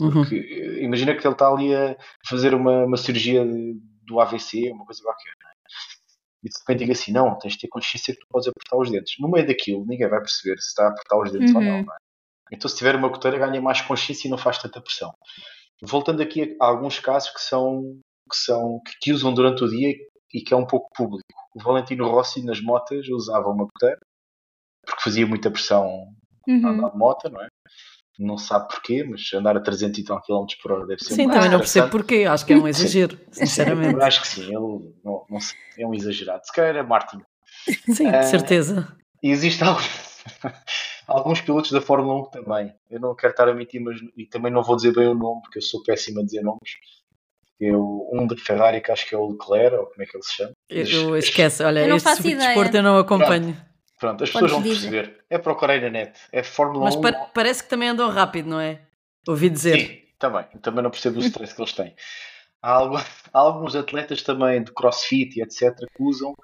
Uhum. 0.00 0.10
Porque 0.12 0.36
eh, 0.36 0.82
imagina 0.84 1.14
que 1.16 1.26
ele 1.26 1.34
está 1.34 1.48
ali 1.48 1.74
a 1.74 1.96
fazer 2.28 2.54
uma, 2.54 2.84
uma 2.84 2.96
cirurgia 2.96 3.44
de- 3.46 3.78
do 4.06 4.20
AVC, 4.20 4.70
uma 4.72 4.84
coisa 4.84 5.02
qualquer. 5.02 5.30
é? 5.30 5.54
E 6.44 6.48
de 6.48 6.58
repente 6.58 6.78
diga 6.80 6.92
assim: 6.92 7.12
não, 7.12 7.38
tens 7.38 7.54
de 7.54 7.60
ter 7.60 7.68
consciência 7.68 8.12
que 8.14 8.20
tu 8.20 8.26
podes 8.28 8.48
apertar 8.48 8.76
os 8.76 8.90
dentes. 8.90 9.14
No 9.18 9.30
meio 9.30 9.46
daquilo, 9.46 9.84
ninguém 9.86 10.08
vai 10.08 10.20
perceber 10.20 10.58
se 10.60 10.68
está 10.68 10.84
a 10.86 10.88
apertar 10.90 11.18
os 11.20 11.32
dentes 11.32 11.54
ou 11.54 11.60
não. 11.60 11.76
Uhum. 11.78 11.84
não 11.84 11.94
é? 11.94 11.96
Então, 12.52 12.68
se 12.68 12.76
tiver 12.76 12.94
uma 12.96 13.08
goteira, 13.08 13.38
ganha 13.38 13.60
mais 13.62 13.80
consciência 13.80 14.28
e 14.28 14.30
não 14.30 14.38
faz 14.38 14.58
tanta 14.58 14.80
pressão. 14.80 15.12
Voltando 15.82 16.22
aqui 16.22 16.56
a, 16.60 16.64
a 16.64 16.68
alguns 16.68 16.98
casos 16.98 17.30
que 17.30 17.40
são 17.40 17.98
que, 18.30 18.36
são, 18.36 18.80
que, 18.86 18.92
que 19.02 19.12
usam 19.12 19.32
durante 19.34 19.64
o 19.64 19.68
dia 19.68 19.94
e 20.34 20.42
que 20.42 20.52
é 20.52 20.56
um 20.56 20.66
pouco 20.66 20.88
público. 20.94 21.24
O 21.54 21.62
Valentino 21.62 22.08
Rossi 22.08 22.44
nas 22.44 22.60
motas 22.60 23.08
usava 23.08 23.48
uma 23.48 23.64
goteira 23.64 24.00
porque 24.84 25.02
fazia 25.02 25.26
muita 25.26 25.50
pressão 25.50 25.88
Uhum. 26.46 26.68
andar 26.68 26.90
de 26.90 26.98
moto, 26.98 27.30
não 27.30 27.40
é? 27.42 27.48
Não 28.18 28.38
sabe 28.38 28.68
porquê, 28.68 29.02
mas 29.02 29.32
andar 29.32 29.56
a 29.56 29.60
300 29.60 29.98
e 29.98 30.04
tal 30.04 30.20
km 30.20 30.46
por 30.62 30.72
hora 30.72 30.86
deve 30.86 31.02
ser 31.02 31.14
Sim, 31.14 31.28
também 31.28 31.50
não 31.50 31.58
percebo 31.58 31.90
porquê. 31.90 32.24
Acho 32.24 32.46
que 32.46 32.52
é 32.52 32.56
um 32.56 32.68
exagero, 32.68 33.18
sinceramente. 33.32 33.94
Eu 33.94 34.02
acho 34.02 34.20
que 34.20 34.28
sim, 34.28 34.42
ele 34.42 34.94
não, 35.02 35.24
não 35.28 35.40
sei, 35.40 35.56
é 35.78 35.86
um 35.86 35.94
exagerado. 35.94 36.44
Se 36.44 36.52
calhar 36.52 36.76
era 36.76 36.84
Martin. 36.84 37.22
Sim, 37.92 38.10
de 38.10 38.26
certeza. 38.26 38.94
E 39.22 39.30
existem 39.30 39.66
alguns, 39.66 40.22
alguns 41.08 41.40
pilotos 41.40 41.72
da 41.72 41.80
Fórmula 41.80 42.20
1 42.28 42.30
também. 42.30 42.74
Eu 42.90 43.00
não 43.00 43.16
quero 43.16 43.32
estar 43.32 43.48
a 43.48 43.54
mentir, 43.54 43.80
mas 43.80 43.98
e 44.16 44.26
também 44.26 44.52
não 44.52 44.62
vou 44.62 44.76
dizer 44.76 44.92
bem 44.92 45.08
o 45.08 45.14
nome, 45.14 45.40
porque 45.42 45.58
eu 45.58 45.62
sou 45.62 45.82
péssimo 45.82 46.20
a 46.20 46.24
dizer 46.24 46.42
nomes. 46.42 46.60
Eu, 47.60 48.08
um 48.12 48.26
de 48.26 48.36
Ferrari, 48.36 48.80
que 48.80 48.90
acho 48.90 49.08
que 49.08 49.14
é 49.14 49.18
o 49.18 49.28
Leclerc, 49.28 49.76
ou 49.76 49.86
como 49.86 50.02
é 50.02 50.06
que 50.06 50.16
ele 50.16 50.22
se 50.24 50.34
chama. 50.34 50.52
Eu, 50.68 50.84
eu 51.10 51.16
esqueço, 51.16 51.64
olha, 51.64 51.80
Eu 51.80 51.88
não 51.88 52.00
faço 52.00 52.16
tipo 52.22 52.28
ideia. 52.34 52.48
desporto 52.48 52.76
eu 52.76 52.82
não 52.82 52.98
acompanho. 52.98 53.56
Pronto, 53.98 54.24
as 54.24 54.30
Podes 54.30 54.50
pessoas 54.50 54.52
vão 54.52 54.62
dizer. 54.62 54.90
perceber. 54.90 55.24
É 55.30 55.38
procurar 55.38 55.80
na 55.80 55.88
net. 55.88 56.18
É 56.32 56.42
Fórmula 56.42 56.84
Mas 56.86 56.96
1. 56.96 57.00
pa- 57.00 57.12
parece 57.32 57.62
que 57.62 57.70
também 57.70 57.88
andam 57.88 58.10
rápido, 58.10 58.48
não 58.50 58.60
é? 58.60 58.80
Ouvi 59.26 59.48
dizer. 59.48 59.78
Sim, 59.78 59.98
também. 60.18 60.44
Eu 60.52 60.60
também 60.60 60.82
não 60.82 60.90
percebo 60.90 61.18
o 61.20 61.22
stress 61.22 61.54
que 61.54 61.60
eles 61.62 61.72
têm. 61.72 61.94
Há, 62.60 62.72
algu- 62.72 62.96
há 63.32 63.38
alguns 63.38 63.76
atletas 63.76 64.20
também 64.22 64.62
de 64.62 64.72
crossfit 64.72 65.38
e 65.38 65.42
etc. 65.42 65.74
que 65.96 66.02
usam 66.02 66.34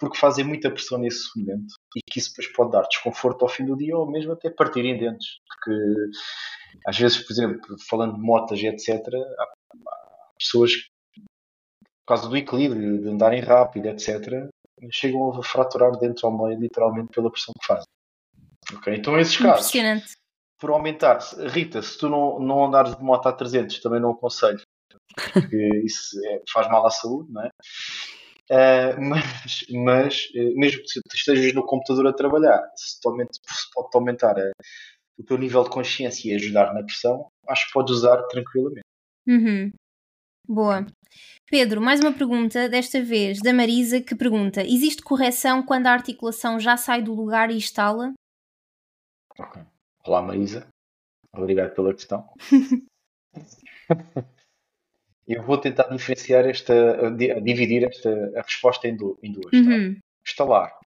porque 0.00 0.18
fazem 0.18 0.44
muita 0.44 0.70
pressão 0.70 0.98
nesse 0.98 1.28
momento 1.38 1.74
e 1.96 2.00
que 2.10 2.18
isso 2.18 2.30
depois 2.30 2.48
pode 2.52 2.72
dar 2.72 2.82
desconforto 2.82 3.42
ao 3.42 3.48
fim 3.48 3.64
do 3.64 3.76
dia 3.76 3.96
ou 3.96 4.10
mesmo 4.10 4.32
até 4.32 4.50
partirem 4.50 4.98
dentes. 4.98 5.26
Porque 5.46 5.80
às 6.86 6.98
vezes, 6.98 7.18
por 7.18 7.32
exemplo, 7.32 7.60
falando 7.88 8.14
de 8.14 8.20
motas 8.20 8.58
e 8.58 8.66
etc., 8.66 8.88
pessoas 10.38 10.74
que, 10.74 11.20
por 11.20 12.06
causa 12.06 12.28
do 12.28 12.36
equilíbrio, 12.36 13.00
de 13.00 13.08
andarem 13.08 13.40
rápido, 13.40 13.86
etc., 13.88 14.48
chegam 14.90 15.30
a 15.30 15.42
fraturar 15.42 15.92
dentro 15.98 16.26
ao 16.26 16.36
meio, 16.36 16.58
literalmente, 16.58 17.08
pela 17.12 17.30
pressão 17.30 17.54
que 17.58 17.66
fazem. 17.66 17.86
Então, 18.88 19.18
esses 19.18 19.36
casos 19.36 19.70
por 20.64 20.70
aumentar. 20.70 21.18
Rita, 21.50 21.82
se 21.82 21.98
tu 21.98 22.08
não, 22.08 22.40
não 22.40 22.64
andares 22.64 22.96
de 22.96 23.02
moto 23.02 23.26
a 23.26 23.32
300, 23.32 23.80
também 23.80 24.00
não 24.00 24.12
aconselho, 24.12 24.62
porque 25.32 25.68
isso 25.84 26.18
é- 26.26 26.42
faz 26.50 26.68
mal 26.68 26.86
à 26.86 26.90
saúde, 26.90 27.30
não 27.30 27.42
é? 27.42 27.50
Uh, 28.50 29.00
mas, 29.00 29.64
mas 29.70 30.24
uh, 30.34 30.58
mesmo 30.58 30.82
que 30.82 31.16
estejas 31.16 31.54
no 31.54 31.64
computador 31.66 32.06
a 32.06 32.12
trabalhar, 32.12 32.62
se, 32.76 33.00
totalmente, 33.00 33.36
se 33.36 33.70
pode 33.72 33.88
aumentar 33.94 34.38
a, 34.38 34.50
o 35.18 35.24
teu 35.24 35.36
nível 35.36 35.64
de 35.64 35.70
consciência 35.70 36.30
e 36.30 36.34
ajudar 36.34 36.72
na 36.72 36.82
pressão, 36.82 37.26
acho 37.48 37.66
que 37.66 37.72
podes 37.72 37.96
usar 37.96 38.22
tranquilamente. 38.24 38.86
Uhum. 39.26 39.70
Boa. 40.46 40.86
Pedro, 41.50 41.80
mais 41.80 42.00
uma 42.00 42.12
pergunta, 42.12 42.68
desta 42.68 43.02
vez 43.02 43.40
da 43.40 43.52
Marisa, 43.52 44.00
que 44.00 44.14
pergunta: 44.14 44.62
existe 44.62 45.02
correção 45.02 45.62
quando 45.62 45.86
a 45.86 45.92
articulação 45.92 46.60
já 46.60 46.76
sai 46.76 47.02
do 47.02 47.14
lugar 47.14 47.50
e 47.50 47.56
instala? 47.56 48.12
Ok. 49.38 49.62
Olá, 50.06 50.20
Marisa. 50.22 50.68
Obrigado 51.32 51.74
pela 51.74 51.94
questão. 51.94 52.28
Eu 55.26 55.42
vou 55.42 55.56
tentar 55.58 55.84
diferenciar 55.88 56.44
esta, 56.44 57.10
dividir 57.42 57.84
esta 57.84 58.10
a 58.38 58.42
resposta 58.42 58.86
em, 58.86 58.94
duas. 58.96 59.16
Tá? 59.22 59.56
Uhum. 59.56 59.94
Tá? 59.94 60.00
Instalar. 60.26 60.78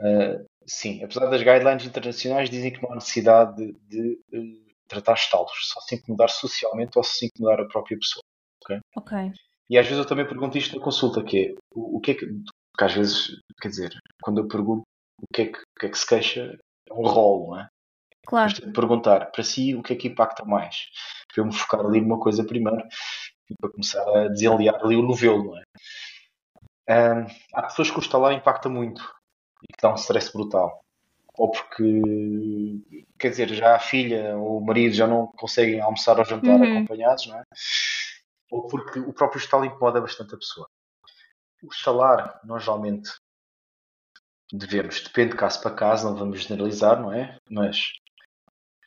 Uh, 0.00 0.46
sim, 0.66 1.02
apesar 1.04 1.26
das 1.26 1.42
guidelines 1.42 1.84
internacionais 1.84 2.48
dizem 2.48 2.72
que 2.72 2.82
não 2.82 2.92
há 2.92 2.94
necessidade 2.94 3.56
de, 3.56 3.72
de, 3.88 4.18
de 4.30 4.76
tratar 4.86 5.14
estalos, 5.14 5.52
só 5.68 5.80
se 5.80 5.96
incomodar 5.96 6.30
socialmente 6.30 6.96
ou 6.96 7.04
se 7.04 7.26
incomodar 7.26 7.60
a 7.60 7.68
própria 7.68 7.98
pessoa. 7.98 8.24
Ok. 8.64 8.80
Ok. 8.96 9.32
E 9.70 9.78
às 9.78 9.86
vezes 9.86 9.98
eu 9.98 10.06
também 10.06 10.26
pergunto 10.26 10.56
isto 10.56 10.76
na 10.76 10.82
consulta, 10.82 11.22
que 11.22 11.38
é 11.38 11.54
o, 11.74 11.98
o 11.98 12.00
que 12.00 12.12
é 12.12 12.14
que, 12.14 12.26
que 12.26 12.84
às 12.84 12.94
vezes, 12.94 13.40
quer 13.60 13.68
dizer, 13.68 13.98
quando 14.22 14.40
eu 14.40 14.48
pergunto 14.48 14.82
o 15.22 15.26
que 15.34 15.42
é 15.42 15.46
que, 15.46 15.58
o 15.58 15.80
que, 15.80 15.86
é 15.86 15.88
que 15.88 15.98
se 15.98 16.06
queixa, 16.06 16.58
é 16.88 16.92
um 16.92 17.06
rolo, 17.06 17.48
não 17.48 17.60
é? 17.60 17.68
Claro. 18.26 18.52
de 18.52 18.72
perguntar 18.72 19.30
para 19.30 19.42
si 19.42 19.74
o 19.74 19.82
que 19.82 19.94
é 19.94 19.96
que 19.96 20.08
impacta 20.08 20.44
mais. 20.44 20.76
Para 21.32 21.42
eu 21.42 21.46
me 21.46 21.54
focar 21.54 21.80
ali 21.80 21.98
numa 22.00 22.20
coisa 22.20 22.44
primeiro 22.44 22.86
e 23.48 23.54
para 23.58 23.70
começar 23.70 24.02
a 24.02 24.28
desenliar 24.28 24.74
ali 24.84 24.96
o 24.96 25.02
novelo, 25.02 25.44
não 25.44 25.58
é? 25.58 25.62
Um, 26.90 27.26
há 27.54 27.62
pessoas 27.62 27.90
que 27.90 27.98
o 27.98 28.00
estalar 28.00 28.32
impacta 28.32 28.68
muito 28.68 29.02
e 29.62 29.72
que 29.72 29.82
dá 29.82 29.90
um 29.90 29.96
stress 29.96 30.30
brutal. 30.30 30.78
Ou 31.38 31.50
porque, 31.50 32.02
quer 33.18 33.30
dizer, 33.30 33.48
já 33.54 33.76
a 33.76 33.78
filha 33.78 34.36
ou 34.36 34.58
o 34.58 34.64
marido 34.64 34.94
já 34.94 35.06
não 35.06 35.28
conseguem 35.28 35.80
almoçar 35.80 36.18
ou 36.18 36.24
jantar 36.24 36.60
uhum. 36.60 36.78
acompanhados, 36.78 37.26
não 37.28 37.38
é? 37.38 37.42
Ou 38.50 38.66
porque 38.66 38.98
o 38.98 39.12
próprio 39.12 39.38
estalo 39.38 39.64
incomoda 39.64 40.00
bastante 40.00 40.34
a 40.34 40.38
pessoa. 40.38 40.68
O 41.62 41.68
estalar, 41.68 42.40
nós 42.44 42.62
geralmente 42.62 43.10
devemos, 44.52 45.02
depende 45.02 45.32
de 45.32 45.36
caso 45.36 45.60
para 45.60 45.74
caso, 45.74 46.08
não 46.08 46.16
vamos 46.16 46.42
generalizar, 46.42 47.00
não 47.00 47.12
é? 47.12 47.36
Mas 47.50 47.92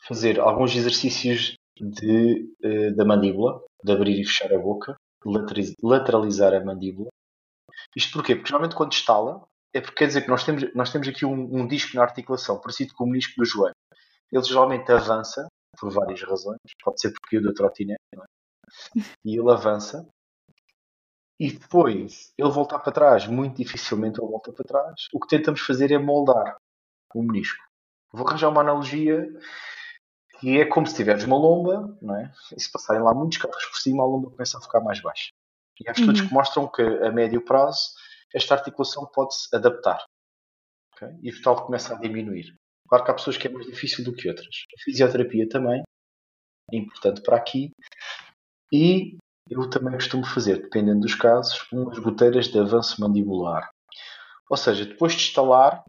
fazer 0.07 0.39
alguns 0.39 0.75
exercícios 0.75 1.55
de, 1.79 2.49
uh, 2.63 2.95
da 2.95 3.05
mandíbula, 3.05 3.61
de 3.83 3.91
abrir 3.91 4.19
e 4.19 4.25
fechar 4.25 4.53
a 4.53 4.59
boca, 4.59 4.95
lateralizar 5.83 6.53
a 6.53 6.63
mandíbula. 6.63 7.09
Isto 7.95 8.13
porquê? 8.13 8.35
Porque 8.35 8.49
geralmente 8.49 8.75
quando 8.75 8.93
estala, 8.93 9.45
é 9.73 9.79
porque 9.79 9.97
quer 9.97 10.07
dizer 10.07 10.21
que 10.21 10.29
nós 10.29 10.43
temos, 10.43 10.73
nós 10.73 10.91
temos 10.91 11.07
aqui 11.07 11.25
um, 11.25 11.61
um 11.61 11.67
disco 11.67 11.95
na 11.95 12.03
articulação, 12.03 12.59
parecido 12.59 12.93
com 12.93 13.03
o 13.03 13.07
menisco 13.07 13.33
do 13.37 13.45
joelho. 13.45 13.75
Ele 14.31 14.43
geralmente 14.43 14.91
avança, 14.91 15.47
por 15.79 15.91
várias 15.91 16.21
razões, 16.21 16.59
pode 16.83 16.99
ser 16.99 17.13
porque 17.13 17.37
o 17.37 17.41
da 17.41 17.53
trotinete, 17.53 17.99
é? 18.13 18.40
E 19.25 19.37
ele 19.37 19.51
avança, 19.51 20.07
e 21.39 21.51
depois 21.51 22.31
ele 22.37 22.51
voltar 22.51 22.77
para 22.79 22.91
trás, 22.91 23.25
muito 23.25 23.57
dificilmente 23.57 24.21
ele 24.21 24.29
volta 24.29 24.53
para 24.53 24.63
trás. 24.63 25.07
O 25.11 25.19
que 25.19 25.27
tentamos 25.27 25.61
fazer 25.61 25.91
é 25.91 25.97
moldar 25.97 26.55
o 27.15 27.23
menisco. 27.23 27.63
Vou 28.13 28.27
arranjar 28.27 28.49
uma 28.49 28.61
analogia 28.61 29.27
que 30.39 30.59
é 30.59 30.65
como 30.65 30.85
se 30.85 30.95
tiveres 30.95 31.23
uma 31.23 31.37
lomba, 31.37 31.97
não 32.01 32.15
é? 32.15 32.31
E 32.55 32.61
se 32.61 32.71
passarem 32.71 33.01
lá 33.01 33.13
muitos 33.13 33.39
carros 33.39 33.65
por 33.65 33.77
cima, 33.77 34.03
a 34.03 34.05
lomba 34.05 34.29
começa 34.29 34.57
a 34.57 34.61
ficar 34.61 34.81
mais 34.81 35.01
baixa. 35.01 35.31
E 35.79 35.89
há 35.89 35.93
estudos 35.93 36.21
uhum. 36.21 36.27
que 36.27 36.33
mostram 36.33 36.67
que 36.67 36.81
a 36.81 37.11
médio 37.11 37.43
prazo 37.43 37.89
esta 38.33 38.53
articulação 38.53 39.07
pode-se 39.07 39.47
adaptar. 39.55 40.05
Okay? 40.93 41.09
E 41.23 41.31
o 41.31 41.41
tal 41.41 41.65
começa 41.65 41.95
a 41.95 41.99
diminuir. 41.99 42.55
Claro 42.87 43.03
que 43.03 43.11
há 43.11 43.13
pessoas 43.13 43.37
que 43.37 43.47
é 43.47 43.51
mais 43.51 43.65
difícil 43.65 44.03
do 44.03 44.13
que 44.13 44.29
outras. 44.29 44.47
A 44.47 44.83
fisioterapia 44.83 45.49
também 45.49 45.81
é 46.71 46.77
importante 46.77 47.21
para 47.21 47.37
aqui. 47.37 47.71
E 48.71 49.17
eu 49.49 49.69
também 49.69 49.93
costumo 49.93 50.25
fazer, 50.25 50.61
dependendo 50.61 51.01
dos 51.01 51.15
casos, 51.15 51.67
umas 51.71 51.99
goteiras 51.99 52.47
de 52.47 52.57
avanço 52.57 53.01
mandibular. 53.01 53.69
Ou 54.49 54.57
seja, 54.57 54.85
depois 54.85 55.13
de 55.13 55.23
instalar, 55.23 55.83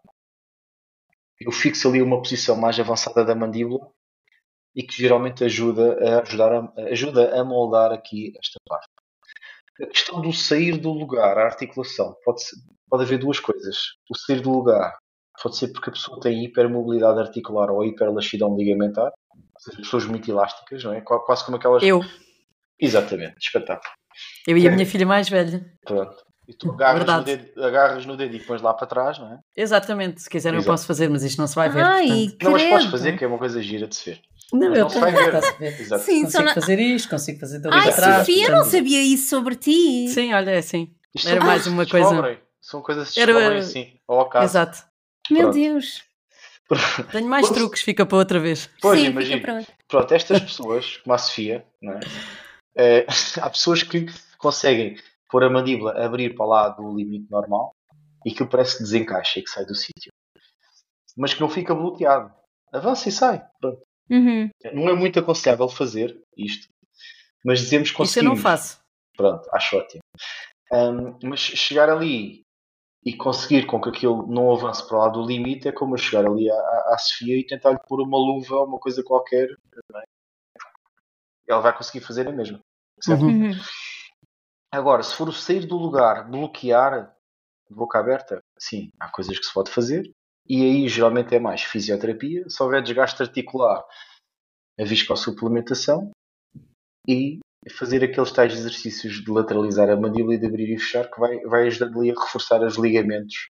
eu 1.40 1.52
fixo 1.52 1.88
ali 1.88 2.02
uma 2.02 2.18
posição 2.18 2.56
mais 2.56 2.78
avançada 2.78 3.24
da 3.24 3.34
mandíbula 3.34 3.88
e 4.74 4.82
que 4.82 4.94
geralmente 4.94 5.44
ajuda 5.44 5.98
a, 6.00 6.22
ajudar 6.22 6.52
a, 6.52 6.72
ajuda 6.90 7.40
a 7.40 7.44
moldar 7.44 7.92
aqui 7.92 8.32
esta 8.38 8.58
parte. 8.68 8.88
A 9.80 9.86
questão 9.86 10.20
do 10.20 10.32
sair 10.32 10.78
do 10.78 10.92
lugar, 10.92 11.38
a 11.38 11.44
articulação, 11.44 12.16
pode, 12.24 12.42
ser, 12.42 12.56
pode 12.88 13.04
haver 13.04 13.18
duas 13.18 13.40
coisas. 13.40 13.76
O 14.10 14.16
sair 14.16 14.40
do 14.40 14.50
lugar 14.50 14.96
pode 15.42 15.56
ser 15.56 15.68
porque 15.68 15.90
a 15.90 15.92
pessoa 15.92 16.20
tem 16.20 16.44
hipermobilidade 16.44 17.18
articular 17.18 17.70
ou 17.70 17.84
hiperlaxidão 17.84 18.56
ligamentar, 18.56 19.12
ou 19.34 19.60
seja, 19.60 19.78
pessoas 19.78 20.04
muito 20.04 20.30
elásticas, 20.30 20.84
não 20.84 20.92
é? 20.92 21.00
Quase 21.00 21.44
como 21.44 21.56
aquelas. 21.56 21.82
Eu. 21.82 22.00
Exatamente, 22.82 23.36
espetáculo. 23.40 23.94
Eu 24.46 24.58
e 24.58 24.66
a 24.66 24.70
minha 24.70 24.84
filha 24.84 25.06
mais 25.06 25.28
velha. 25.28 25.64
Pronto. 25.84 26.16
E 26.48 26.52
tu 26.52 26.72
agarras 26.72 27.06
no, 27.06 27.22
dedo, 27.22 27.64
agarras 27.64 28.04
no 28.04 28.16
dedo 28.16 28.34
e 28.34 28.40
pões 28.40 28.60
lá 28.60 28.74
para 28.74 28.86
trás, 28.86 29.18
não 29.18 29.32
é? 29.32 29.38
Exatamente, 29.56 30.22
se 30.22 30.28
quiser 30.28 30.52
eu 30.52 30.64
posso 30.64 30.86
fazer, 30.86 31.08
mas 31.08 31.22
isto 31.22 31.38
não 31.38 31.46
se 31.46 31.54
vai 31.54 31.70
ver. 31.70 31.84
Ai, 31.84 32.36
não, 32.42 32.50
mas 32.50 32.64
podes 32.64 32.86
fazer, 32.86 33.16
que 33.16 33.24
é 33.24 33.28
uma 33.28 33.38
coisa 33.38 33.62
gira 33.62 33.86
de 33.86 33.94
se 33.94 34.10
ver. 34.10 34.20
Não, 34.52 34.74
eu 34.74 34.88
não 34.88 34.88
vai 34.88 35.12
ver. 35.12 35.34
Exato. 35.80 36.04
Sim, 36.04 36.24
consigo 36.24 36.44
na... 36.44 36.54
fazer 36.54 36.78
isto, 36.80 37.08
consigo 37.08 37.38
fazer 37.38 37.62
tudo 37.62 37.72
Ai, 37.72 37.88
atrás. 37.88 38.26
Sofia, 38.26 38.46
eu 38.48 38.52
não 38.52 38.64
sabia 38.64 39.02
isso 39.02 39.30
sobre 39.30 39.54
ti. 39.54 40.08
Sim, 40.08 40.34
olha, 40.34 40.50
é 40.50 40.58
assim. 40.58 40.92
Isto 41.14 41.28
Era 41.28 41.44
mais 41.44 41.66
uma 41.66 41.86
coisa. 41.86 42.38
São 42.60 42.82
coisas 42.82 43.08
que 43.08 43.14
se 43.14 43.20
descobrem 43.24 43.46
Era... 43.46 43.58
assim, 43.58 43.92
ao 44.06 44.20
acaso. 44.20 44.44
Exato. 44.44 44.84
Meu 45.30 45.42
Pronto. 45.42 45.54
Deus. 45.54 46.02
Tenho 47.10 47.28
mais 47.28 47.48
truques, 47.50 47.82
fica 47.82 48.04
para 48.04 48.18
outra 48.18 48.40
vez. 48.40 48.68
Pois, 48.80 49.00
Sim, 49.00 49.06
imagina. 49.06 49.64
Pronto, 49.88 50.12
estas 50.12 50.40
pessoas, 50.40 50.96
como 50.98 51.14
a 51.14 51.18
Sofia, 51.18 51.64
não 51.80 51.94
é? 51.94 52.00
É 52.76 53.06
há 53.40 53.50
pessoas 53.50 53.82
que 53.82 54.06
conseguem 54.38 54.96
pôr 55.28 55.44
a 55.44 55.50
mandíbula 55.50 55.92
a 55.92 56.04
abrir 56.04 56.34
para 56.34 56.46
lá 56.46 56.68
do 56.68 56.94
limite 56.94 57.30
normal 57.30 57.74
e 58.24 58.32
que 58.32 58.44
parece 58.44 58.76
que 58.76 58.82
desencaixa 58.82 59.40
e 59.40 59.42
que 59.42 59.50
sai 59.50 59.64
do 59.64 59.74
sítio. 59.74 60.12
Mas 61.16 61.34
que 61.34 61.40
não 61.40 61.48
fica 61.48 61.74
bloqueado. 61.74 62.32
Avança 62.72 63.08
e 63.08 63.12
sai. 63.12 63.44
Uhum. 64.10 64.50
Não 64.72 64.88
é 64.88 64.94
muito 64.94 65.18
aconselhável 65.18 65.68
fazer 65.68 66.18
isto, 66.36 66.66
mas 67.44 67.60
dizemos 67.60 67.90
que 67.90 67.96
conseguimos. 67.96 68.38
Isso 68.38 68.46
eu 68.46 68.50
não 68.50 68.56
faço. 68.56 68.80
Pronto, 69.16 69.48
acho 69.52 69.76
ótimo. 69.76 70.00
Um, 70.72 71.18
mas 71.28 71.40
chegar 71.40 71.90
ali 71.90 72.42
e 73.04 73.14
conseguir 73.14 73.66
com 73.66 73.80
que 73.80 73.88
aquilo 73.88 74.26
não 74.26 74.52
avance 74.52 74.86
para 74.86 74.98
lá 74.98 75.08
do 75.08 75.22
limite 75.22 75.68
é 75.68 75.72
como 75.72 75.94
eu 75.94 75.98
chegar 75.98 76.24
ali 76.24 76.50
à, 76.50 76.54
à, 76.54 76.96
Sofia 76.98 77.36
e 77.36 77.46
tentar-lhe 77.46 77.78
pôr 77.86 78.00
uma 78.00 78.16
luva 78.16 78.56
ou 78.56 78.66
uma 78.66 78.78
coisa 78.78 79.02
qualquer. 79.02 79.48
Ela 81.48 81.60
vai 81.60 81.76
conseguir 81.76 82.04
fazer 82.04 82.28
a 82.28 82.32
mesma. 82.32 82.60
Uhum. 83.08 83.52
Agora, 84.70 85.02
se 85.02 85.14
for 85.14 85.28
o 85.28 85.32
sair 85.32 85.66
do 85.66 85.76
lugar, 85.76 86.28
bloquear 86.30 87.14
de 87.68 87.74
boca 87.74 87.98
aberta, 87.98 88.40
sim, 88.58 88.90
há 88.98 89.08
coisas 89.08 89.38
que 89.38 89.44
se 89.44 89.52
pode 89.52 89.70
fazer. 89.70 90.10
E 90.48 90.62
aí 90.62 90.88
geralmente 90.88 91.34
é 91.34 91.38
mais 91.38 91.62
fisioterapia. 91.62 92.48
Se 92.48 92.62
houver 92.62 92.82
desgaste 92.82 93.22
articular, 93.22 93.84
a 94.78 94.84
viscosuplementação 94.84 96.10
e 97.08 97.38
fazer 97.70 98.02
aqueles 98.02 98.32
tais 98.32 98.54
exercícios 98.54 99.22
de 99.22 99.30
lateralizar 99.30 99.88
a 99.88 99.96
mandíbula 99.96 100.34
e 100.34 100.38
de 100.38 100.46
abrir 100.46 100.72
e 100.74 100.78
fechar 100.78 101.08
que 101.10 101.20
vai, 101.20 101.38
vai 101.40 101.66
ajudar 101.66 101.96
ali 101.96 102.10
a 102.10 102.20
reforçar 102.20 102.62
os 102.62 102.76
ligamentos 102.76 103.48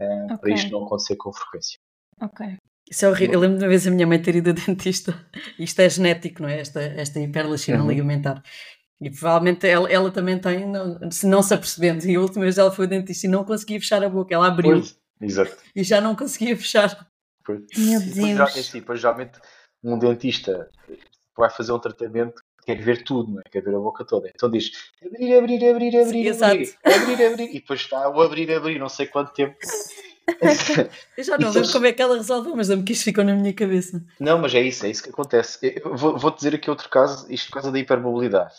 uh, 0.00 0.24
okay. 0.24 0.38
para 0.38 0.50
isto 0.52 0.70
não 0.70 0.84
acontecer 0.84 1.16
com 1.16 1.32
frequência. 1.32 1.78
Ok. 2.20 2.56
Isso 2.92 3.06
é 3.06 3.08
horrível. 3.08 3.32
Eu 3.32 3.40
lembro 3.40 3.56
de 3.56 3.64
uma 3.64 3.70
vez 3.70 3.86
a 3.86 3.90
minha 3.90 4.06
mãe 4.06 4.20
ter 4.20 4.36
ido 4.36 4.50
ao 4.50 4.54
dentista. 4.54 5.18
Isto 5.58 5.80
é 5.80 5.88
genético, 5.88 6.42
não 6.42 6.48
é? 6.50 6.60
Esta, 6.60 6.82
esta 6.82 7.18
hiperlaxina 7.18 7.80
uhum. 7.80 7.88
ligamentar. 7.88 8.42
E 9.00 9.10
provavelmente 9.10 9.66
ela, 9.66 9.90
ela 9.90 10.10
também 10.10 10.38
tem, 10.38 10.66
não, 10.66 11.10
se 11.10 11.26
não 11.26 11.42
se 11.42 11.54
apercebendo. 11.54 12.04
E 12.04 12.14
a 12.14 12.20
última 12.20 12.42
vez 12.42 12.58
ela 12.58 12.70
foi 12.70 12.84
ao 12.84 12.90
dentista 12.90 13.26
e 13.26 13.30
não 13.30 13.44
conseguia 13.44 13.80
fechar 13.80 14.04
a 14.04 14.10
boca. 14.10 14.34
Ela 14.34 14.48
abriu. 14.48 14.72
Pois, 14.72 14.98
exato. 15.22 15.56
E 15.74 15.82
já 15.82 16.02
não 16.02 16.14
conseguia 16.14 16.54
fechar. 16.54 17.08
Pois. 17.42 17.60
Meu 17.78 17.98
Deus. 17.98 18.14
Depois, 18.14 18.36
já, 18.36 18.44
assim, 18.44 18.78
depois, 18.78 19.00
geralmente, 19.00 19.40
um 19.82 19.98
dentista 19.98 20.68
vai 21.34 21.48
fazer 21.48 21.72
um 21.72 21.78
tratamento 21.78 22.42
quer 22.66 22.76
ver 22.76 23.02
tudo, 23.02 23.32
não 23.32 23.40
é? 23.40 23.50
quer 23.50 23.62
ver 23.62 23.74
a 23.74 23.78
boca 23.78 24.04
toda. 24.04 24.30
Então 24.32 24.50
diz 24.50 24.70
abrir, 25.04 25.34
abrir, 25.34 25.68
abrir, 25.68 25.98
abrir, 25.98 26.26
Exato. 26.26 26.52
abrir, 26.52 26.74
abrir, 26.84 27.26
abrir, 27.26 27.48
e 27.48 27.54
depois 27.54 27.80
está 27.80 28.08
o 28.08 28.20
abrir, 28.20 28.52
abrir, 28.52 28.78
não 28.78 28.88
sei 28.88 29.06
quanto 29.06 29.32
tempo. 29.32 29.56
Eu 31.16 31.24
já 31.24 31.36
não 31.38 31.50
lembro 31.50 31.72
como 31.72 31.86
é 31.86 31.92
que 31.92 32.02
ela 32.02 32.16
resolveu, 32.16 32.54
mas 32.56 32.68
lembro 32.68 32.84
que 32.84 32.92
isto 32.92 33.04
ficou 33.04 33.24
na 33.24 33.34
minha 33.34 33.52
cabeça. 33.52 34.04
Não, 34.20 34.38
mas 34.38 34.54
é 34.54 34.60
isso, 34.60 34.86
é 34.86 34.90
isso 34.90 35.02
que 35.02 35.10
acontece. 35.10 35.58
Eu 35.84 35.96
vou, 35.96 36.16
vou 36.16 36.30
dizer 36.30 36.54
aqui 36.54 36.70
outro 36.70 36.88
caso, 36.88 37.26
isto 37.32 37.48
por 37.48 37.54
causa 37.54 37.72
da 37.72 37.78
hipermobilidade 37.78 38.54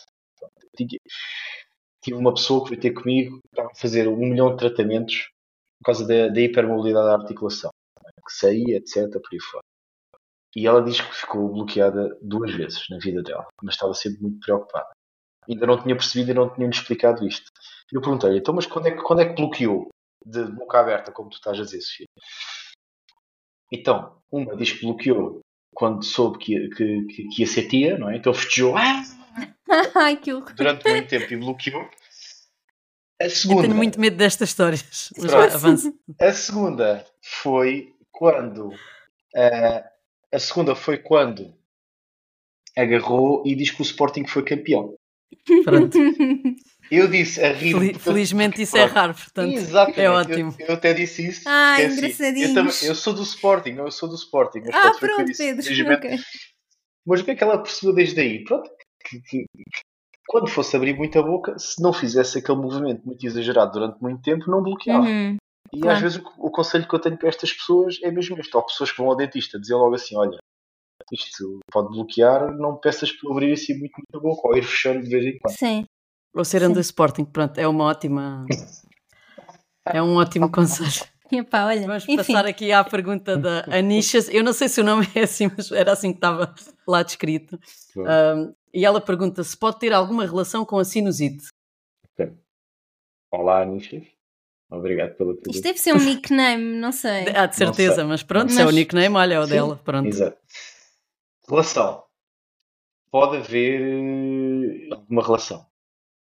tive 2.04 2.18
uma 2.18 2.34
pessoa 2.34 2.62
que 2.62 2.70
veio 2.70 2.82
ter 2.82 2.92
comigo 2.92 3.38
para 3.50 3.74
fazer 3.74 4.06
um 4.08 4.16
milhão 4.16 4.50
de 4.50 4.58
tratamentos 4.58 5.30
por 5.78 5.86
causa 5.86 6.06
da, 6.06 6.28
da 6.28 6.40
hipermobilidade 6.40 7.06
da 7.06 7.14
articulação, 7.14 7.70
que 7.96 8.32
saía, 8.32 8.76
etc, 8.76 9.10
por 9.10 9.28
aí 9.32 9.40
fora. 9.40 9.64
E 10.54 10.66
ela 10.66 10.82
diz 10.82 11.00
que 11.00 11.14
ficou 11.14 11.48
bloqueada 11.48 12.16
duas 12.22 12.52
vezes 12.52 12.84
na 12.90 12.98
vida 12.98 13.22
dela, 13.22 13.46
mas 13.62 13.74
estava 13.74 13.92
sempre 13.94 14.22
muito 14.22 14.38
preocupada. 14.40 14.88
Ainda 15.48 15.66
não 15.66 15.82
tinha 15.82 15.96
percebido 15.96 16.30
e 16.30 16.34
não 16.34 16.52
tinha-me 16.52 16.72
explicado 16.74 17.26
isto. 17.26 17.50
Eu 17.90 18.00
perguntei 18.00 18.36
então, 18.36 18.54
mas 18.54 18.66
quando 18.66 18.86
é, 18.86 18.90
que, 18.92 19.02
quando 19.02 19.20
é 19.20 19.26
que 19.26 19.34
bloqueou? 19.34 19.88
De 20.24 20.44
boca 20.44 20.80
aberta, 20.80 21.12
como 21.12 21.30
tu 21.30 21.34
estás 21.34 21.58
a 21.58 21.62
dizer, 21.62 21.80
Sofia. 21.80 22.06
Então, 23.72 24.22
uma 24.30 24.56
diz 24.56 24.72
que 24.72 24.86
bloqueou 24.86 25.40
quando 25.74 26.04
soube 26.04 26.38
que, 26.38 26.68
que, 26.70 27.04
que, 27.06 27.28
que 27.28 27.42
ia 27.42 27.46
ser 27.46 27.68
tia, 27.68 27.98
não 27.98 28.08
é? 28.08 28.16
Então 28.16 28.32
festejou 28.32 28.76
ah! 28.76 29.02
Ai, 29.94 30.16
que 30.16 30.32
horror. 30.32 30.54
durante 30.54 30.88
muito 30.88 31.08
tempo 31.08 31.32
e 31.32 31.36
bloqueou. 31.36 31.90
A 33.20 33.24
Eu 33.24 33.30
segunda, 33.30 33.62
tenho 33.62 33.74
muito 33.74 34.00
medo 34.00 34.16
destas 34.16 34.50
histórias. 34.50 35.10
Mas 35.18 35.54
avança. 35.54 35.92
a 36.20 36.32
segunda 36.32 37.06
foi 37.22 37.94
quando 38.12 38.72
ah, 39.34 39.90
a 40.32 40.38
segunda 40.38 40.74
foi 40.74 40.98
quando 40.98 41.54
agarrou 42.76 43.42
e 43.46 43.54
diz 43.54 43.70
que 43.70 43.80
o 43.80 43.84
Sporting 43.84 44.26
foi 44.26 44.44
campeão. 44.44 44.96
Pronto. 45.64 45.96
Eu 46.90 47.08
disse 47.08 47.42
a 47.42 47.52
rir. 47.52 47.70
Fel- 47.72 47.80
porque- 47.80 47.98
Felizmente 47.98 48.62
isso 48.62 48.76
é 48.76 48.82
Pronto. 48.84 48.94
raro, 48.94 49.14
portanto 49.14 49.52
Exatamente. 49.52 50.00
é 50.00 50.06
Eu- 50.06 50.12
ótimo. 50.12 50.54
Eu, 50.58 50.74
até 50.74 50.92
disse 50.94 51.26
isso. 51.26 51.42
Ah, 51.48 51.80
é 51.80 51.86
assim, 51.86 52.06
eu, 52.42 52.54
também- 52.54 52.72
eu 52.84 52.94
sou 52.94 53.12
do 53.12 53.22
Sporting, 53.22 53.70
eu 53.76 53.90
sou 53.90 54.08
do 54.08 54.14
Sporting. 54.14 54.60
mas 54.64 54.74
ah, 54.74 54.80
pronto, 54.80 55.04
eu 55.04 55.14
pronto. 55.16 55.32
Pedro. 55.36 55.62
Felizmente. 55.62 56.06
ok. 56.06 56.18
Mas 57.06 57.20
o 57.20 57.24
que 57.24 57.30
é 57.30 57.34
que 57.34 57.44
ela 57.44 57.58
percebeu 57.62 57.94
desde 57.94 58.20
aí? 58.20 58.44
Pronto, 58.44 58.70
que, 59.04 59.20
que- 59.20 59.44
que 59.44 59.80
quando 60.26 60.48
fosse 60.48 60.74
abrir 60.76 60.94
muita 60.96 61.22
boca, 61.22 61.58
se 61.58 61.82
não 61.82 61.92
fizesse 61.92 62.38
aquele 62.38 62.58
movimento 62.58 63.02
muito 63.04 63.26
exagerado 63.26 63.72
durante 63.72 64.00
muito 64.00 64.22
tempo, 64.22 64.50
não 64.50 64.62
bloqueava. 64.62 65.04
Uhum. 65.06 65.36
E 65.72 65.80
claro. 65.80 65.96
às 65.96 66.02
vezes 66.02 66.18
o, 66.18 66.46
o 66.46 66.50
conselho 66.50 66.86
que 66.88 66.94
eu 66.94 66.98
tenho 66.98 67.18
para 67.18 67.28
estas 67.28 67.52
pessoas 67.52 67.98
é 68.02 68.10
mesmo 68.10 68.38
este. 68.38 68.56
Ou 68.56 68.62
pessoas 68.64 68.90
que 68.92 68.98
vão 68.98 69.08
ao 69.08 69.16
dentista 69.16 69.58
dizer 69.60 69.74
logo 69.74 69.94
assim: 69.94 70.16
olha, 70.16 70.38
isto 71.12 71.58
pode 71.70 71.88
bloquear, 71.88 72.54
não 72.56 72.76
peças 72.76 73.12
para 73.12 73.30
abrir 73.30 73.52
assim 73.52 73.72
muito, 73.78 73.92
muito 73.98 74.16
a 74.16 74.20
boca, 74.20 74.48
ou 74.48 74.56
ir 74.56 74.62
fechando 74.62 75.02
de 75.02 75.08
vez 75.10 75.26
em 75.26 75.38
quando. 75.38 75.56
Sim. 75.56 75.84
Ou 76.34 76.44
ser 76.44 76.62
under 76.64 76.80
Sporting, 76.80 77.24
pronto, 77.24 77.58
é 77.58 77.66
uma 77.68 77.84
ótima. 77.84 78.44
É 79.86 80.02
um 80.02 80.16
ótimo 80.16 80.50
conselho. 80.50 81.06
Epá, 81.30 81.66
olha. 81.66 81.86
Vamos 81.86 82.04
Enfim. 82.04 82.16
passar 82.16 82.46
aqui 82.46 82.70
à 82.72 82.84
pergunta 82.84 83.36
da 83.36 83.64
Anishas. 83.76 84.28
Eu 84.28 84.44
não 84.44 84.52
sei 84.52 84.68
se 84.68 84.80
o 84.80 84.84
nome 84.84 85.06
é 85.14 85.20
assim, 85.22 85.50
mas 85.56 85.70
era 85.72 85.92
assim 85.92 86.10
que 86.12 86.18
estava 86.18 86.54
lá 86.86 87.02
descrito. 87.02 87.58
Um, 87.96 88.54
e 88.72 88.84
ela 88.84 89.00
pergunta 89.00 89.42
se 89.42 89.56
pode 89.56 89.78
ter 89.78 89.92
alguma 89.92 90.24
relação 90.26 90.64
com 90.64 90.78
a 90.78 90.84
sinusite. 90.84 91.46
Olá, 93.32 93.62
Anisha. 93.62 94.00
Obrigado 94.70 95.14
pela 95.16 95.34
pergunta. 95.34 95.50
Isto 95.50 95.62
deve 95.62 95.78
ser 95.78 95.92
um 95.94 95.98
nickname, 95.98 96.78
não 96.78 96.92
sei. 96.92 97.28
Há 97.34 97.46
de 97.46 97.56
certeza, 97.56 98.04
mas 98.04 98.22
pronto, 98.22 98.52
se 98.52 98.60
é 98.60 98.62
o 98.62 98.66
Mas- 98.66 98.74
nickname, 98.76 99.16
olha, 99.16 99.34
é 99.34 99.40
o 99.40 99.44
Sim, 99.44 99.50
dela. 99.50 99.76
Pronto. 99.84 100.08
Exato. 100.08 100.36
Relação. 101.48 102.04
Pode 103.10 103.38
haver 103.38 103.80
eh, 103.80 104.94
alguma 104.94 105.22
relação. 105.22 105.66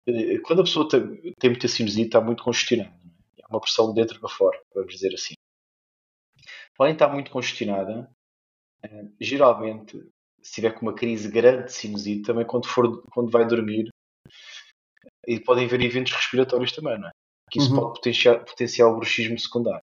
Eh, 0.06 0.38
Quando 0.40 0.60
a 0.60 0.64
pessoa 0.64 0.88
tem, 0.88 1.32
tem 1.38 1.50
muita 1.50 1.68
sinusite, 1.68 2.06
está 2.06 2.20
muito 2.20 2.42
congestionada. 2.42 2.90
não 3.04 3.10
é? 3.10 3.42
É 3.42 3.46
uma 3.50 3.60
pressão 3.60 3.88
de 3.92 4.00
dentro 4.00 4.18
para 4.20 4.28
fora, 4.28 4.60
vamos 4.74 4.92
dizer 4.94 5.12
assim. 5.14 5.34
Além 6.78 6.92
de 6.92 6.96
estar 7.02 7.12
muito 7.12 7.30
congestionada, 7.30 8.10
eh, 8.84 9.04
geralmente, 9.20 9.98
se 10.42 10.52
tiver 10.54 10.72
com 10.72 10.82
uma 10.82 10.94
crise 10.94 11.30
grande 11.30 11.64
de 11.66 11.72
sinusite, 11.72 12.22
também 12.22 12.46
quando, 12.46 12.66
for, 12.66 13.02
quando 13.10 13.30
vai 13.30 13.46
dormir, 13.46 13.88
e 15.26 15.40
podem 15.40 15.66
haver 15.66 15.80
eventos 15.82 16.12
respiratórios 16.12 16.72
também, 16.72 16.98
não 16.98 17.08
é? 17.08 17.12
Que 17.50 17.58
isso 17.60 17.70
Uhum. 17.74 17.80
pode 17.80 17.94
potenciar, 17.94 18.44
potenciar 18.44 18.88
o 18.88 18.96
bruxismo 18.96 19.38
secundário. 19.38 19.82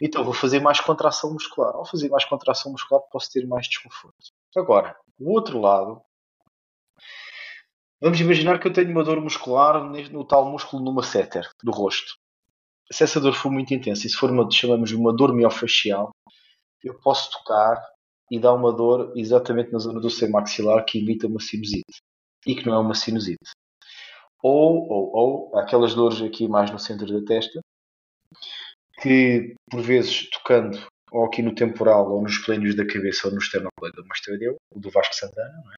Então 0.00 0.22
vou 0.24 0.32
fazer 0.34 0.60
mais 0.60 0.78
contração 0.80 1.32
muscular. 1.32 1.74
Ao 1.74 1.84
fazer 1.84 2.08
mais 2.08 2.24
contração 2.24 2.70
muscular 2.70 3.02
posso 3.10 3.30
ter 3.32 3.46
mais 3.46 3.66
desconforto. 3.66 4.16
Agora, 4.56 4.96
o 5.18 5.32
outro 5.32 5.60
lado, 5.60 6.00
vamos 8.00 8.20
imaginar 8.20 8.58
que 8.58 8.68
eu 8.68 8.72
tenho 8.72 8.90
uma 8.90 9.04
dor 9.04 9.20
muscular 9.20 9.82
no 10.10 10.24
tal 10.24 10.50
músculo 10.50 10.82
no 10.82 10.92
masseter 10.92 11.48
do 11.62 11.70
rosto. 11.70 12.14
Se 12.90 13.04
essa 13.04 13.20
dor 13.20 13.34
for 13.34 13.50
muito 13.50 13.74
intensa 13.74 14.06
e 14.06 14.10
se 14.10 14.16
for 14.16 14.30
uma, 14.30 14.50
chamamos 14.50 14.92
uma 14.92 15.12
dor 15.12 15.34
miofacial, 15.34 16.10
eu 16.82 16.98
posso 17.00 17.30
tocar 17.32 17.82
e 18.30 18.38
dar 18.38 18.54
uma 18.54 18.72
dor 18.72 19.12
exatamente 19.16 19.72
na 19.72 19.78
zona 19.78 20.00
do 20.00 20.10
seio 20.10 20.30
maxilar 20.30 20.84
que 20.84 20.98
imita 20.98 21.26
uma 21.26 21.40
sinusite 21.40 22.00
e 22.46 22.54
que 22.54 22.66
não 22.66 22.74
é 22.74 22.78
uma 22.78 22.94
sinusite. 22.94 23.50
Ou, 24.42 24.88
ou, 24.88 25.16
ou 25.16 25.58
aquelas 25.58 25.94
dores 25.94 26.22
aqui 26.22 26.46
mais 26.46 26.70
no 26.70 26.78
centro 26.78 27.06
da 27.06 27.26
testa, 27.26 27.60
que 29.02 29.54
por 29.70 29.80
vezes 29.80 30.30
tocando 30.30 30.78
ou 31.10 31.24
aqui 31.24 31.42
no 31.42 31.54
temporal 31.54 32.10
ou 32.10 32.22
nos 32.22 32.38
plênios 32.38 32.74
da 32.76 32.86
cabeça 32.86 33.28
ou 33.28 33.32
no 33.32 33.40
esternocleido 33.40 34.04
mastoideu, 34.06 34.56
o 34.74 34.78
do 34.78 34.90
Vasco 34.90 35.14
Santana, 35.14 35.62
não 35.64 35.72
é? 35.72 35.76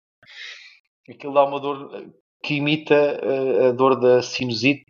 Aquilo 1.11 1.35
dá 1.35 1.45
uma 1.45 1.59
dor 1.61 1.95
eh, 1.95 2.09
que 2.43 2.55
imita 2.55 2.95
eh, 2.95 3.69
a 3.69 3.73
dor 3.73 3.99
da 3.99 4.23
sinusite 4.23 4.85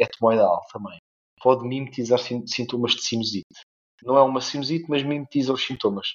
etmoidal 0.00 0.60
também. 0.72 0.98
Pode 1.42 1.66
mimetizar 1.66 2.18
sin- 2.18 2.46
sintomas 2.46 2.92
de 2.92 3.02
sinusite. 3.02 3.44
Não 4.02 4.16
é 4.16 4.22
uma 4.22 4.40
sinusite, 4.40 4.86
mas 4.88 5.02
mimetiza 5.02 5.52
os 5.52 5.64
sintomas. 5.64 6.08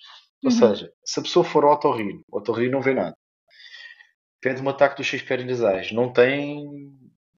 Ou 0.44 0.52
Uhum. 0.52 0.58
seja, 0.58 0.92
se 1.06 1.20
a 1.20 1.24
pessoa 1.24 1.44
for 1.46 1.64
ao 1.64 1.74
otorrino, 1.74 2.22
o 2.32 2.38
otorrino 2.38 2.72
não 2.74 2.82
vê 2.82 2.94
nada. 2.94 3.16
Pede 4.42 4.62
um 4.62 4.70
ataque 4.70 4.98
dos 4.98 5.08
seios 5.08 5.24
perinasais. 5.26 5.92
Não 5.92 6.12
tem 6.12 6.66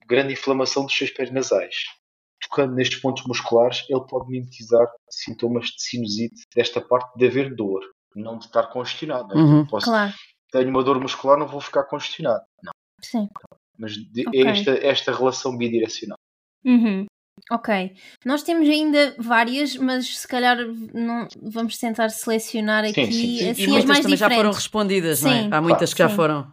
grande 0.06 0.32
inflamação 0.32 0.84
dos 0.84 0.96
seios 0.96 1.12
perinasais. 1.12 1.74
Tocando 2.40 2.74
nestes 2.74 3.00
pontos 3.00 3.24
musculares, 3.26 3.84
ele 3.88 4.04
pode 4.06 4.28
mimetizar 4.30 4.86
sintomas 5.10 5.66
de 5.66 5.82
sinusite 5.82 6.44
desta 6.54 6.80
parte 6.80 7.16
de 7.18 7.26
haver 7.26 7.54
dor, 7.54 7.80
não 8.14 8.38
de 8.38 8.46
estar 8.46 8.66
congestionado. 8.68 9.32
é? 9.32 9.36
Uhum. 9.36 9.66
Posso, 9.66 9.86
Claro. 9.86 10.12
Tenho 10.54 10.70
uma 10.70 10.84
dor 10.84 11.00
muscular, 11.00 11.36
não 11.36 11.48
vou 11.48 11.60
ficar 11.60 11.82
congestionado. 11.82 12.44
Não. 12.62 12.70
Sim. 13.02 13.28
Mas 13.76 13.92
de- 13.96 14.24
Ok. 14.28 14.40
é 14.40 14.48
esta, 14.48 14.70
esta 14.86 15.12
relação 15.12 15.56
bidirecional. 15.58 16.16
Uhum. 16.64 17.06
Ok. 17.50 17.92
Nós 18.24 18.44
temos 18.44 18.68
ainda 18.68 19.16
várias, 19.18 19.74
mas 19.76 20.16
se 20.18 20.28
calhar 20.28 20.56
não, 20.94 21.26
vamos 21.42 21.76
tentar 21.76 22.08
selecionar 22.10 22.84
aqui 22.84 23.04
Sim, 23.06 23.10
sim, 23.12 23.38
sim. 23.38 23.50
assim 23.50 23.62
E 23.62 23.64
as 23.64 23.68
muitas 23.70 23.84
mais 23.86 24.00
também 24.02 24.16
já 24.16 24.26
foram 24.26 24.36
diferentes. 24.36 24.58
respondidas, 24.58 25.22
não 25.22 25.30
é? 25.32 25.48
Há 25.50 25.60
muitas 25.60 25.92
que 25.92 25.98
já 25.98 26.08
foram. 26.08 26.46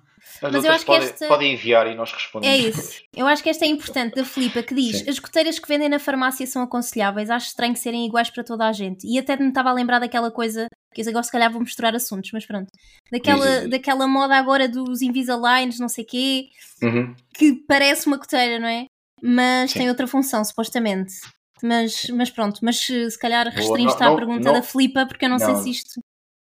As 0.44 0.52
Mas 0.52 0.54
eu 0.54 0.58
outras 0.72 0.76
acho 0.76 0.86
que 0.86 0.92
podem, 0.92 1.08
esta- 1.10 1.28
podem 1.28 1.54
enviar 1.54 1.88
e 1.88 1.94
nós 1.96 2.12
respondemos. 2.12 2.58
É 2.58 2.62
depois. 2.68 2.90
isso. 2.90 3.04
Eu 3.16 3.28
acho 3.28 3.44
que 3.44 3.50
esta 3.50 3.64
é 3.64 3.68
importante 3.68 4.16
da 4.16 4.26
Filipa 4.26 4.64
que 4.64 4.74
diz: 4.74 5.00
Sim. 5.00 5.10
as 5.10 5.20
goteiras 5.20 5.60
que 5.60 5.68
vendem 5.68 5.88
na 5.88 6.00
farmácia 6.00 6.48
são 6.48 6.64
aconselháveis, 6.64 7.30
acho 7.30 7.48
estranho 7.48 7.76
serem 7.76 8.06
iguais 8.08 8.30
para 8.32 8.44
toda 8.44 8.68
a 8.68 8.72
gente. 8.74 9.06
E 9.08 9.20
até 9.20 9.38
me 9.38 9.50
estava 9.50 9.70
a 9.70 9.74
lembrar 9.74 10.00
daquela 10.00 10.32
coisa, 10.32 10.66
que 10.94 11.02
eu 11.02 11.08
agora 11.10 11.24
se 11.24 11.32
calhar 11.32 11.52
vou 11.52 11.62
misturar 11.62 11.94
assuntos, 11.96 12.32
mas 12.34 12.46
pronto. 12.46 12.68
Daquela, 13.12 13.68
daquela 13.68 14.08
moda 14.08 14.36
agora 14.36 14.68
dos 14.68 15.02
Invisaligns, 15.02 15.78
não 15.80 15.88
sei 15.90 16.04
quê, 16.06 16.46
Uhum. 16.82 17.16
que 17.36 17.54
parece 17.68 18.08
uma 18.08 18.18
goteira, 18.18 18.58
não 18.60 18.68
é? 18.68 18.86
Mas 19.22 19.72
Sim. 19.72 19.80
tem 19.80 19.90
outra 19.90 20.08
função, 20.08 20.44
supostamente. 20.44 21.14
Mas, 21.62 22.08
mas 22.10 22.32
pronto, 22.32 22.60
mas 22.64 22.78
se 22.78 23.12
se 23.12 23.20
calhar 23.20 23.48
restringe-te 23.48 24.02
à 24.02 24.08
não- 24.10 24.16
pergunta 24.16 24.46
não- 24.46 24.54
da 24.54 24.64
Filipa, 24.64 25.06
porque 25.06 25.26
eu 25.26 25.30
não, 25.30 25.38
sei 25.38 25.50
não. 25.50 25.62
se 25.62 25.70
isto. 25.70 26.02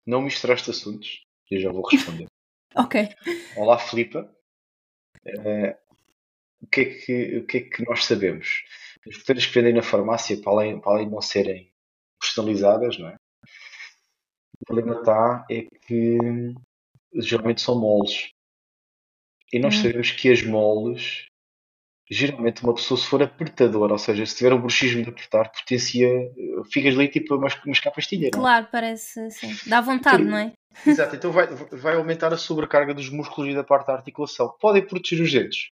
Não 0.07 0.21
misturaste 0.21 0.69
assuntos. 0.71 1.23
Eu 1.51 1.59
já 1.61 1.73
vou 1.73 1.83
responder. 1.89 2.27
Ok. 2.77 3.09
Olá, 3.57 3.79
Filipa. 3.79 4.31
Eh, 5.25 5.79
o, 6.61 6.67
que 6.67 6.81
é 6.81 6.85
que, 6.85 7.37
o 7.39 7.47
que 7.47 7.57
é 7.57 7.61
que 7.63 7.85
nós 7.87 8.05
sabemos? 8.05 8.65
As 9.09 9.17
goteiras 9.17 9.47
que 9.47 9.55
vendem 9.55 9.73
na 9.73 9.83
farmácia, 9.83 10.37
para 10.41 10.53
além, 10.53 10.81
para 10.81 10.93
além 10.93 11.07
de 11.07 11.13
não 11.13 11.23
serem 11.23 11.73
personalizadas, 12.21 12.99
não 12.99 13.09
é? 13.09 13.17
O 14.61 14.65
problema 14.67 14.99
está 15.01 15.47
é 15.51 15.63
que 15.87 16.19
geralmente 17.15 17.63
são 17.63 17.81
moles. 17.81 18.31
E 19.53 19.59
nós 19.59 19.77
Hum. 19.77 19.83
sabemos 19.83 20.11
que 20.11 20.31
as 20.31 20.43
moles, 20.43 21.27
geralmente 22.11 22.63
uma 22.63 22.75
pessoa 22.75 22.99
se 22.99 23.07
for 23.07 23.23
apertadora, 23.23 23.93
ou 23.93 23.99
seja, 23.99 24.25
se 24.25 24.37
tiver 24.37 24.53
um 24.53 24.61
bruxismo 24.61 25.03
de 25.03 25.11
apertar, 25.11 25.51
potencia, 25.51 26.09
ficas 26.71 26.95
ali 26.95 27.09
tipo 27.09 27.35
a 27.35 27.39
mas- 27.39 27.59
mascar 27.65 27.91
pastilha? 27.91 28.31
Claro, 28.31 28.69
parece 28.71 29.21
assim. 29.21 29.55
Dá 29.69 29.81
vontade, 29.81 30.23
não 30.23 30.37
é? 30.37 30.53
Exato, 30.87 31.17
então 31.17 31.33
vai, 31.33 31.47
vai 31.47 31.97
aumentar 31.97 32.33
a 32.33 32.37
sobrecarga 32.37 32.93
dos 32.95 33.09
músculos 33.09 33.51
e 33.51 33.55
da 33.55 33.65
parte 33.65 33.87
da 33.87 33.95
articulação. 33.95 34.55
Podem 34.61 34.87
proteger 34.87 35.25
os 35.25 35.33
dentes, 35.33 35.69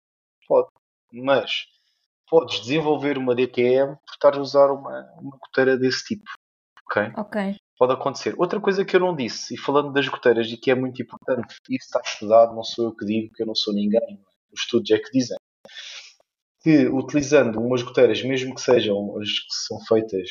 pode, 0.48 0.68
mas 1.12 1.66
podes 2.28 2.60
desenvolver 2.60 3.18
uma 3.18 3.34
DTM 3.34 3.94
por 3.96 4.12
estar 4.12 4.34
a 4.34 4.40
usar 4.40 4.70
uma, 4.72 5.06
uma 5.20 5.36
goteira 5.36 5.76
desse 5.76 6.04
tipo. 6.04 6.24
Ok? 6.86 7.12
Ok. 7.16 7.56
Pode 7.78 7.92
acontecer. 7.92 8.34
Outra 8.38 8.60
coisa 8.60 8.84
que 8.84 8.94
eu 8.96 9.00
não 9.00 9.14
disse, 9.14 9.54
e 9.54 9.58
falando 9.58 9.92
das 9.92 10.08
goteiras, 10.08 10.46
e 10.48 10.56
que 10.56 10.70
é 10.70 10.74
muito 10.74 11.02
importante, 11.02 11.56
isso 11.68 11.86
está 11.86 12.00
estudado, 12.04 12.54
não 12.54 12.62
sou 12.62 12.86
eu 12.86 12.92
que 12.96 13.04
digo, 13.04 13.32
que 13.34 13.42
eu 13.42 13.46
não 13.46 13.54
sou 13.54 13.74
ninguém, 13.74 14.20
os 14.52 14.60
estudos 14.60 14.90
é 14.90 14.98
que 14.98 15.10
dizem, 15.10 15.36
que 16.64 16.88
utilizando 16.88 17.60
umas 17.60 17.82
goteiras, 17.82 18.22
mesmo 18.24 18.54
que 18.54 18.60
sejam 18.62 19.16
as 19.20 19.28
que 19.28 19.54
são 19.68 19.78
feitas 19.86 20.30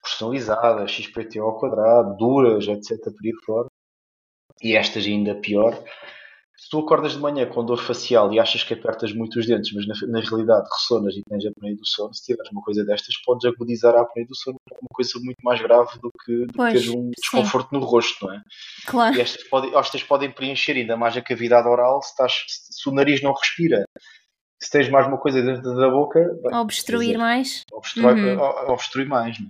personalizadas, 0.00 0.92
XPTO 0.92 1.42
ao 1.42 1.58
quadrado, 1.58 2.16
duras, 2.16 2.68
etc., 2.68 2.96
por 3.02 3.26
aí 3.26 3.32
fora, 3.44 3.68
e 4.62 4.76
estas 4.76 5.04
ainda 5.04 5.34
pior, 5.34 5.74
se 6.56 6.68
tu 6.70 6.80
acordas 6.80 7.12
de 7.12 7.18
manhã 7.18 7.46
com 7.46 7.64
dor 7.64 7.78
facial 7.78 8.32
e 8.32 8.40
achas 8.40 8.64
que 8.64 8.74
apertas 8.74 9.12
muito 9.12 9.38
os 9.38 9.46
dentes, 9.46 9.72
mas 9.72 9.86
na, 9.86 9.94
na 10.08 10.20
realidade 10.20 10.68
ressonas 10.72 11.16
e 11.16 11.22
tens 11.28 11.44
a 11.46 11.50
apneia 11.50 11.76
do 11.76 11.86
sono, 11.86 12.12
se 12.14 12.24
tiveres 12.24 12.50
uma 12.52 12.62
coisa 12.62 12.84
destas, 12.84 13.14
podes 13.24 13.44
agudizar 13.44 13.94
a 13.94 14.02
apneia 14.02 14.26
do 14.26 14.36
sono 14.36 14.56
com 14.68 14.78
uma 14.80 14.88
coisa 14.92 15.12
muito 15.22 15.38
mais 15.42 15.60
grave 15.60 15.98
do 16.00 16.10
que, 16.24 16.46
do 16.46 16.52
que 16.52 16.56
Pois, 16.56 16.72
teres 16.72 16.88
um 16.88 17.10
desconforto 17.16 17.68
no 17.72 17.80
rosto, 17.80 18.26
não 18.26 18.34
é? 18.34 18.42
Claro. 18.86 19.16
E 19.16 19.20
estas 19.20 19.44
podem, 19.44 19.74
estas 19.76 20.02
podem 20.02 20.32
preencher 20.32 20.72
ainda 20.72 20.96
mais 20.96 21.16
a 21.16 21.22
cavidade 21.22 21.68
oral 21.68 22.02
se, 22.02 22.10
estás, 22.10 22.44
se 22.48 22.88
o 22.88 22.92
nariz 22.92 23.22
não 23.22 23.32
respira. 23.32 23.84
Se 24.60 24.70
tens 24.70 24.88
mais 24.90 25.06
uma 25.06 25.18
coisa 25.18 25.40
dentro 25.42 25.74
da 25.76 25.88
boca, 25.88 26.18
bem, 26.42 26.54
Obstruir 26.54 27.06
dizer, 27.08 27.18
mais. 27.18 27.62
obstrui, 27.72 28.04
Uhum. 28.36 28.40
obstrui 28.72 29.04
mais. 29.04 29.38
Não 29.38 29.48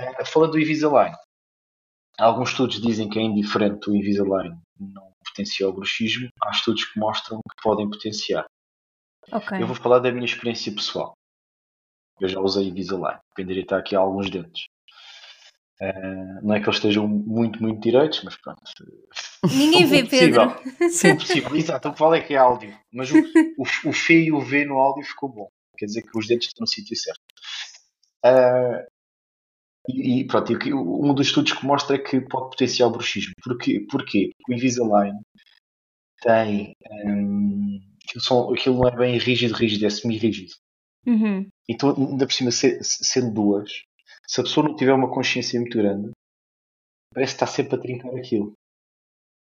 é? 0.00 0.24
Falando 0.24 0.52
do 0.52 0.58
Invisalign, 0.60 1.14
alguns 2.18 2.50
estudos 2.50 2.80
dizem 2.80 3.08
que 3.08 3.18
é 3.18 3.22
indiferente 3.22 3.90
o 3.90 3.96
Invisalign 3.96 4.56
não 4.78 5.10
potencia 5.26 5.68
o 5.68 5.72
bruxismo. 5.72 6.28
Há 6.42 6.50
estudos 6.50 6.84
que 6.84 6.98
mostram 6.98 7.38
que 7.38 7.62
podem 7.62 7.88
potenciar. 7.90 8.44
Ok. 9.32 9.60
Eu 9.60 9.66
vou 9.66 9.76
falar 9.76 9.98
da 9.98 10.10
minha 10.12 10.24
experiência 10.24 10.72
pessoal. 10.72 11.12
Eu 12.20 12.28
já 12.28 12.38
usei 12.40 12.68
Invisalign, 12.68 13.18
dependeria 13.30 13.62
estar 13.62 13.78
aqui 13.78 13.96
alguns 13.96 14.30
dentes. 14.30 14.66
Eh, 15.82 16.40
não 16.42 16.54
é 16.54 16.60
que 16.60 16.66
eles 16.66 16.76
estejam 16.76 17.08
muito, 17.08 17.62
muito 17.62 17.80
direitos, 17.80 18.22
mas 18.22 18.36
pronto. 18.36 18.60
Ninguém 19.56 19.86
vê, 19.86 20.04
possível. 20.04 20.50
Pedro. 20.50 20.90
Sim. 20.90 21.16
Possível. 21.16 21.56
Exato, 21.56 21.88
o 21.88 21.92
que 21.94 22.00
vale 22.00 22.18
é 22.18 22.22
que 22.22 22.34
é 22.34 22.36
áudio. 22.36 22.76
Mas 22.92 23.10
o, 23.10 23.16
o, 23.56 23.62
o 23.86 23.90
F 23.92 24.12
e 24.12 24.30
o 24.32 24.40
V 24.40 24.64
no 24.66 24.78
áudio 24.78 25.04
ficou 25.04 25.28
bom. 25.30 25.48
Quer 25.78 25.86
dizer 25.86 26.02
que 26.02 26.18
os 26.18 26.26
dentes 26.26 26.48
estão 26.48 26.64
no 26.64 26.68
sítio 26.68 26.94
certo. 26.96 27.20
Ah, 28.24 28.84
e, 29.88 30.20
e 30.20 30.26
pronto, 30.26 30.52
e 30.52 30.74
um 30.74 31.14
dos 31.14 31.26
estudos 31.28 31.52
que 31.52 31.64
mostra 31.66 31.98
que 31.98 32.20
pode 32.20 32.50
potenciar 32.50 32.86
o 32.88 32.90
bruxismo. 32.90 33.32
Porquê? 33.42 33.86
Porquê? 33.90 34.30
Porque 34.38 34.52
o 34.52 34.54
Invisalign 34.54 35.18
tem. 36.22 36.74
hum, 37.06 37.80
aquilo, 38.06 38.22
são- 38.24 38.52
aquilo 38.52 38.78
não 38.80 38.88
é 38.88 38.96
bem 38.96 39.18
rígido, 39.18 39.54
rígido, 39.54 39.86
é 39.86 39.90
semi-rígido. 39.90 40.52
Uhum. 41.06 41.48
Então, 41.68 41.94
ainda 41.96 42.26
por 42.26 42.32
cima, 42.34 42.50
se- 42.50 42.78
sendo 42.82 43.32
duas, 43.32 43.70
se 44.30 44.40
a 44.40 44.44
pessoa 44.44 44.68
não 44.68 44.76
tiver 44.76 44.92
uma 44.92 45.10
consciência 45.12 45.58
muito 45.58 45.76
grande, 45.76 46.12
parece 47.12 47.32
que 47.34 47.36
está 47.42 47.46
sempre 47.48 47.74
a 47.74 47.80
trincar 47.80 48.14
aquilo. 48.14 48.52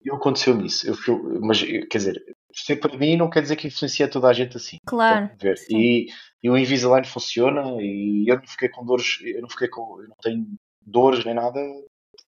E 0.03 0.09
aconteceu-me 0.09 0.65
isso. 0.65 0.87
Eu 0.87 0.95
fui- 0.95 1.39
mas, 1.39 1.61
quer 1.61 1.97
dizer, 1.99 2.35
ser 2.51 2.77
para 2.77 2.97
mim 2.97 3.15
não 3.15 3.29
quer 3.29 3.43
dizer 3.43 3.55
que 3.57 3.67
influencia 3.67 4.09
toda 4.09 4.27
a 4.27 4.33
gente 4.33 4.57
assim. 4.57 4.77
Claro. 4.87 5.29
Ver? 5.39 5.53
E, 5.69 6.07
e 6.41 6.49
o 6.49 6.57
Invisalign 6.57 7.05
funciona 7.05 7.79
e 7.79 8.25
eu 8.27 8.37
não 8.37 8.47
fiquei 8.47 8.69
com 8.69 8.83
dores, 8.83 9.19
eu 9.21 9.41
não 9.41 9.49
fiquei 9.49 9.67
com, 9.67 10.01
eu 10.01 10.07
não 10.07 10.15
tenho 10.19 10.47
dores 10.81 11.23
nem 11.23 11.35
nada 11.35 11.59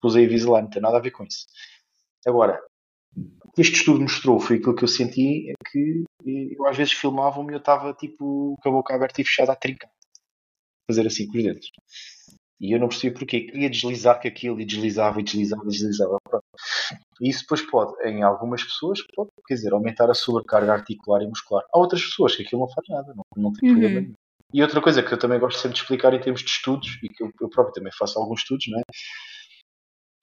usei 0.03 0.25
Invisalign, 0.25 0.65
não 0.65 0.69
tem 0.69 0.81
nada 0.81 0.97
a 0.97 1.01
ver 1.01 1.09
com 1.09 1.23
isso. 1.23 1.47
Agora, 2.27 2.61
o 3.17 3.51
que 3.51 3.61
este 3.61 3.77
estudo 3.77 4.01
mostrou 4.01 4.39
foi 4.39 4.57
aquilo 4.57 4.75
que 4.75 4.83
eu 4.83 4.87
senti 4.87 5.49
é 5.49 5.53
que 5.71 6.03
eu 6.23 6.67
às 6.67 6.77
vezes 6.77 6.93
filmavam-me 6.93 7.53
e 7.53 7.55
eu 7.55 7.59
estava 7.59 7.91
tipo 7.95 8.55
com 8.61 8.69
a 8.69 8.71
boca 8.71 8.93
aberta 8.93 9.19
e 9.19 9.25
fechada 9.25 9.53
a 9.53 9.55
trincar. 9.55 9.89
Fazer 10.87 11.07
assim 11.07 11.25
com 11.25 11.37
os 11.37 11.43
dentes. 11.43 11.69
E 12.61 12.73
eu 12.73 12.79
não 12.79 12.87
percebia 12.87 13.17
porquê. 13.17 13.41
Queria 13.41 13.69
deslizar 13.69 14.21
com 14.21 14.27
aquilo 14.27 14.59
e 14.61 14.65
deslizava 14.65 15.19
e 15.19 15.23
deslizava 15.23 15.63
e 15.65 15.69
deslizava. 15.69 16.17
E 17.21 17.29
isso 17.29 17.41
depois 17.41 17.61
pode, 17.61 17.93
em 18.07 18.23
algumas 18.23 18.63
pessoas, 18.63 18.99
pode, 19.15 19.29
quer 19.47 19.55
dizer, 19.55 19.73
aumentar 19.73 20.09
a 20.09 20.13
sobrecarga 20.13 20.71
articular 20.73 21.21
e 21.21 21.27
muscular. 21.27 21.63
Há 21.73 21.77
outras 21.79 22.01
pessoas 22.03 22.35
que 22.35 22.43
aquilo 22.43 22.61
não 22.61 22.69
faz 22.69 22.87
nada, 22.89 23.13
não, 23.15 23.23
não 23.43 23.51
tem 23.53 23.67
Uhum. 23.69 23.73
problema 23.75 24.01
nenhum. 24.01 24.13
E 24.53 24.61
outra 24.61 24.79
coisa 24.81 25.01
que 25.01 25.11
eu 25.11 25.17
também 25.17 25.39
gosto 25.39 25.57
sempre 25.59 25.75
de 25.75 25.81
explicar 25.81 26.13
em 26.13 26.21
termos 26.21 26.41
de 26.41 26.49
estudos, 26.49 26.99
e 27.03 27.09
que 27.09 27.23
eu, 27.23 27.31
eu 27.41 27.49
próprio 27.49 27.73
também 27.73 27.91
faço 27.97 28.19
alguns 28.19 28.41
estudos, 28.41 28.67
não 28.69 28.79
é? 28.79 28.83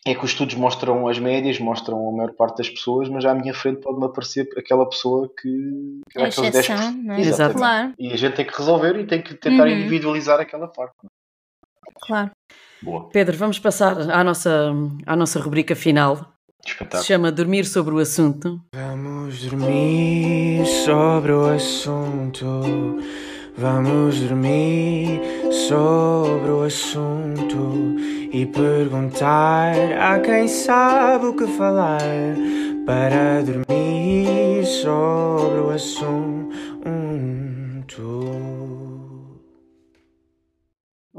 É 0.06 0.14
que 0.14 0.24
os 0.24 0.30
estudos 0.30 0.54
mostram 0.54 1.06
as 1.08 1.18
médias, 1.18 1.58
mostram 1.58 2.08
a 2.08 2.12
maior 2.12 2.32
parte 2.34 2.58
das 2.58 2.70
pessoas, 2.70 3.08
mas 3.08 3.24
à 3.24 3.34
minha 3.34 3.52
frente 3.52 3.80
pode-me 3.82 4.06
aparecer 4.06 4.48
aquela 4.56 4.88
pessoa 4.88 5.28
que, 5.28 6.00
que 6.10 6.18
é 6.18 6.28
exceção, 6.28 6.78
10%. 6.78 7.02
não 7.04 7.14
é? 7.14 7.20
Exato. 7.20 7.54
Claro, 7.58 7.92
E 7.98 8.12
a 8.12 8.16
gente 8.16 8.36
tem 8.36 8.46
que 8.46 8.56
resolver 8.56 8.98
e 8.98 9.06
tem 9.06 9.20
que 9.20 9.34
tentar 9.34 9.66
Uhum. 9.66 9.74
individualizar 9.74 10.40
aquela 10.40 10.68
parte. 10.68 10.94
Claro. 12.00 12.30
Boa. 12.82 13.08
Pedro, 13.10 13.36
vamos 13.36 13.58
passar 13.58 14.10
à 14.10 14.24
nossa, 14.24 14.72
à 15.06 15.14
nossa 15.14 15.38
rubrica 15.40 15.74
final, 15.76 16.16
que 16.62 16.68
se 16.68 16.72
Espetáculo. 16.72 17.04
chama 17.04 17.32
Dormir 17.32 17.64
sobre 17.66 17.94
o 17.94 17.98
Assunto. 17.98 18.60
Vamos 18.74 19.42
dormir 19.44 20.66
sobre 20.66 21.32
o 21.32 21.44
assunto. 21.46 22.46
Vamos 23.56 24.18
dormir 24.20 25.20
sobre 25.68 26.50
o 26.50 26.62
assunto 26.62 27.96
e 28.32 28.46
perguntar 28.46 29.74
a 30.00 30.18
quem 30.20 30.48
sabe 30.48 31.26
o 31.26 31.34
que 31.34 31.46
falar 31.46 32.00
para 32.86 33.42
dormir 33.42 34.64
sobre 34.64 35.58
o 35.60 35.70
assunto. 35.70 36.50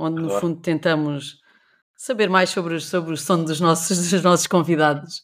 Onde 0.01 0.21
no 0.21 0.29
fundo 0.39 0.59
tentamos 0.59 1.39
saber 1.95 2.29
mais 2.29 2.49
sobre, 2.49 2.79
sobre 2.79 3.13
o 3.13 3.17
sono 3.17 3.45
dos 3.45 3.59
nossos, 3.59 3.97
dos 4.09 4.23
nossos 4.23 4.47
convidados. 4.47 5.21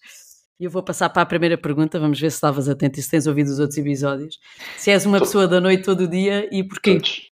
E 0.59 0.65
eu 0.65 0.71
vou 0.71 0.81
passar 0.81 1.09
para 1.09 1.21
a 1.21 1.25
primeira 1.25 1.57
pergunta, 1.57 1.99
vamos 1.99 2.19
ver 2.19 2.31
se 2.31 2.37
estavas 2.37 2.67
atento 2.67 2.99
e 2.99 3.03
se 3.03 3.09
tens 3.09 3.27
ouvido 3.27 3.47
os 3.47 3.59
outros 3.59 3.77
episódios. 3.77 4.39
Se 4.75 4.89
és 4.91 5.05
uma 5.05 5.19
pessoa 5.19 5.47
da 5.47 5.61
noite 5.61 5.83
todo 5.83 6.01
o 6.01 6.07
dia 6.07 6.47
e 6.51 6.63
porquê? 6.63 6.95
Todos. 6.95 7.31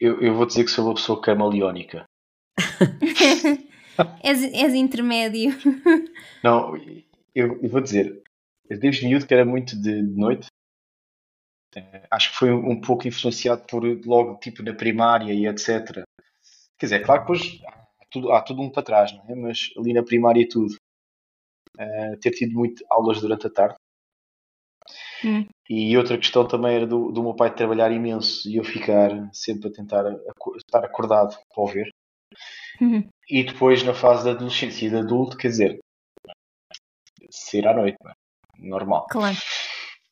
Eu, 0.00 0.20
eu 0.20 0.34
vou 0.34 0.46
dizer 0.46 0.64
que 0.64 0.70
sou 0.70 0.86
uma 0.86 0.94
pessoa 0.94 1.20
camaleónica. 1.20 2.04
és, 4.22 4.42
és 4.42 4.74
intermédio. 4.74 5.56
Não, 6.42 6.76
eu, 7.34 7.60
eu 7.62 7.68
vou 7.68 7.80
dizer, 7.80 8.22
eu 8.68 8.78
desde 8.78 9.06
miúdo 9.06 9.26
que 9.26 9.34
era 9.34 9.44
muito 9.44 9.76
de, 9.76 10.02
de 10.02 10.16
noite. 10.16 10.46
Eh, 11.76 12.06
acho 12.10 12.30
que 12.30 12.36
foi 12.36 12.50
um, 12.50 12.70
um 12.70 12.80
pouco 12.80 13.06
influenciado 13.06 13.64
por 13.66 13.84
logo 14.06 14.38
tipo 14.38 14.62
na 14.62 14.72
primária 14.72 15.32
e 15.32 15.46
etc. 15.46 16.02
Quer 16.78 16.86
dizer, 16.86 17.04
claro 17.04 17.24
que 17.26 17.32
depois 17.32 17.60
há 17.66 18.04
tudo, 18.10 18.32
há 18.32 18.42
tudo 18.42 18.62
um 18.62 18.70
para 18.70 18.82
trás, 18.82 19.12
não 19.12 19.24
é? 19.28 19.34
Mas 19.34 19.70
ali 19.78 19.92
na 19.92 20.02
primária 20.02 20.40
e 20.40 20.48
tudo. 20.48 20.74
eh, 21.78 22.16
ter 22.20 22.30
tido 22.32 22.52
muito 22.54 22.84
aulas 22.90 23.20
durante 23.20 23.46
a 23.46 23.50
tarde. 23.50 23.76
Hum. 25.24 25.46
E 25.68 25.96
outra 25.96 26.16
questão 26.16 26.46
também 26.46 26.74
era 26.76 26.86
do, 26.86 27.10
do 27.12 27.22
meu 27.22 27.34
pai 27.34 27.54
trabalhar 27.54 27.90
imenso 27.92 28.48
e 28.48 28.56
eu 28.56 28.64
ficar 28.64 29.10
sempre 29.32 29.68
a 29.68 29.72
tentar 29.72 30.06
aco- 30.06 30.56
estar 30.56 30.84
acordado 30.84 31.36
para 31.54 31.62
o 31.62 31.66
ver. 31.66 31.90
Uhum. 32.80 33.06
E 33.28 33.44
depois, 33.44 33.82
na 33.82 33.94
fase 33.94 34.24
da 34.24 34.30
adolescência 34.30 34.86
e 34.86 34.90
de 34.90 34.96
adulto, 34.96 35.36
quer 35.36 35.48
dizer, 35.48 35.78
sair 37.30 37.66
à 37.66 37.74
noite, 37.74 37.96
não 38.02 38.10
é? 38.10 38.14
normal. 38.58 39.06
Claro. 39.10 39.36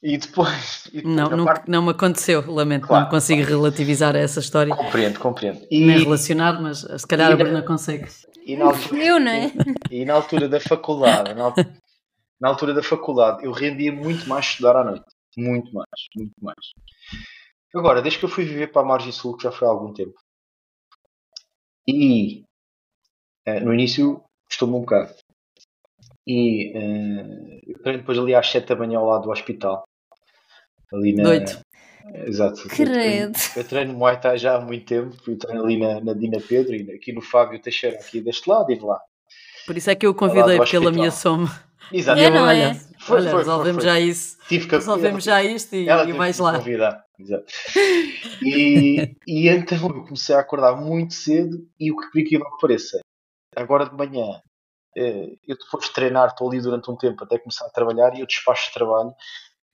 E 0.03 0.19
depois, 0.19 0.87
e 0.93 0.97
depois 0.99 1.15
Não, 1.17 1.31
na 1.31 1.37
não, 1.37 1.45
parte- 1.45 1.71
não 1.71 1.83
me 1.83 1.91
aconteceu, 1.91 2.51
lamento, 2.53 2.87
Claro, 2.87 3.05
não 3.05 3.11
consigo 3.11 3.43
relativizar 3.43 4.15
essa 4.15 4.41
história, 4.41 4.75
compreendo, 4.77 5.19
compreendo. 5.19 5.61
nem 5.71 5.97
E, 5.99 6.03
relacionar, 6.05 6.61
mas 6.61 6.81
se 6.81 7.07
calhar 7.07 7.31
e 7.31 7.35
a 7.35 7.37
na- 7.37 7.45
Bruna 7.45 7.63
consegue. 7.63 8.07
e 8.45 8.57
na 8.57 8.67
altura, 8.67 9.05
Eu, 9.05 9.19
não 9.21 9.31
é? 9.33 9.47
e, 9.47 9.53
e 10.03 10.05
na 10.05 10.15
altura 10.15 10.49
da 10.49 10.61
faculdade, 10.61 11.35
na, 11.35 11.53
na 12.41 12.49
altura 12.49 12.75
da 12.75 12.83
faculdade, 12.83 13.45
eu 13.45 13.53
rendia 13.53 13.93
muito 13.93 14.29
mais 14.29 14.45
estudar 14.47 14.77
à 14.77 14.85
noite. 14.85 15.05
Muito 15.37 15.73
mais, 15.75 15.87
muito 16.15 16.33
mais. 16.41 16.57
Agora, 17.75 18.01
desde 18.01 18.19
que 18.19 18.25
eu 18.25 18.29
fui 18.31 18.45
viver 18.45 18.69
para 18.73 18.83
a 18.83 18.85
Margem 18.85 19.13
Sul, 19.13 19.37
que 19.37 19.43
já 19.43 19.53
foi 19.53 19.67
há 19.69 19.71
algum 19.71 19.93
tempo, 19.93 20.15
e 21.87 22.43
eh, 23.45 23.61
no 23.61 23.73
início 23.73 24.23
custou-me 24.49 24.75
um 24.75 24.81
bocado. 24.81 25.13
E 26.27 26.73
eh, 26.77 27.61
eu 27.69 27.79
treino 27.83 28.01
depois 28.01 28.19
ali 28.19 28.35
às 28.35 28.49
7 28.51 28.67
da 28.69 28.77
manhã 28.77 28.99
ao 28.99 29.07
lado 29.07 29.23
do 29.23 29.31
hospital. 29.31 29.85
Ali 30.93 31.15
na. 31.15 31.23
Doido. 31.25 31.59
Exato. 32.25 32.61
Eu 32.63 32.69
treino, 32.69 32.93
Credo. 32.93 33.39
eu 33.57 33.65
treino 33.65 33.93
Muay 33.95 34.21
Thai 34.21 34.39
já 34.39 34.57
há 34.57 34.61
muito 34.61 34.87
tempo. 34.87 35.17
Eu 35.27 35.39
treino 35.39 35.65
ali 35.65 35.77
na, 35.79 36.01
na 36.01 36.13
Dina 36.15 36.39
Pedro 36.41 36.75
e 36.75 36.91
aqui 36.93 37.13
no 37.13 37.21
Fábio 37.21 37.61
Teixeira, 37.61 37.97
aqui 37.99 38.21
deste 38.21 38.49
lado 38.49 38.71
e 38.71 38.77
de 38.79 38.85
lá. 38.85 39.01
Por 39.67 39.77
isso 39.77 39.91
é 39.91 39.95
que 39.97 40.07
eu 40.07 40.11
o 40.11 40.15
convidei, 40.15 40.57
porque 40.57 40.77
ele 40.77 40.87
hospital. 40.87 41.01
ameaçou-me. 41.03 41.49
Exato. 41.93 42.21
E 42.21 42.23
eu, 42.23 42.29
É, 42.29 42.31
não 42.31 42.49
é? 42.49 42.69
olha, 42.69 42.75
Foi, 43.01 43.17
olha 43.21 43.31
foi, 43.31 43.39
resolvemos 43.41 43.83
foi, 43.83 43.91
foi. 43.93 44.01
já 44.01 44.01
isso. 44.01 44.39
Tive 44.49 44.69
que 44.69 44.75
Resolvemos 44.77 45.25
já 45.25 45.43
isto 45.43 45.75
e, 45.75 45.89
Ela 45.89 46.03
e 46.05 46.13
me 46.13 46.33
lá. 46.41 46.59
convidar. 46.59 47.05
Exato. 47.19 47.45
E, 48.43 49.17
e 49.27 49.49
então 49.49 49.79
eu 49.79 50.05
comecei 50.05 50.35
a 50.35 50.41
acordar 50.41 50.77
muito 50.77 51.15
cedo 51.15 51.67
e 51.81 51.91
o 51.91 51.97
que 51.97 52.07
por 52.13 52.23
que 52.23 52.39
pareça, 52.61 53.01
agora 53.57 53.89
de 53.89 53.97
manhã, 53.97 54.41
eu 54.97 55.57
depois 55.57 55.85
de 55.85 55.93
treinar, 55.93 56.29
estou 56.29 56.49
ali 56.49 56.61
durante 56.61 56.91
um 56.91 56.97
tempo 56.97 57.23
até 57.23 57.39
começar 57.39 57.67
a 57.67 57.71
trabalhar 57.71 58.15
e 58.17 58.21
eu 58.21 58.27
despacho 58.27 58.69
de 58.69 58.75
trabalho 58.75 59.15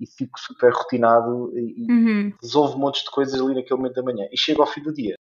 e 0.00 0.06
fico 0.06 0.38
super 0.40 0.72
rotinado 0.72 1.56
e, 1.56 1.84
e 1.84 1.92
Uhum. 1.92 2.34
resolvo 2.42 2.78
montes 2.78 3.04
de 3.04 3.10
coisas 3.10 3.40
ali 3.40 3.54
naquele 3.54 3.76
momento 3.76 3.94
da 3.94 4.02
manhã. 4.02 4.26
E 4.32 4.36
chego 4.36 4.62
ao 4.62 4.66
fim 4.66 4.82
do 4.82 4.92
dia, 4.92 5.14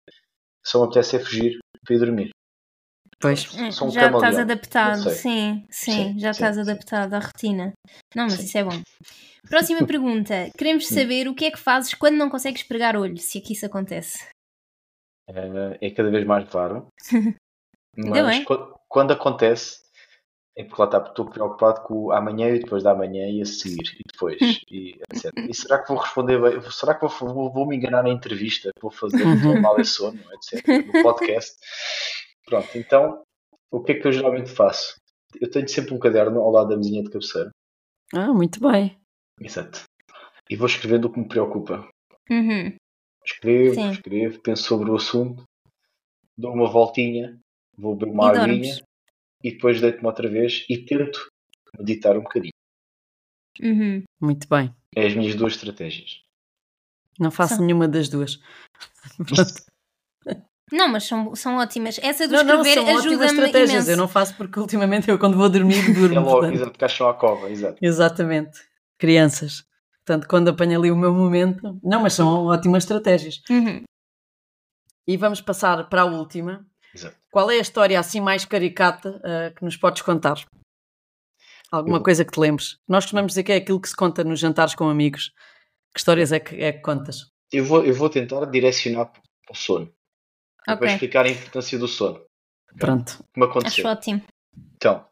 só 0.64 0.78
me 0.78 0.84
apetece 0.86 1.16
é 1.16 1.18
fugir 1.18 1.58
para 1.84 1.96
ir 1.96 1.98
dormir. 1.98 2.30
Pois. 3.20 3.52
É, 3.56 3.84
um 3.84 3.90
já 3.90 4.10
estás 4.10 4.38
adaptado, 4.38 5.10
sim, 5.10 5.66
sim, 5.68 5.92
Sim, 5.92 6.18
já 6.20 6.32
sim, 6.32 6.44
estás 6.44 6.54
sim. 6.54 6.60
adaptado 6.62 7.14
à 7.14 7.18
rotina. 7.18 7.72
Não, 8.14 8.24
mas 8.24 8.34
Sim. 8.34 8.44
isso 8.46 8.58
é 8.58 8.64
bom. 8.64 8.80
Próxima 9.48 9.84
pergunta. 9.86 10.50
Queremos 10.56 10.86
saber 10.86 11.26
o 11.26 11.34
que 11.34 11.46
é 11.46 11.50
que 11.50 11.58
fazes 11.58 11.94
quando 11.94 12.16
não 12.16 12.30
consegues 12.30 12.62
pregar 12.62 12.96
olho, 12.96 13.18
se 13.18 13.38
aqui 13.38 13.54
isso 13.54 13.66
acontece. 13.66 14.28
Eh, 15.28 15.78
é 15.80 15.90
cada 15.90 16.10
vez 16.10 16.24
mais 16.24 16.48
raro. 16.48 16.86
Ainda 17.98 18.22
Mas 18.22 18.36
bem. 18.36 18.44
quando, 18.44 18.78
quando 18.88 19.12
acontece, 19.12 19.80
É 20.58 20.64
porque 20.64 20.82
lá 20.82 20.86
está, 20.86 20.98
estou 20.98 21.30
preocupado 21.30 21.82
com 21.82 22.06
o 22.06 22.12
amanhã 22.12 22.48
e 22.48 22.58
depois 22.58 22.82
da 22.82 22.90
amanhã 22.90 23.28
e 23.28 23.40
a 23.40 23.46
seguir 23.46 23.96
e 23.96 24.02
depois, 24.04 24.40
e, 24.68 25.00
etc. 25.08 25.32
E 25.48 25.54
será 25.54 25.78
que 25.78 25.86
vou 25.86 25.98
responder 25.98 26.40
bem? 26.42 26.60
Será 26.72 26.96
que 26.96 27.06
vou, 27.06 27.32
vou, 27.32 27.52
vou 27.52 27.64
me 27.64 27.76
enganar 27.76 28.02
na 28.02 28.10
entrevista 28.10 28.70
vou 28.82 28.90
fazer 28.90 29.24
no 29.24 29.62
mal 29.62 29.78
é 29.78 29.84
sono, 29.84 30.18
etc. 30.32 30.66
No 30.84 31.00
podcast. 31.00 31.56
Pronto, 32.44 32.76
então 32.76 33.22
o 33.70 33.80
que 33.80 33.92
é 33.92 34.00
que 34.00 34.08
eu 34.08 34.10
geralmente 34.10 34.50
faço? 34.50 34.96
Eu 35.40 35.48
tenho 35.48 35.68
sempre 35.68 35.94
um 35.94 35.98
caderno 36.00 36.40
ao 36.40 36.50
lado 36.50 36.70
da 36.70 36.76
mesinha 36.76 37.04
de 37.04 37.10
cabeceira. 37.10 37.50
Ah, 38.12 38.34
muito 38.34 38.58
bem. 38.58 38.98
Exato. 39.40 39.84
E 40.50 40.56
vou 40.56 40.66
escrevendo 40.66 41.04
o 41.04 41.12
que 41.12 41.20
me 41.20 41.28
preocupa. 41.28 41.88
Uhum. 42.28 42.74
Escrevo, 43.24 43.74
Sim. 43.74 43.90
escrevo, 43.90 44.40
penso 44.40 44.64
sobre 44.64 44.90
o 44.90 44.96
assunto, 44.96 45.44
dou 46.36 46.52
uma 46.52 46.68
voltinha, 46.68 47.38
vou 47.76 47.94
beber 47.94 48.12
uma 48.12 48.32
E 48.32 48.38
aguinha. 48.38 48.87
E 49.42 49.52
depois 49.52 49.80
deito-me 49.80 50.06
outra 50.06 50.28
vez 50.28 50.64
e 50.68 50.78
tento 50.78 51.28
meditar 51.78 52.16
um 52.16 52.22
bocadinho. 52.22 52.52
Uhum. 53.60 54.02
Muito 54.20 54.48
bem. 54.48 54.74
É 54.94 55.06
as 55.06 55.14
minhas 55.14 55.34
duas 55.34 55.54
estratégias. 55.54 56.22
Não 57.18 57.30
faço 57.30 57.56
São- 57.56 57.64
nenhuma 57.64 57.88
das 57.88 58.08
duas. 58.08 58.40
Não, 60.70 60.86
mas 60.86 61.04
são, 61.04 61.34
são 61.34 61.56
ótimas. 61.56 61.98
Essa 62.02 62.28
do 62.28 62.34
Não, 62.34 62.44
não, 62.44 62.56
escrever 62.60 62.74
são 62.74 62.82
ótimas 62.84 63.06
ajuda-me 63.06 63.24
estratégias. 63.26 63.70
imenso. 63.70 63.90
Eu 63.90 63.96
não 63.96 64.06
faço 64.06 64.36
porque 64.36 64.60
ultimamente 64.60 65.08
eu 65.08 65.18
quando 65.18 65.34
vou 65.36 65.48
dormir 65.48 65.80
durmo. 65.94 66.14
É 66.14 66.18
logo, 66.20 66.30
portanto. 66.32 66.54
exato, 66.56 66.78
caixão 66.78 67.08
à 67.08 67.14
cova, 67.14 67.50
exato. 67.50 67.78
Exatamente. 67.80 68.60
Crianças. 68.98 69.64
Portanto, 70.04 70.28
quando 70.28 70.48
apanho 70.48 70.78
ali 70.78 70.90
o 70.90 70.96
meu 70.96 71.14
momento. 71.14 71.80
Não, 71.82 72.02
mas 72.02 72.12
são 72.12 72.44
ótimas 72.46 72.82
estratégias. 72.84 73.40
Uhum. 73.48 73.82
E 75.06 75.16
vamos 75.16 75.40
passar 75.40 75.88
para 75.88 76.02
a 76.02 76.04
última. 76.04 76.66
Exato. 76.94 77.16
Qual 77.30 77.50
é 77.50 77.54
a 77.58 77.60
história 77.60 77.98
assim 77.98 78.20
mais 78.20 78.44
caricata 78.44 79.20
ah, 79.24 79.52
que 79.56 79.64
nos 79.64 79.76
podes 79.76 80.02
contar? 80.02 80.36
Alguma 81.70 81.98
Eu- 81.98 82.02
coisa 82.02 82.24
que 82.24 82.32
te 82.32 82.40
lembres? 82.40 82.78
Nós 82.88 83.04
costumamos 83.04 83.32
dizer 83.32 83.42
que 83.44 83.52
é 83.52 83.56
aquilo 83.56 83.80
que 83.80 83.88
se 83.88 83.96
conta 83.96 84.24
nos 84.24 84.40
jantares 84.40 84.74
com 84.74 84.88
amigos. 84.88 85.32
Que 85.94 86.00
histórias 86.00 86.32
é 86.32 86.40
que, 86.40 86.56
é 86.56 86.72
que 86.72 86.80
contas? 86.80 87.30
Eu 87.52 87.64
vou, 87.64 87.84
eu 87.84 87.94
vou 87.94 88.08
tentar 88.10 88.44
direcionar 88.46 89.06
para 89.06 89.22
o 89.50 89.54
sono. 89.54 89.92
Para 90.64 90.74
Ok. 90.76 90.88
explicar 90.88 91.24
a 91.26 91.30
importância 91.30 91.78
do 91.78 91.88
sono. 91.88 92.24
Pronto. 92.78 93.18
Como 93.34 93.44
Acho 93.46 93.50
aconteceu. 93.58 93.86
ótimo. 93.86 94.22
Então, 94.76 95.06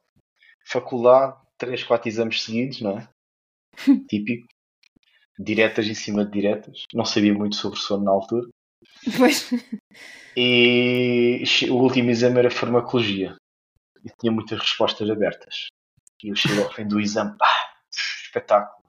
faculdade, 0.66 1.37
3, 1.59 1.83
4 1.85 2.09
exames 2.09 2.43
seguidos, 2.43 2.81
não 2.83 2.99
é? 2.99 3.09
Típico. 4.09 4.47
Diretas 5.39 5.87
em 5.87 5.95
cima 5.95 6.24
de 6.24 6.31
diretas. 6.33 6.83
Não 6.95 7.05
sabia 7.05 7.33
muito 7.35 7.57
sobre 7.57 7.79
sono 7.79 8.05
na 8.05 8.11
altura. 8.11 8.47
Pois. 9.18 9.51
E 10.36 11.42
o 11.70 11.74
último 11.74 12.11
exame 12.11 12.38
era 12.38 12.51
farmacologia. 12.51 13.36
E 14.05 14.11
tinha 14.20 14.30
muitas 14.30 14.59
respostas 14.61 15.09
abertas. 15.09 15.68
E 16.22 16.28
eu 16.28 16.36
chego 16.36 16.62
ao 16.62 16.72
fim 16.72 16.86
do 16.86 17.01
exame. 17.01 17.36
Ah, 17.42 17.70
espetáculo. 17.90 18.84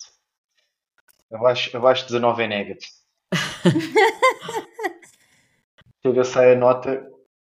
Abaixo, 1.31 1.75
abaixo 1.75 2.03
de 2.03 2.13
19 2.13 2.43
é 2.43 2.47
negative. 2.47 2.91
Chega, 6.05 6.23
sai 6.23 6.53
a 6.53 6.55
nota, 6.55 7.05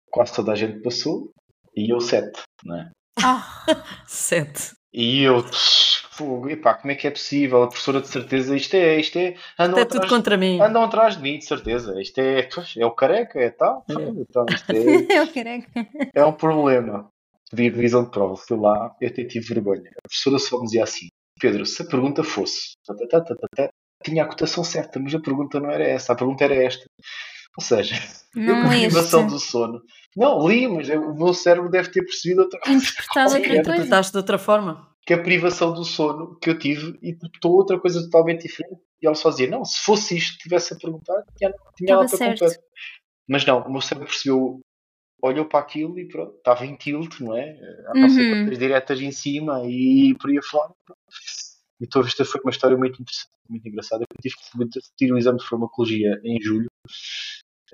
quase 0.10 0.34
toda 0.34 0.54
a 0.54 0.56
gente 0.56 0.82
passou. 0.82 1.32
E 1.76 1.94
eu 1.94 2.02
7, 2.02 2.42
não 2.64 2.78
é? 2.78 2.90
Ah, 3.24 3.64
Sete. 4.08 4.74
E 4.92 5.22
eu, 5.22 5.44
fogo, 6.20 6.50
epá, 6.50 6.74
como 6.76 6.92
é 6.92 6.96
que 6.96 7.08
é 7.08 7.12
possível? 7.12 7.64
A 7.64 7.68
professora 7.68 8.02
de 8.02 8.08
certeza, 8.08 8.56
isto 8.56 8.74
é, 8.76 9.00
isto 9.00 9.18
é, 9.18 9.36
andam, 9.58 9.80
Isto 9.80 9.80
é 9.80 9.86
tudo 9.86 9.98
atrás, 9.98 10.10
contra 10.12 10.38
mim. 10.38 10.62
andam 10.62 10.84
atrás 10.84 11.16
de 11.16 11.22
mim, 11.24 11.38
de 11.40 11.46
certeza. 11.46 12.00
Isto 12.02 12.20
é, 12.20 12.48
é 12.78 12.86
o 12.86 12.92
careca, 12.92 13.40
é 13.40 13.50
tal. 13.50 13.84
É. 13.90 13.94
Então, 13.94 14.46
isto 14.50 14.70
é, 15.12 15.20
eu 15.20 15.28
careca. 15.34 15.88
é 16.14 16.26
um 16.26 16.34
problema. 16.34 17.10
Pedi 17.50 17.70
revisão 17.70 18.04
de 18.04 18.12
prova, 18.12 18.36
fui 18.36 18.58
lá, 18.60 18.96
eu 19.02 19.08
até 19.08 19.24
tive 19.24 19.54
vergonha. 19.54 19.90
A 19.98 20.08
professora 20.08 20.38
só 20.38 20.58
me 20.60 20.66
dizia 20.66 20.84
assim: 20.84 21.08
Pedro, 21.40 21.66
se 21.66 21.82
a 21.82 21.86
pergunta 21.86 22.24
fosse, 22.24 22.74
tinha 24.04 24.24
a 24.24 24.28
cotação 24.28 24.64
certa, 24.64 25.00
mas 25.00 25.14
a 25.16 25.20
pergunta 25.20 25.60
não 25.60 25.72
era 25.72 25.84
essa, 25.88 26.14
a 26.14 26.16
pergunta 26.16 26.44
era 26.44 26.56
esta. 26.56 26.86
Ou 27.58 27.64
seja, 27.64 27.96
eu 28.36 28.42
Não 28.56 28.62
com 28.62 28.68
a 28.68 28.70
leste. 28.70 28.86
privação 28.86 29.26
do 29.28 29.40
sono. 29.40 29.82
Não, 30.16 30.48
li, 30.48 30.68
mas 30.68 30.88
eu- 30.90 31.02
o 31.10 31.16
meu 31.18 31.34
cérebro 31.34 31.70
deve 31.70 31.90
ter 31.90 32.04
percebido 32.04 32.42
outra 32.44 32.60
coisa. 32.60 32.78
Interpretado 32.78 33.26
outra 33.34 33.40
coisa. 33.42 33.60
interpretaste 33.62 34.12
de 34.12 34.18
outra 34.18 34.38
forma. 34.38 34.89
Que 35.10 35.14
a 35.16 35.24
privação 35.24 35.74
do 35.74 35.84
sono 35.84 36.38
que 36.38 36.52
eu 36.52 36.60
tive 36.60 37.00
interpretou 37.02 37.54
outra 37.54 37.80
coisa 37.80 38.00
totalmente 38.04 38.44
diferente. 38.44 38.80
E 39.02 39.08
ela 39.08 39.16
só 39.16 39.32
dizia, 39.32 39.50
não, 39.50 39.66
se 39.66 39.80
fosse 39.80 40.16
isto 40.16 40.38
tivesse 40.38 40.72
a 40.72 40.78
perguntar, 40.78 41.24
tinha, 41.36 41.52
tinha 41.76 41.96
nota 41.96 42.16
certo. 42.16 42.42
completa. 42.42 42.64
Mas 43.28 43.44
não, 43.44 43.60
o 43.64 43.72
meu 43.72 43.82
cérebro 43.82 44.08
percebeu, 44.08 44.60
olhou 45.20 45.46
para 45.46 45.62
aquilo 45.62 45.98
e 45.98 46.08
pronto, 46.08 46.36
estava 46.38 46.64
em 46.64 46.76
tilt, 46.76 47.22
não 47.22 47.36
é? 47.36 47.58
Há 47.88 47.94
não 47.96 48.08
sei 48.08 48.32
Uhum. 48.32 48.44
quantas 48.44 48.60
diretas 48.60 49.02
em 49.02 49.12
cima 49.12 49.64
e 49.66 50.14
por 50.22 50.30
aí 50.30 50.38
afora. 50.38 50.72
E 51.82 51.88
toda 51.88 52.08
esta 52.08 52.24
foi 52.24 52.42
uma 52.42 52.52
história 52.52 52.78
muito 52.78 53.02
interessante, 53.02 53.32
muito 53.50 53.68
engraçada. 53.68 54.04
Eu 54.04 54.22
tive 54.22 54.36
que 54.36 54.58
repetir 54.60 55.12
o 55.12 55.18
exame 55.18 55.40
de 55.40 55.48
farmacologia 55.48 56.22
em 56.24 56.40
julho, 56.40 56.68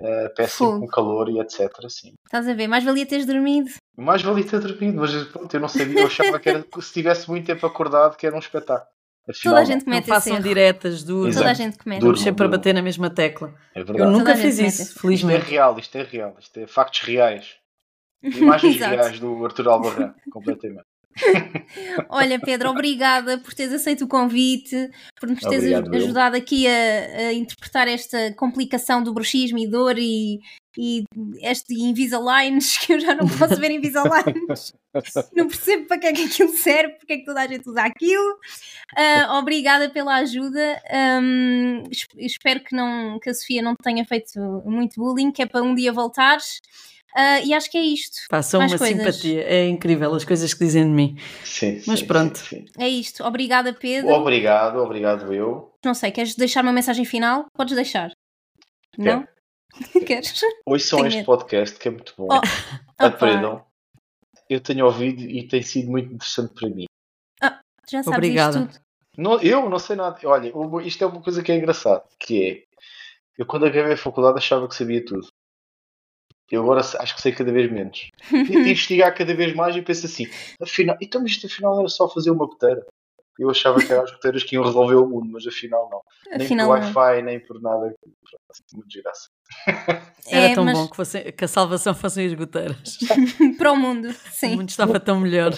eh, 0.00 0.28
péssimo, 0.30 0.70
Fogo. 0.70 0.80
com 0.80 0.86
calor 0.88 1.28
e 1.28 1.38
etc. 1.40 1.70
Assim. 1.84 2.14
Estás 2.24 2.46
a 2.48 2.54
ver? 2.54 2.66
Mais 2.68 2.84
valia 2.84 3.06
teres 3.06 3.26
dormido. 3.26 3.70
Mais 3.96 4.22
valia 4.22 4.44
ter 4.46 4.60
dormido, 4.60 5.00
mas 5.00 5.12
pronto, 5.28 5.52
eu 5.54 5.60
não 5.60 5.68
sabia, 5.68 6.00
eu 6.00 6.06
achava 6.06 6.38
que 6.38 6.48
era, 6.48 6.64
se 6.80 6.92
tivesse 6.92 7.28
muito 7.28 7.46
tempo 7.46 7.66
acordado, 7.66 8.16
que 8.16 8.26
era 8.26 8.34
um 8.36 8.38
espetáculo. 8.38 8.88
Afinal, 9.28 9.54
Toda 9.54 9.56
a 9.56 9.60
não. 9.60 9.66
gente 9.66 9.78
Não 9.78 9.84
comete 9.86 10.02
esse 10.02 10.08
façam 10.10 10.34
erro. 10.34 10.42
diretas, 10.44 11.02
duras. 11.02 11.34
Toda 11.34 11.50
a 11.50 11.54
gente 11.54 11.78
comete. 11.78 12.00
Duro. 12.00 12.12
Estamos 12.14 12.22
sempre 12.22 12.46
a 12.46 12.48
bater 12.48 12.74
na 12.74 12.82
mesma 12.82 13.10
tecla. 13.10 13.54
É 13.74 13.80
Eu 13.80 13.84
verdade. 13.86 14.10
nunca 14.12 14.24
Toda 14.26 14.32
a 14.34 14.36
fiz 14.36 14.58
isso, 14.58 14.62
mete. 14.62 14.72
Isto 14.88 14.98
é 14.98 15.00
felizmente. 15.00 15.50
real, 15.50 15.78
isto 15.78 15.96
é 15.98 16.02
real, 16.04 16.36
isto 16.38 16.60
é 16.60 16.66
factos 16.68 17.00
reais. 17.00 17.56
Imagens 18.22 18.76
reais 18.76 19.18
do 19.20 19.44
Arthur 19.44 19.68
Albarrán, 19.68 20.14
completamente. 20.32 20.84
Olha, 22.08 22.38
Pedro, 22.38 22.70
obrigada 22.70 23.38
por 23.38 23.54
teres 23.54 23.72
aceito 23.74 24.04
o 24.04 24.08
convite, 24.08 24.90
por 25.18 25.28
nos 25.28 25.40
teres 25.40 25.58
Obrigado, 25.64 25.94
eu. 25.94 26.04
ajudado 26.04 26.36
aqui 26.36 26.66
a, 26.66 27.28
a 27.28 27.32
interpretar 27.32 27.88
esta 27.88 28.32
complicação 28.34 29.02
do 29.02 29.12
bruxismo 29.12 29.58
e 29.58 29.66
dor 29.66 29.98
e, 29.98 30.38
e 30.78 31.04
este 31.40 31.74
Invisaligns, 31.74 32.78
que 32.78 32.92
eu 32.94 33.00
já 33.00 33.14
não 33.14 33.26
posso 33.26 33.56
ver 33.56 33.70
Invisaligns. 33.70 34.72
não 35.34 35.46
percebo 35.48 35.86
para 35.86 35.98
que 35.98 36.06
é 36.06 36.12
que 36.12 36.24
aquilo 36.24 36.52
serve, 36.56 36.94
porque 36.98 37.12
é 37.14 37.16
que 37.18 37.24
toda 37.24 37.40
a 37.42 37.46
gente 37.46 37.68
usa 37.68 37.82
aquilo. 37.82 38.38
Ah, 38.96 39.38
obrigada 39.38 39.88
pela 39.90 40.16
ajuda. 40.16 40.80
Es- 41.90 42.06
espero 42.16 42.60
que, 42.60 42.74
não, 42.74 43.18
que 43.18 43.28
a 43.30 43.34
Sofia 43.34 43.62
não 43.62 43.74
te 43.74 43.82
tenha 43.82 44.04
feito 44.04 44.38
muito 44.64 44.94
bullying, 45.00 45.32
que 45.32 45.42
é 45.42 45.46
para 45.46 45.62
um 45.62 45.74
dia 45.74 45.92
voltares. 45.92 46.60
Ah, 47.16 47.40
e 47.40 47.54
acho 47.54 47.70
que 47.70 47.78
é 47.78 47.82
isto. 47.82 48.16
Façam 48.30 48.60
Mais 48.60 48.72
uma 48.72 48.78
coisas. 48.78 48.98
simpatia. 49.16 49.42
É 49.44 49.66
incrível 49.66 50.14
as 50.14 50.24
coisas 50.24 50.52
que 50.52 50.64
dizem 50.64 50.84
de 50.84 50.90
mim. 50.90 51.16
Sim, 51.44 51.80
Mas 51.86 52.00
sim, 52.00 52.06
pronto. 52.06 52.36
sim, 52.38 52.66
sim. 52.66 52.66
É 52.78 52.88
isto. 52.88 53.24
Obrigada, 53.24 53.72
Pedro. 53.72 54.10
Obrigado, 54.12 54.76
obrigado 54.78 55.32
eu. 55.32 55.72
Não 55.84 55.94
sei, 55.94 56.10
queres 56.10 56.34
deixar 56.34 56.62
uma 56.62 56.72
mensagem 56.72 57.04
final? 57.04 57.46
Podes 57.54 57.74
deixar. 57.74 58.10
Não? 58.98 59.26
Queres? 60.06 60.40
Ouçam 60.66 60.98
Tenho 60.98 61.08
este 61.08 61.16
medo. 61.18 61.26
podcast 61.26 61.78
que 61.78 61.88
é 61.88 61.90
muito 61.90 62.12
bom. 62.16 62.28
Oh, 62.30 62.40
Aprendam. 62.98 63.64
Eu 64.48 64.60
tenho 64.60 64.84
ouvido 64.86 65.22
e 65.22 65.46
tem 65.48 65.62
sido 65.62 65.90
muito 65.90 66.12
interessante 66.12 66.52
para 66.54 66.68
mim. 66.68 66.84
Já 67.88 68.02
sabes 68.02 68.18
Obrigada. 68.18 68.58
isto 68.58 68.68
tudo. 68.72 68.80
Não, 69.18 69.40
eu 69.40 69.70
não 69.70 69.78
sei 69.78 69.96
nada. 69.96 70.18
Olha, 70.24 70.52
isto 70.84 71.02
é 71.04 71.06
uma 71.06 71.22
coisa 71.22 71.42
que 71.42 71.52
é 71.52 71.56
engraçado, 71.56 72.02
que 72.18 72.44
é 72.44 72.62
eu 73.38 73.46
quando 73.46 73.66
acabei 73.66 73.92
a 73.92 73.96
faculdade 73.96 74.38
achava 74.38 74.66
que 74.68 74.74
sabia 74.74 75.04
tudo. 75.04 75.28
Eu 76.50 76.62
agora 76.62 76.80
acho 76.80 77.14
que 77.16 77.22
sei 77.22 77.32
cada 77.32 77.50
vez 77.52 77.70
menos. 77.70 78.08
Tento 78.30 78.52
investigar 78.52 79.14
cada 79.14 79.34
vez 79.34 79.54
mais 79.54 79.74
e 79.74 79.82
penso 79.82 80.06
assim, 80.06 80.26
afinal, 80.62 80.96
então 81.00 81.24
isto 81.24 81.46
afinal 81.46 81.78
era 81.80 81.88
só 81.88 82.08
fazer 82.08 82.30
uma 82.30 82.46
goteira. 82.46 82.84
Eu 83.38 83.50
achava 83.50 83.78
que 83.84 83.92
eram 83.92 84.04
as 84.04 84.10
goteiras 84.12 84.42
que 84.44 84.54
iam 84.54 84.64
resolver 84.64 84.94
o 84.94 85.06
mundo, 85.06 85.28
mas 85.30 85.46
afinal 85.46 85.88
não. 85.90 86.00
Nem 86.38 86.46
Afinal, 86.46 86.68
por. 86.68 86.78
Wi-Fi, 86.78 87.22
nem 87.22 87.38
por 87.40 87.60
nada. 87.60 87.94
Muito 88.72 88.88
desgraça. 88.88 89.28
Era 90.26 90.46
É, 90.46 90.54
tão 90.54 90.64
mas 90.64 90.78
bom 90.78 90.88
que, 90.88 90.96
fosse- 90.96 91.32
que 91.32 91.44
a 91.44 91.48
salvação 91.48 91.94
fossem 91.94 92.26
as 92.26 92.32
goteiras. 92.32 92.96
para 93.58 93.72
o 93.72 93.76
mundo, 93.76 94.08
O 94.08 94.14
sim. 94.32 94.56
mundo 94.56 94.70
estava 94.70 94.98
tão 94.98 95.20
melhor. 95.20 95.52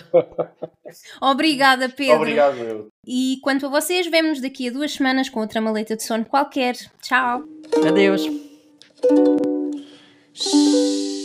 Obrigada, 1.22 1.88
Pedro. 1.88 2.16
Obrigado, 2.16 2.56
eu. 2.58 2.88
E 3.06 3.38
quanto 3.42 3.66
a 3.66 3.68
vocês, 3.68 4.06
vemo-nos 4.08 4.40
daqui 4.40 4.68
a 4.68 4.72
duas 4.72 4.92
semanas 4.92 5.28
com 5.28 5.38
outra 5.40 5.60
maleta 5.60 5.94
de 5.96 6.02
sono 6.02 6.24
qualquer. 6.24 6.74
Tchau. 7.00 7.44
Adeus. 7.86 8.26
し 10.40 11.17